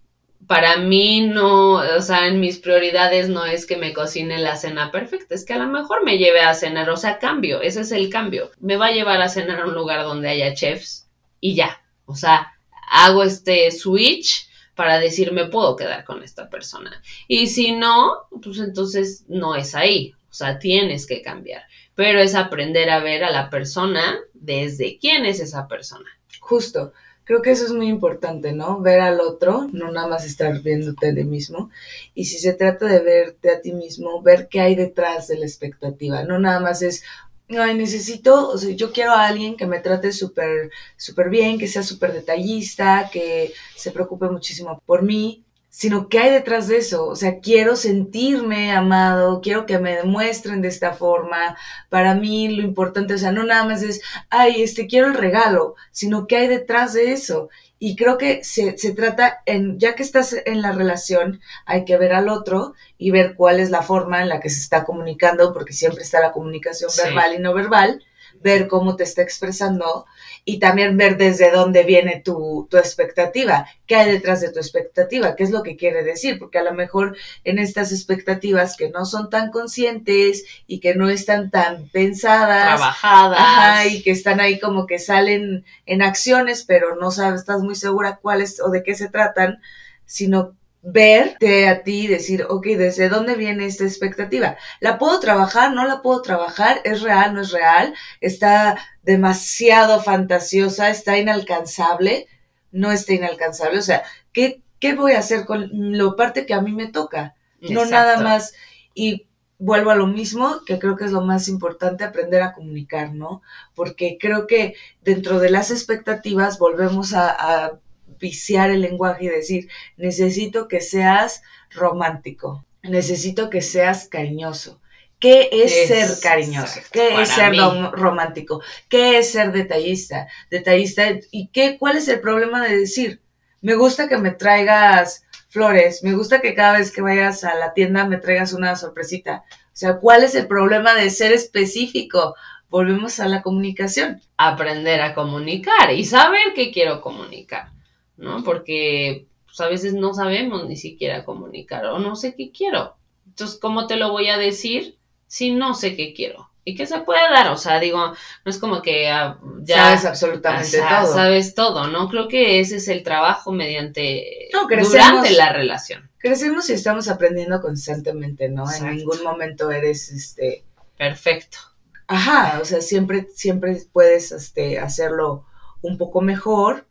para 0.47 0.77
mí 0.77 1.27
no, 1.27 1.75
o 1.75 2.01
sea, 2.01 2.27
en 2.27 2.41
mis 2.41 2.59
prioridades 2.59 3.29
no 3.29 3.47
es 3.47 3.67
que 3.67 3.77
me 3.77 3.93
cocine 3.93 4.39
la 4.39 4.57
cena 4.57 4.91
perfecta, 4.91 5.35
es 5.35 5.45
que 5.45 5.55
a 5.55 5.59
lo 5.59 5.69
mejor 5.69 6.05
me 6.05 6.19
lleve 6.19 6.41
a 6.41 6.55
cenar, 6.55 6.91
o 6.91 6.97
sea, 6.97 7.19
cambio, 7.19 7.61
ese 7.61 7.81
es 7.81 7.93
el 7.93 8.11
cambio. 8.11 8.51
Me 8.61 8.77
va 8.77 8.87
a 8.87 8.93
llevar 8.93 9.23
a 9.23 9.29
cenar 9.29 9.61
a 9.61 9.67
un 9.67 9.75
lugar 9.75 10.03
donde 10.05 10.29
haya 10.29 10.55
chefs 10.55 11.09
y 11.41 11.55
ya, 11.55 11.83
o 12.05 12.15
sea, 12.15 12.53
hago 12.91 13.23
este 13.23 13.71
switch 13.71 14.49
para 14.75 14.99
decir 14.99 15.33
me 15.33 15.47
puedo 15.47 15.77
quedar 15.77 16.05
con 16.05 16.23
esta 16.23 16.51
persona. 16.51 17.03
Y 17.29 17.47
si 17.47 17.73
no, 17.73 18.27
pues 18.43 18.59
entonces 18.59 19.25
no 19.29 19.55
es 19.55 19.75
ahí, 19.75 20.15
o 20.29 20.35
sea, 20.35 20.59
tienes 20.59 21.07
que 21.07 21.23
cambiar 21.23 21.63
pero 21.95 22.21
es 22.21 22.35
aprender 22.35 22.91
a 22.91 23.01
ver 23.01 23.25
a 23.25 23.31
la 23.31 23.51
persona 23.51 24.19
desde 24.33 24.99
quién 24.99 25.27
es 25.27 25.41
esa 25.41 25.69
persona. 25.69 26.09
Justo, 26.41 26.93
creo 27.25 27.43
que 27.43 27.51
eso 27.51 27.65
es 27.65 27.73
muy 27.73 27.89
importante, 27.89 28.53
¿no? 28.53 28.81
Ver 28.81 29.01
al 29.01 29.21
otro, 29.21 29.69
no 29.73 29.91
nada 29.91 30.09
más 30.09 30.25
estar 30.25 30.61
viéndote 30.63 31.13
ti 31.13 31.25
mismo. 31.25 31.71
Y 32.15 32.27
si 32.27 32.39
se 32.39 32.53
trata 32.55 32.87
de 32.87 33.01
verte 33.01 33.51
a 33.51 33.61
ti 33.61 33.73
mismo, 33.73 34.23
ver 34.23 34.49
qué 34.49 34.61
hay 34.61 34.75
detrás 34.75 35.29
de 35.29 35.39
la 35.39 35.47
expectativa, 35.47 36.25
no 36.25 36.39
nada 36.39 36.61
más 36.61 36.83
es, 36.83 37.05
ay, 37.49 37.75
necesito, 37.75 38.49
o 38.49 38.59
sea, 38.59 38.75
yo 38.75 38.93
quiero 38.93 39.13
a 39.13 39.27
alguien 39.27 39.57
que 39.57 39.67
me 39.67 39.81
trate 39.81 40.13
súper, 40.13 40.71
súper 40.97 41.31
bien, 41.31 41.59
que 41.59 41.69
sea 41.69 41.83
súper 41.83 42.13
detallista, 42.13 43.11
que 43.13 43.53
se 43.77 43.91
preocupe 43.91 44.29
muchísimo 44.29 44.83
por 44.87 45.03
mí, 45.03 45.44
sino 45.77 46.09
qué 46.09 46.21
hay 46.21 46.31
detrás 46.31 46.69
de 46.69 46.77
eso. 46.77 47.05
O 47.09 47.17
sea, 47.17 47.41
quiero 47.41 47.75
sentirme 47.75 48.71
amado, 48.71 49.41
quiero 49.41 49.67
que 49.67 49.81
me 49.81 49.97
demuestren 49.97 50.63
de 50.63 50.69
esta 50.69 50.93
forma. 50.93 51.57
Para 51.89 52.15
mí 52.15 52.49
lo 52.49 52.63
importante, 52.63 53.15
o 53.15 53.19
sea, 53.19 53.33
no 53.33 53.43
nada 53.43 53.65
más 53.65 53.83
es, 53.83 54.01
ay, 54.31 54.63
este, 54.63 54.87
quiero 54.87 55.09
el 55.09 55.15
regalo, 55.15 55.75
sino 55.91 56.29
qué 56.29 56.37
hay 56.37 56.47
detrás 56.47 56.93
de 56.93 57.13
eso. 57.13 57.49
Y 57.81 57.97
creo 57.97 58.19
que 58.19 58.45
se, 58.45 58.79
se 58.79 58.93
trata, 58.93 59.43
en, 59.47 59.81
ya 59.81 59.97
que 59.97 60.05
estás 60.05 60.37
en 60.47 60.63
la 60.63 60.71
relación, 60.71 61.41
hay 61.67 61.85
que 61.85 61.97
ver 61.97 62.13
al 62.13 62.29
otro 62.29 62.75
y 62.97 63.11
ver 63.11 63.35
cuál 63.35 63.59
es 63.59 63.71
la 63.71 63.83
forma 63.83 64.23
en 64.23 64.29
la 64.29 64.39
que 64.39 64.51
se 64.51 64.61
está 64.61 64.85
comunicando, 64.85 65.53
porque 65.53 65.73
siempre 65.73 66.05
está 66.05 66.21
la 66.21 66.31
comunicación 66.31 66.93
verbal 66.97 67.35
y 67.35 67.41
no 67.41 67.53
verbal, 67.53 68.01
ver 68.45 68.69
cómo 68.69 68.95
te 68.95 69.05
está 69.05 69.23
expresando 69.23 70.05
y 70.45 70.59
también 70.59 70.99
ver 70.99 71.17
desde 71.17 71.51
dónde 71.51 71.83
viene 71.83 72.21
tu, 72.23 72.69
tu, 72.71 72.77
expectativa, 72.77 73.67
qué 73.87 73.97
hay 73.97 74.13
detrás 74.13 74.43
de 74.43 74.53
tu 74.53 74.59
expectativa, 74.59 75.35
qué 75.35 75.45
es 75.45 75.51
lo 75.51 75.63
que 75.63 75.77
quiere 75.77 76.05
decir, 76.05 76.39
porque 76.39 76.59
a 76.59 76.63
lo 76.63 76.75
mejor 76.75 77.17
en 77.45 77.59
estas 77.59 77.91
expectativas 77.91 78.77
que 78.77 78.91
no 78.91 79.07
son 79.07 79.31
tan 79.31 79.51
conscientes 79.51 80.45
y 80.67 80.81
que 80.81 80.95
no 80.95 81.09
están 81.09 81.51
tan 81.51 81.89
pensadas, 81.89 82.77
trabajadas, 82.77 83.87
y 83.91 84.03
que 84.03 84.11
están 84.11 84.39
ahí 84.41 84.61
como 84.61 84.87
que 84.87 84.99
salen 84.99 85.65
en 85.87 86.03
acciones, 86.03 86.65
pero 86.65 86.97
no 86.97 87.11
sabes, 87.11 87.41
estás 87.41 87.63
muy 87.63 87.75
segura 87.75 88.19
cuáles 88.21 88.61
o 88.61 88.69
de 88.69 88.83
qué 88.83 88.95
se 88.95 89.09
tratan, 89.09 89.63
sino 90.05 90.55
verte 90.85 91.67
a 91.67 91.83
ti 91.83 92.03
y 92.03 92.07
decir, 92.07 92.45
ok, 92.49 92.67
¿desde 92.67 93.09
dónde 93.09 93.37
viene 93.37 93.65
esta 93.65 93.85
expectativa? 93.85 94.59
¿La 94.81 94.99
puedo 94.99 95.19
trabajar? 95.19 95.73
¿No 95.73 95.87
la 95.87 96.03
puedo 96.03 96.21
trabajar? 96.21 96.83
¿Es 96.85 97.01
real? 97.01 97.33
¿No 97.35 97.41
es 97.41 97.53
real? 97.53 97.95
¿Está 98.21 98.77
demasiado 99.03 100.03
fantasiosa? 100.03 100.91
¿Está 100.91 101.19
inalcanzable? 101.19 102.27
¿No 102.71 102.93
está 102.93 103.15
inalcanzable? 103.15 103.79
O 103.79 103.83
sea, 103.83 104.03
¿qué, 104.33 104.63
qué 104.79 104.95
voy 104.95 105.13
a 105.13 105.21
hacer 105.21 105.47
con 105.47 105.71
lo 105.73 106.17
parte 106.17 106.45
que 106.45 106.53
a 106.53 106.61
mí 106.61 106.73
me 106.73 106.89
toca? 106.89 107.35
No 107.61 107.87
nada 107.87 108.21
más. 108.21 108.53
Y 108.93 109.27
vuelvo 109.59 109.91
a 109.91 109.97
lo 109.97 110.07
mismo, 110.07 110.61
que 110.67 110.79
creo 110.79 110.97
que 110.97 111.07
es 111.07 111.13
lo 111.13 111.23
más 111.23 111.49
importante, 111.49 112.05
aprender 112.05 112.43
a 112.43 112.53
comunicar, 112.53 113.15
¿no? 113.15 113.41
Porque 113.75 114.19
creo 114.21 114.47
que 114.47 114.75
dentro 115.03 115.39
de 115.39 115.51
las 115.51 115.71
expectativas 115.71 116.59
volvemos 116.59 117.15
a 117.15 117.81
viciar 118.19 118.71
el 118.71 118.81
lenguaje 118.83 119.25
y 119.25 119.29
decir, 119.29 119.69
necesito 119.97 120.69
que 120.69 120.81
seas 120.81 121.43
romántico, 121.71 122.65
necesito 122.83 123.51
que 123.51 123.63
seas 123.63 124.09
cariñoso. 124.09 124.81
¿Qué 125.21 125.49
es, 125.53 125.73
Es- 125.73 125.89
ser 125.89 126.11
cariñoso? 126.23 126.81
¿Qué 126.93 127.21
es 127.23 127.29
ser 127.31 127.53
rom- 127.55 127.93
romántico? 127.93 128.61
¿Qué 128.89 129.19
es 129.19 129.31
ser 129.33 129.53
detallista? 129.53 130.29
Detallista 130.51 131.05
y 131.31 131.49
qué 131.49 131.79
cuál 131.79 131.97
es 131.97 132.09
el 132.09 132.21
problema 132.21 132.63
de 132.67 132.77
decir, 132.81 133.21
me 133.63 133.75
gusta 133.75 134.09
que 134.09 134.19
me 134.19 134.33
traigas 134.33 135.25
flores, 135.49 136.03
me 136.03 136.13
gusta 136.15 136.41
que 136.41 136.55
cada 136.55 136.79
vez 136.79 136.91
que 136.91 137.01
vayas 137.01 137.45
a 137.45 137.55
la 137.55 137.73
tienda 137.73 138.07
me 138.07 138.19
traigas 138.19 138.53
una 138.53 138.77
sorpresita. 138.77 139.45
O 139.67 139.77
sea, 139.77 139.97
¿cuál 139.99 140.25
es 140.25 140.35
el 140.35 140.47
problema 140.47 140.95
de 140.95 141.09
ser 141.11 141.33
específico? 141.33 142.35
Volvemos 142.69 143.21
a 143.21 143.29
la 143.29 143.41
comunicación. 143.41 144.21
aprender 144.37 145.01
a 145.01 145.15
comunicar 145.15 145.93
y 145.93 146.05
saber 146.05 146.53
qué 146.55 146.71
quiero 146.73 147.01
comunicar, 147.01 147.69
¿no? 148.17 148.43
Porque 148.45 149.27
pues, 149.47 149.61
a 149.61 149.69
veces 149.69 149.95
no 149.95 150.15
sabemos 150.15 150.67
ni 150.67 150.77
siquiera 150.77 151.25
comunicar 151.25 151.87
o 151.87 151.99
no 151.99 152.17
sé 152.17 152.35
qué 152.35 152.51
quiero. 152.53 152.97
Entonces, 153.27 153.59
¿cómo 153.61 153.87
te 153.87 153.97
lo 153.97 154.11
voy 154.11 154.29
a 154.29 154.39
decir 154.39 154.99
si 155.27 155.51
no 155.51 155.75
sé 155.75 155.97
qué 155.97 156.15
quiero? 156.15 156.51
¿Y 156.67 156.77
qué 156.77 156.87
se 156.87 156.99
puede 157.01 157.21
dar? 157.31 157.49
O 157.51 157.57
sea, 157.59 157.79
digo, 157.79 157.99
no 157.99 158.15
es 158.51 158.59
como 158.59 158.81
que 158.81 159.09
ah, 159.11 159.39
ya 159.61 159.77
Sabes 159.77 160.05
absolutamente 160.07 160.79
todo. 160.79 161.13
sabes 161.13 161.55
todo, 161.55 161.89
¿no? 161.89 162.09
Creo 162.09 162.27
que 162.27 162.61
ese 162.61 162.77
es 162.77 162.89
el 162.89 163.03
trabajo 163.03 163.53
mediante 163.53 164.49
No, 164.53 164.67
crecemos- 164.67 164.91
durante 164.93 165.31
la 165.33 165.53
relación. 165.53 166.11
Crecemos 166.19 166.71
y 166.71 166.73
estamos 166.73 167.09
aprendiendo 167.09 167.61
constantemente, 167.61 168.49
¿no? 168.49 168.63
Exacto. 168.63 168.87
En 168.87 168.97
ningún 168.97 169.23
momento 169.23 169.71
eres 169.71 170.11
este 170.11 170.65
Perfecto. 170.97 171.59
Ajá, 172.07 172.59
o 172.61 172.65
sea, 172.65 172.81
siempre, 172.81 173.29
siempre 173.35 173.83
puedes 173.93 174.33
este, 174.33 174.79
hacerlo 174.79 175.45
un 175.83 175.99
poco 175.99 176.21
mejor. 176.21 176.87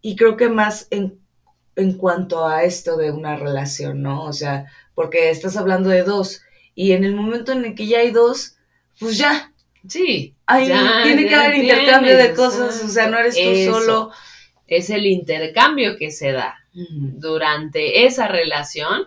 Y 0.00 0.16
creo 0.16 0.36
que 0.36 0.48
más 0.48 0.88
en, 0.90 1.18
en 1.74 1.92
cuanto 1.94 2.46
a 2.46 2.64
esto 2.64 2.96
de 2.96 3.10
una 3.10 3.36
relación, 3.36 4.02
¿no? 4.02 4.24
O 4.24 4.32
sea, 4.32 4.66
porque 4.94 5.30
estás 5.30 5.56
hablando 5.56 5.88
de 5.88 6.02
dos. 6.02 6.42
Y 6.74 6.92
en 6.92 7.04
el 7.04 7.14
momento 7.14 7.52
en 7.52 7.64
el 7.64 7.74
que 7.74 7.86
ya 7.86 7.98
hay 8.00 8.10
dos, 8.10 8.56
pues 8.98 9.18
ya. 9.18 9.52
Sí. 9.88 10.34
Hay, 10.46 10.68
ya, 10.68 11.02
tiene 11.02 11.26
que 11.26 11.34
haber 11.34 11.56
intercambio 11.56 12.16
de 12.16 12.34
cosas. 12.34 12.82
O 12.84 12.88
sea, 12.88 13.08
no 13.08 13.18
eres 13.18 13.34
tú 13.34 13.40
eso. 13.40 13.72
solo. 13.72 14.10
Es 14.66 14.90
el 14.90 15.06
intercambio 15.06 15.96
que 15.96 16.10
se 16.10 16.32
da. 16.32 16.56
durante 16.72 18.04
esa 18.04 18.28
relación 18.28 19.06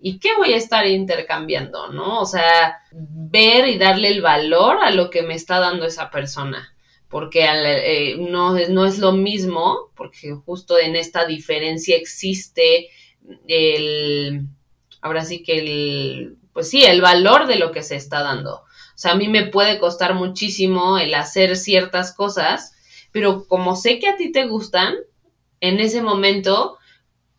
y 0.00 0.18
qué 0.18 0.30
voy 0.36 0.52
a 0.52 0.56
estar 0.56 0.86
intercambiando, 0.86 1.88
¿no? 1.88 2.20
O 2.20 2.26
sea, 2.26 2.78
ver 2.92 3.68
y 3.68 3.78
darle 3.78 4.08
el 4.08 4.22
valor 4.22 4.78
a 4.82 4.90
lo 4.90 5.10
que 5.10 5.22
me 5.22 5.34
está 5.34 5.58
dando 5.58 5.86
esa 5.86 6.10
persona, 6.10 6.72
porque 7.08 7.44
al- 7.44 7.64
eh, 7.66 8.16
no, 8.18 8.54
no 8.68 8.86
es 8.86 8.98
lo 8.98 9.12
mismo, 9.12 9.90
porque 9.96 10.32
justo 10.34 10.78
en 10.78 10.96
esta 10.96 11.26
diferencia 11.26 11.96
existe 11.96 12.88
el, 13.46 14.46
ahora 15.00 15.24
sí 15.24 15.42
que 15.42 15.58
el, 15.58 16.36
pues 16.52 16.70
sí, 16.70 16.84
el 16.84 17.00
valor 17.00 17.46
de 17.46 17.56
lo 17.56 17.72
que 17.72 17.82
se 17.82 17.96
está 17.96 18.22
dando. 18.22 18.56
O 18.56 19.00
sea, 19.00 19.12
a 19.12 19.16
mí 19.16 19.28
me 19.28 19.46
puede 19.46 19.78
costar 19.78 20.14
muchísimo 20.14 20.98
el 20.98 21.14
hacer 21.14 21.56
ciertas 21.56 22.12
cosas, 22.14 22.74
pero 23.12 23.46
como 23.46 23.76
sé 23.76 23.98
que 23.98 24.08
a 24.08 24.16
ti 24.16 24.32
te 24.32 24.46
gustan, 24.46 24.94
en 25.60 25.80
ese 25.80 26.02
momento 26.02 26.78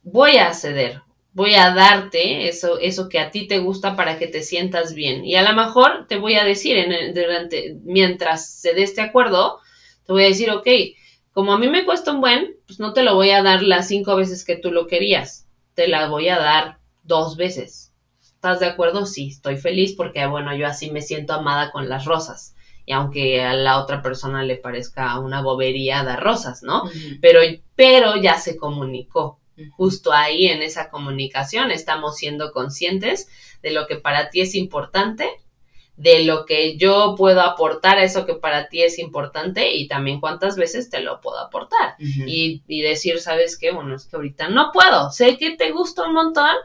voy 0.04 0.38
a 0.38 0.54
ceder, 0.54 1.02
voy 1.34 1.56
a 1.56 1.74
darte 1.74 2.48
eso, 2.48 2.80
eso 2.80 3.08
que 3.10 3.20
a 3.20 3.32
ti 3.32 3.48
te 3.48 3.60
gusta 3.60 3.96
para 3.96 4.18
que 4.18 4.28
te 4.28 4.42
sientas 4.44 4.94
bien. 4.94 5.24
Y 5.26 5.36
a 5.36 5.44
lo 5.50 5.56
mejor 5.56 6.08
te 6.08 6.18
voy 6.18 6.36
a 6.36 6.44
decir, 6.44 6.78
en 6.78 6.92
el- 6.92 7.14
durante, 7.14 7.78
mientras 7.84 8.50
se 8.50 8.74
dé 8.74 8.84
este 8.84 9.02
acuerdo, 9.02 9.60
te 10.06 10.14
voy 10.14 10.24
a 10.24 10.28
decir, 10.28 10.50
ok, 10.52 10.68
como 11.32 11.54
a 11.54 11.60
mí 11.60 11.68
me 11.70 11.86
cuesta 11.86 12.12
un 12.12 12.22
buen, 12.22 12.56
pues 12.66 12.80
no 12.80 12.94
te 12.94 13.04
lo 13.04 13.16
voy 13.16 13.30
a 13.32 13.44
dar 13.44 13.62
las 13.64 13.88
cinco 13.88 14.16
veces 14.16 14.44
que 14.44 14.56
tú 14.58 14.72
lo 14.72 14.88
querías, 14.88 15.48
te 15.76 15.88
la 15.88 16.08
voy 16.08 16.30
a 16.30 16.38
dar 16.40 16.80
dos 17.04 17.38
veces. 17.38 17.94
¿Estás 18.22 18.60
de 18.60 18.66
acuerdo? 18.68 19.06
Sí, 19.06 19.30
estoy 19.30 19.58
feliz 19.58 19.94
porque, 19.96 20.26
bueno, 20.26 20.56
yo 20.56 20.66
así 20.68 20.92
me 20.92 21.02
siento 21.02 21.34
amada 21.34 21.72
con 21.72 21.90
las 21.90 22.06
rosas. 22.06 22.56
Y 22.86 22.94
aunque 22.94 23.42
a 23.44 23.54
la 23.54 23.80
otra 23.82 24.02
persona 24.02 24.44
le 24.44 24.56
parezca 24.56 25.20
una 25.20 25.42
bobería 25.42 26.04
dar 26.04 26.24
rosas, 26.24 26.64
¿no? 26.64 26.84
Pero, 27.22 27.40
pero 27.76 28.16
ya 28.22 28.40
se 28.40 28.58
comunicó 28.58 29.40
justo 29.72 30.12
ahí 30.14 30.48
en 30.48 30.62
esa 30.62 30.90
comunicación 30.90 31.72
estamos 31.72 32.18
siendo 32.18 32.52
conscientes 32.52 33.28
de 33.62 33.72
lo 33.72 33.88
que 33.88 33.98
para 33.98 34.30
ti 34.30 34.42
es 34.42 34.56
importante, 34.56 35.30
de 35.96 36.24
lo 36.24 36.46
que 36.46 36.78
yo 36.78 37.16
puedo 37.18 37.42
aportar 37.42 37.98
a 37.98 38.04
eso 38.04 38.26
que 38.26 38.36
para 38.36 38.70
ti 38.70 38.84
es 38.84 39.00
importante 39.00 39.74
y 39.74 39.88
también 39.88 40.22
cuántas 40.22 40.56
veces 40.56 40.90
te 40.90 41.02
lo 41.02 41.20
puedo 41.20 41.40
aportar. 41.40 41.96
Y, 42.00 42.64
y 42.68 42.82
decir, 42.82 43.20
¿sabes 43.20 43.58
qué? 43.58 43.72
Bueno, 43.72 43.96
es 43.96 44.06
que 44.06 44.16
ahorita 44.16 44.48
no 44.48 44.72
puedo, 44.72 45.12
sé 45.12 45.38
que 45.38 45.58
te 45.58 45.72
gusta 45.72 46.08
un 46.08 46.14
montón, 46.14 46.56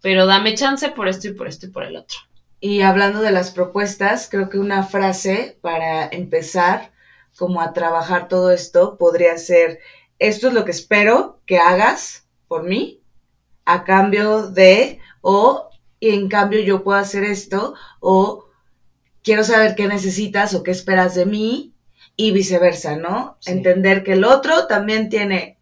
pero 0.00 0.26
dame 0.26 0.54
chance 0.54 0.88
por 0.90 1.08
esto 1.08 1.28
y 1.28 1.32
por 1.32 1.48
esto 1.48 1.66
y 1.66 1.70
por 1.70 1.82
el 1.82 1.96
otro. 1.96 2.18
Y 2.60 2.82
hablando 2.82 3.20
de 3.20 3.32
las 3.32 3.50
propuestas, 3.50 4.28
creo 4.30 4.48
que 4.48 4.58
una 4.58 4.84
frase 4.84 5.58
para 5.60 6.06
empezar 6.06 6.92
como 7.36 7.60
a 7.60 7.72
trabajar 7.72 8.28
todo 8.28 8.52
esto 8.52 8.96
podría 8.96 9.36
ser, 9.38 9.80
esto 10.18 10.48
es 10.48 10.54
lo 10.54 10.64
que 10.64 10.70
espero 10.70 11.40
que 11.46 11.58
hagas 11.58 12.23
por 12.48 12.64
mí 12.64 13.00
a 13.64 13.84
cambio 13.84 14.48
de, 14.50 15.00
o 15.20 15.70
y 16.00 16.10
en 16.10 16.28
cambio 16.28 16.60
yo 16.60 16.84
puedo 16.84 16.98
hacer 16.98 17.24
esto, 17.24 17.74
o 18.00 18.46
quiero 19.22 19.42
saber 19.42 19.74
qué 19.74 19.88
necesitas 19.88 20.54
o 20.54 20.62
qué 20.62 20.70
esperas 20.70 21.14
de 21.14 21.26
mí 21.26 21.74
y 22.16 22.32
viceversa, 22.32 22.96
¿no? 22.96 23.38
Sí. 23.40 23.52
Entender 23.52 24.04
que 24.04 24.12
el 24.12 24.24
otro 24.24 24.66
también 24.66 25.08
tiene 25.08 25.58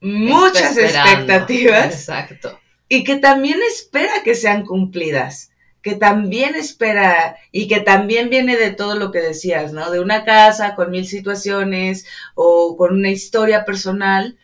muchas 0.00 0.76
expectativas 0.76 1.86
Exacto. 1.86 2.60
y 2.88 3.02
que 3.02 3.16
también 3.16 3.58
espera 3.66 4.22
que 4.22 4.34
sean 4.34 4.64
cumplidas, 4.66 5.50
que 5.80 5.94
también 5.94 6.54
espera 6.54 7.36
y 7.50 7.66
que 7.66 7.80
también 7.80 8.28
viene 8.28 8.56
de 8.56 8.72
todo 8.72 8.96
lo 8.96 9.10
que 9.10 9.20
decías, 9.20 9.72
¿no? 9.72 9.90
De 9.90 10.00
una 10.00 10.24
casa 10.24 10.74
con 10.74 10.90
mil 10.90 11.06
situaciones 11.06 12.06
o 12.34 12.76
con 12.76 12.92
una 12.92 13.10
historia 13.10 13.64
personal. 13.64 14.36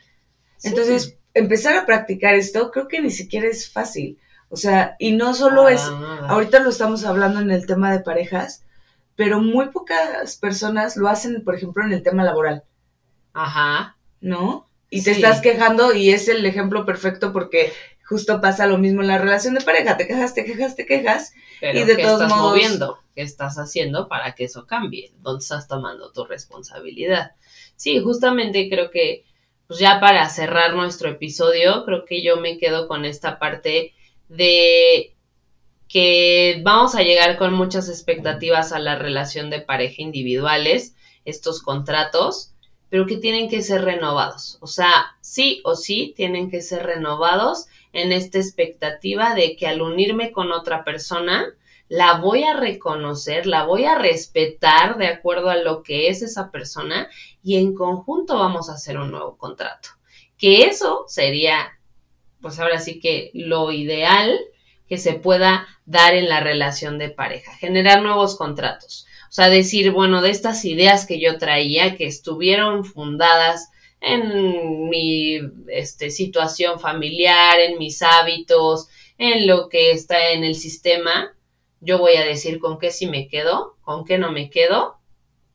Entonces, 0.63 1.19
empezar 1.35 1.77
a 1.77 1.87
practicar 1.87 2.35
esto 2.35 2.71
creo 2.71 2.89
que 2.89 3.01
ni 3.01 3.11
siquiera 3.11 3.49
es 3.49 3.71
fácil. 3.71 4.19
O 4.49 4.57
sea, 4.57 4.97
y 4.99 5.13
no 5.13 5.33
solo 5.35 5.69
es, 5.69 5.81
ahorita 6.29 6.59
lo 6.61 6.69
estamos 6.71 7.05
hablando 7.05 7.41
en 7.41 7.51
el 7.51 7.67
tema 7.67 7.91
de 7.91 8.01
parejas, 8.01 8.65
pero 9.17 9.41
muy 9.41 9.71
pocas 9.71 10.37
personas 10.37 10.97
lo 10.97 11.09
hacen, 11.09 11.43
por 11.43 11.55
ejemplo, 11.55 11.85
en 11.85 11.93
el 11.93 12.03
tema 12.03 12.23
laboral. 12.25 12.65
Ajá. 13.33 13.97
¿no? 14.21 14.69
Y 14.91 15.03
te 15.03 15.13
estás 15.13 15.41
quejando 15.41 15.95
y 15.95 16.11
es 16.11 16.29
el 16.29 16.45
ejemplo 16.45 16.85
perfecto 16.85 17.33
porque 17.33 17.73
justo 18.05 18.41
pasa 18.43 18.67
lo 18.67 18.77
mismo 18.79 19.01
en 19.01 19.09
la 19.09 19.17
relación 19.19 19.55
de 19.55 19.63
pareja, 19.63 19.97
te 19.97 20.07
quejas, 20.07 20.35
te 20.35 20.45
quejas, 20.45 20.77
te 20.77 20.85
quejas. 20.87 21.33
Pero 21.61 21.79
Y 21.81 21.85
de 21.85 21.97
¿qué 21.97 22.03
todos 22.03 22.21
estás 22.23 22.37
modos- 22.37 22.51
moviendo? 22.53 22.99
¿Qué 23.15 23.23
estás 23.23 23.59
haciendo 23.59 24.07
para 24.09 24.35
que 24.35 24.45
eso 24.45 24.67
cambie? 24.67 25.13
¿Dónde 25.21 25.43
estás 25.43 25.67
tomando 25.67 26.13
tu 26.13 26.25
responsabilidad? 26.27 27.33
Sí, 27.77 27.99
justamente 28.01 28.69
creo 28.69 28.91
que, 28.91 29.25
pues 29.73 29.81
ya 29.81 30.01
para 30.01 30.29
cerrar 30.29 30.75
nuestro 30.75 31.09
episodio, 31.09 31.87
creo 31.87 32.05
que 32.05 32.23
yo 32.23 32.37
me 32.37 32.59
quedo 32.59 32.87
con 32.87 33.07
esta 33.07 33.39
parte 33.39 33.95
de 34.29 35.15
que 35.89 36.61
vamos 36.63 36.95
a 36.95 37.01
llegar 37.01 37.39
con 37.39 37.55
muchas 37.55 37.89
expectativas 37.89 38.75
a 38.75 38.79
la 38.79 38.97
relación 38.97 39.49
de 39.49 39.63
pareja 39.63 40.03
individuales, 40.03 40.95
estos 41.25 41.63
contratos, 41.63 42.53
pero 42.91 43.07
que 43.07 43.17
tienen 43.17 43.49
que 43.49 43.63
ser 43.63 43.83
renovados. 43.83 44.59
O 44.61 44.67
sea, 44.67 45.17
sí 45.23 45.63
o 45.65 45.75
sí 45.75 46.13
tienen 46.15 46.51
que 46.51 46.61
ser 46.61 46.83
renovados 46.83 47.65
en 47.95 48.13
esta 48.13 48.37
expectativa 48.37 49.35
de 49.35 49.57
que 49.57 49.69
al 49.69 49.81
unirme 49.81 50.33
con 50.33 50.53
otra 50.53 50.85
persona, 50.85 51.47
la 51.93 52.15
voy 52.15 52.43
a 52.43 52.55
reconocer, 52.55 53.47
la 53.47 53.65
voy 53.65 53.85
a 53.85 53.99
respetar 53.99 54.97
de 54.97 55.09
acuerdo 55.09 55.51
a 55.51 55.57
lo 55.57 55.83
que 55.83 56.09
es 56.09 56.23
esa 56.23 56.51
persona 56.51 57.07
y 57.43 57.59
en 57.59 57.75
conjunto 57.75 58.39
vamos 58.39 58.71
a 58.71 58.75
hacer 58.77 58.97
un 58.97 59.11
nuevo 59.11 59.37
contrato. 59.37 59.91
Que 60.39 60.63
eso 60.63 61.05
sería, 61.07 61.79
pues 62.41 62.59
ahora 62.59 62.81
sí 62.81 62.99
que 62.99 63.31
lo 63.35 63.73
ideal 63.73 64.41
que 64.89 64.97
se 64.97 65.13
pueda 65.13 65.67
dar 65.85 66.15
en 66.15 66.31
la 66.31 66.41
relación 66.41 66.97
de 66.97 67.11
pareja, 67.11 67.53
generar 67.57 68.01
nuevos 68.01 68.37
contratos. 68.37 69.05
O 69.29 69.33
sea, 69.33 69.51
decir, 69.51 69.91
bueno, 69.91 70.23
de 70.23 70.31
estas 70.31 70.65
ideas 70.65 71.05
que 71.05 71.21
yo 71.21 71.37
traía, 71.37 71.95
que 71.99 72.07
estuvieron 72.07 72.87
fundadas 72.87 73.69
en 74.01 74.89
mi 74.89 75.41
este, 75.69 76.09
situación 76.09 76.81
familiar, 76.81 77.61
en 77.61 77.77
mis 77.77 78.01
hábitos, 78.01 78.89
en 79.19 79.47
lo 79.47 79.69
que 79.69 79.91
está 79.91 80.31
en 80.31 80.43
el 80.43 80.55
sistema, 80.55 81.35
yo 81.83 81.99
voy 81.99 82.15
a 82.15 82.25
decir 82.25 82.61
con 82.61 82.79
qué 82.79 82.91
sí 82.91 83.07
me 83.07 83.29
quedo, 83.29 83.77
con 83.83 84.05
qué 84.05 84.17
no 84.17 84.31
me 84.31 84.49
quedo, 84.49 84.99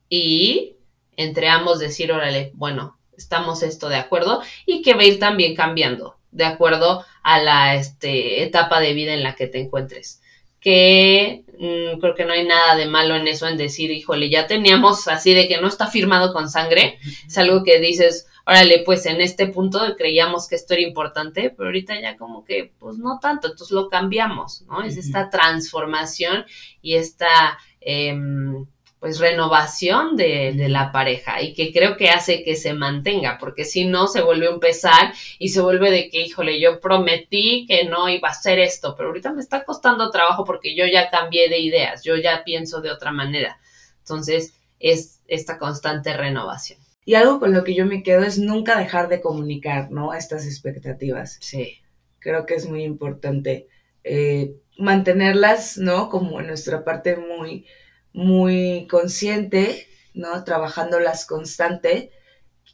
y 0.08 0.76
entre 1.16 1.48
ambos 1.48 1.80
decir, 1.80 2.12
órale, 2.12 2.52
bueno, 2.54 2.98
estamos 3.16 3.62
esto 3.62 3.88
de 3.88 3.96
acuerdo, 3.96 4.42
y 4.66 4.82
que 4.82 4.94
va 4.94 5.00
a 5.00 5.06
ir 5.06 5.18
también 5.18 5.56
cambiando 5.56 6.16
de 6.30 6.44
acuerdo 6.44 7.04
a 7.22 7.40
la 7.40 7.74
este, 7.74 8.42
etapa 8.42 8.78
de 8.80 8.92
vida 8.92 9.14
en 9.14 9.22
la 9.22 9.34
que 9.34 9.46
te 9.46 9.58
encuentres. 9.58 10.22
Que 10.60 11.44
mmm, 11.58 11.98
creo 12.00 12.14
que 12.14 12.24
no 12.24 12.32
hay 12.32 12.46
nada 12.46 12.76
de 12.76 12.86
malo 12.86 13.16
en 13.16 13.26
eso, 13.28 13.46
en 13.46 13.56
decir, 13.56 13.90
híjole, 13.90 14.30
ya 14.30 14.46
teníamos 14.46 15.08
así 15.08 15.34
de 15.34 15.48
que 15.48 15.60
no 15.60 15.68
está 15.68 15.88
firmado 15.88 16.32
con 16.32 16.48
sangre, 16.48 16.98
es 17.26 17.36
algo 17.38 17.64
que 17.64 17.80
dices, 17.80 18.26
órale, 18.46 18.82
pues 18.84 19.04
en 19.06 19.20
este 19.20 19.48
punto 19.48 19.80
creíamos 19.96 20.48
que 20.48 20.54
esto 20.54 20.74
era 20.74 20.82
importante, 20.82 21.50
pero 21.50 21.68
ahorita 21.68 22.00
ya 22.00 22.16
como 22.16 22.44
que, 22.44 22.72
pues 22.78 22.96
no 22.98 23.18
tanto, 23.20 23.48
entonces 23.48 23.72
lo 23.72 23.88
cambiamos, 23.88 24.62
¿no? 24.62 24.82
Es 24.82 24.96
esta 24.96 25.30
transformación 25.30 26.46
y 26.80 26.94
esta... 26.94 27.58
Em, 27.80 28.66
pues 29.00 29.20
renovación 29.20 30.16
de, 30.16 30.52
de, 30.54 30.68
la 30.68 30.90
pareja 30.90 31.40
y 31.40 31.54
que 31.54 31.72
creo 31.72 31.96
que 31.96 32.10
hace 32.10 32.42
que 32.42 32.56
se 32.56 32.74
mantenga, 32.74 33.38
porque 33.38 33.64
si 33.64 33.84
no 33.84 34.08
se 34.08 34.22
vuelve 34.22 34.48
un 34.48 34.58
pesar 34.58 35.12
y 35.38 35.50
se 35.50 35.60
vuelve 35.60 35.90
de 35.90 36.10
que, 36.10 36.22
híjole, 36.22 36.60
yo 36.60 36.80
prometí 36.80 37.64
que 37.68 37.84
no 37.84 38.08
iba 38.08 38.28
a 38.28 38.32
hacer 38.32 38.58
esto, 38.58 38.94
pero 38.96 39.10
ahorita 39.10 39.32
me 39.32 39.40
está 39.40 39.64
costando 39.64 40.10
trabajo 40.10 40.44
porque 40.44 40.74
yo 40.74 40.84
ya 40.86 41.10
cambié 41.10 41.48
de 41.48 41.60
ideas, 41.60 42.02
yo 42.02 42.16
ya 42.16 42.42
pienso 42.44 42.80
de 42.80 42.90
otra 42.90 43.12
manera. 43.12 43.60
Entonces, 44.00 44.54
es 44.80 45.20
esta 45.28 45.58
constante 45.58 46.16
renovación. 46.16 46.80
Y 47.04 47.14
algo 47.14 47.40
con 47.40 47.52
lo 47.52 47.64
que 47.64 47.74
yo 47.74 47.86
me 47.86 48.02
quedo 48.02 48.22
es 48.22 48.38
nunca 48.38 48.78
dejar 48.78 49.08
de 49.08 49.20
comunicar, 49.20 49.90
¿no? 49.90 50.12
Estas 50.12 50.44
expectativas. 50.44 51.38
Sí. 51.40 51.78
Creo 52.18 52.46
que 52.46 52.54
es 52.54 52.68
muy 52.68 52.82
importante 52.82 53.68
eh, 54.04 54.56
mantenerlas, 54.76 55.78
¿no? 55.78 56.10
Como 56.10 56.40
en 56.40 56.48
nuestra 56.48 56.84
parte 56.84 57.16
muy 57.16 57.66
muy 58.12 58.86
consciente, 58.90 59.86
¿no? 60.14 60.44
Trabajándolas 60.44 61.26
constante. 61.26 62.10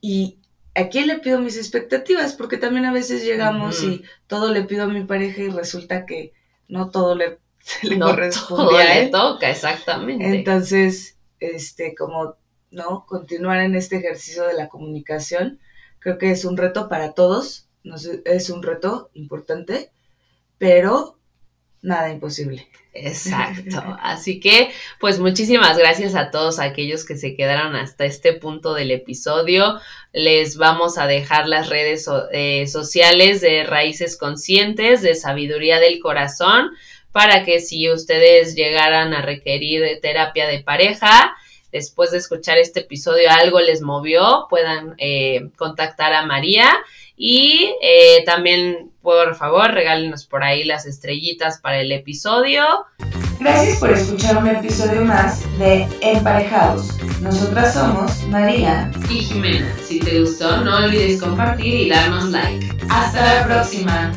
Y 0.01 0.39
a 0.75 0.89
quién 0.89 1.07
le 1.07 1.19
pido 1.19 1.41
mis 1.41 1.57
expectativas, 1.57 2.35
porque 2.35 2.57
también 2.57 2.85
a 2.85 2.93
veces 2.93 3.25
llegamos 3.25 3.83
y 3.83 4.03
todo 4.27 4.53
le 4.53 4.65
pido 4.65 4.85
a 4.85 4.89
mi 4.89 5.05
pareja 5.05 5.43
y 5.43 5.49
resulta 5.49 6.05
que 6.05 6.33
no 6.69 6.91
todo 6.91 7.15
le, 7.15 7.39
le 7.83 7.99
corresponde 7.99 8.77
a 8.77 8.99
él. 8.99 9.11
toca, 9.11 9.51
exactamente. 9.51 10.25
Entonces, 10.27 11.19
este, 11.41 11.95
como, 11.95 12.37
¿no? 12.71 13.07
Continuar 13.07 13.61
en 13.61 13.75
este 13.75 13.97
ejercicio 13.97 14.45
de 14.45 14.55
la 14.55 14.69
comunicación, 14.69 15.61
creo 16.01 16.19
que 16.19 16.31
es 16.31 16.45
un 16.45 16.57
reto 16.57 16.89
para 16.89 17.13
todos, 17.13 17.69
no 17.85 17.97
es 18.25 18.51
un 18.51 18.63
reto 18.63 19.11
importante, 19.15 19.93
pero 20.59 21.19
nada 21.85 22.11
imposible. 22.11 22.67
Exacto. 22.95 23.97
Así 24.01 24.41
que, 24.41 24.71
pues 25.01 25.19
muchísimas 25.19 25.77
gracias 25.77 26.15
a 26.15 26.31
todos 26.31 26.59
aquellos 26.59 27.05
que 27.05 27.17
se 27.17 27.35
quedaron 27.35 27.75
hasta 27.75 28.05
este 28.05 28.33
punto 28.33 28.75
del 28.75 28.91
episodio. 28.91 29.81
Les 30.13 30.57
vamos 30.57 30.97
a 30.97 31.07
dejar 31.07 31.49
las 31.49 31.69
redes 31.69 32.09
eh, 32.33 32.67
sociales 32.67 33.41
de 33.41 33.65
Raíces 33.65 34.17
Conscientes, 34.17 35.03
de 35.03 35.15
Sabiduría 35.15 35.81
del 35.81 35.99
Corazón, 36.01 36.71
para 37.13 37.45
que 37.45 37.61
si 37.61 37.91
ustedes 37.91 38.55
llegaran 38.55 39.13
a 39.13 39.23
requerir 39.23 40.01
terapia 40.01 40.47
de 40.47 40.61
pareja, 40.63 41.37
después 41.73 42.13
de 42.13 42.19
escuchar 42.19 42.59
este 42.59 42.81
episodio 42.81 43.29
algo 43.31 43.61
les 43.61 43.83
movió, 43.83 44.47
puedan 44.49 44.95
eh, 44.99 45.51
contactar 45.57 46.13
a 46.13 46.25
María 46.25 46.73
y 47.17 47.75
eh, 47.83 48.25
también, 48.25 48.93
por 49.05 49.37
favor, 49.37 49.71
regálenos 49.71 50.25
por 50.25 50.43
ahí 50.43 50.65
las 50.65 50.87
estrellitas 50.87 51.61
para 51.61 51.81
el 51.81 51.93
episodio. 51.93 52.65
Gracias 53.39 53.79
por 53.79 53.91
escuchar 53.91 54.39
un 54.39 54.49
episodio 54.49 55.05
más 55.05 55.43
de 55.59 55.87
Emparejados. 56.01 56.89
Nosotras 57.21 57.75
somos 57.75 58.23
María 58.29 58.91
y 59.11 59.19
Jimena. 59.19 59.71
Si 59.85 60.01
te 60.01 60.21
gustó, 60.21 60.57
no 60.65 60.79
olvides 60.79 61.21
compartir 61.21 61.75
y 61.75 61.91
darnos 61.91 62.31
like. 62.31 62.67
Hasta 62.89 63.35
la 63.35 63.47
próxima. 63.47 64.13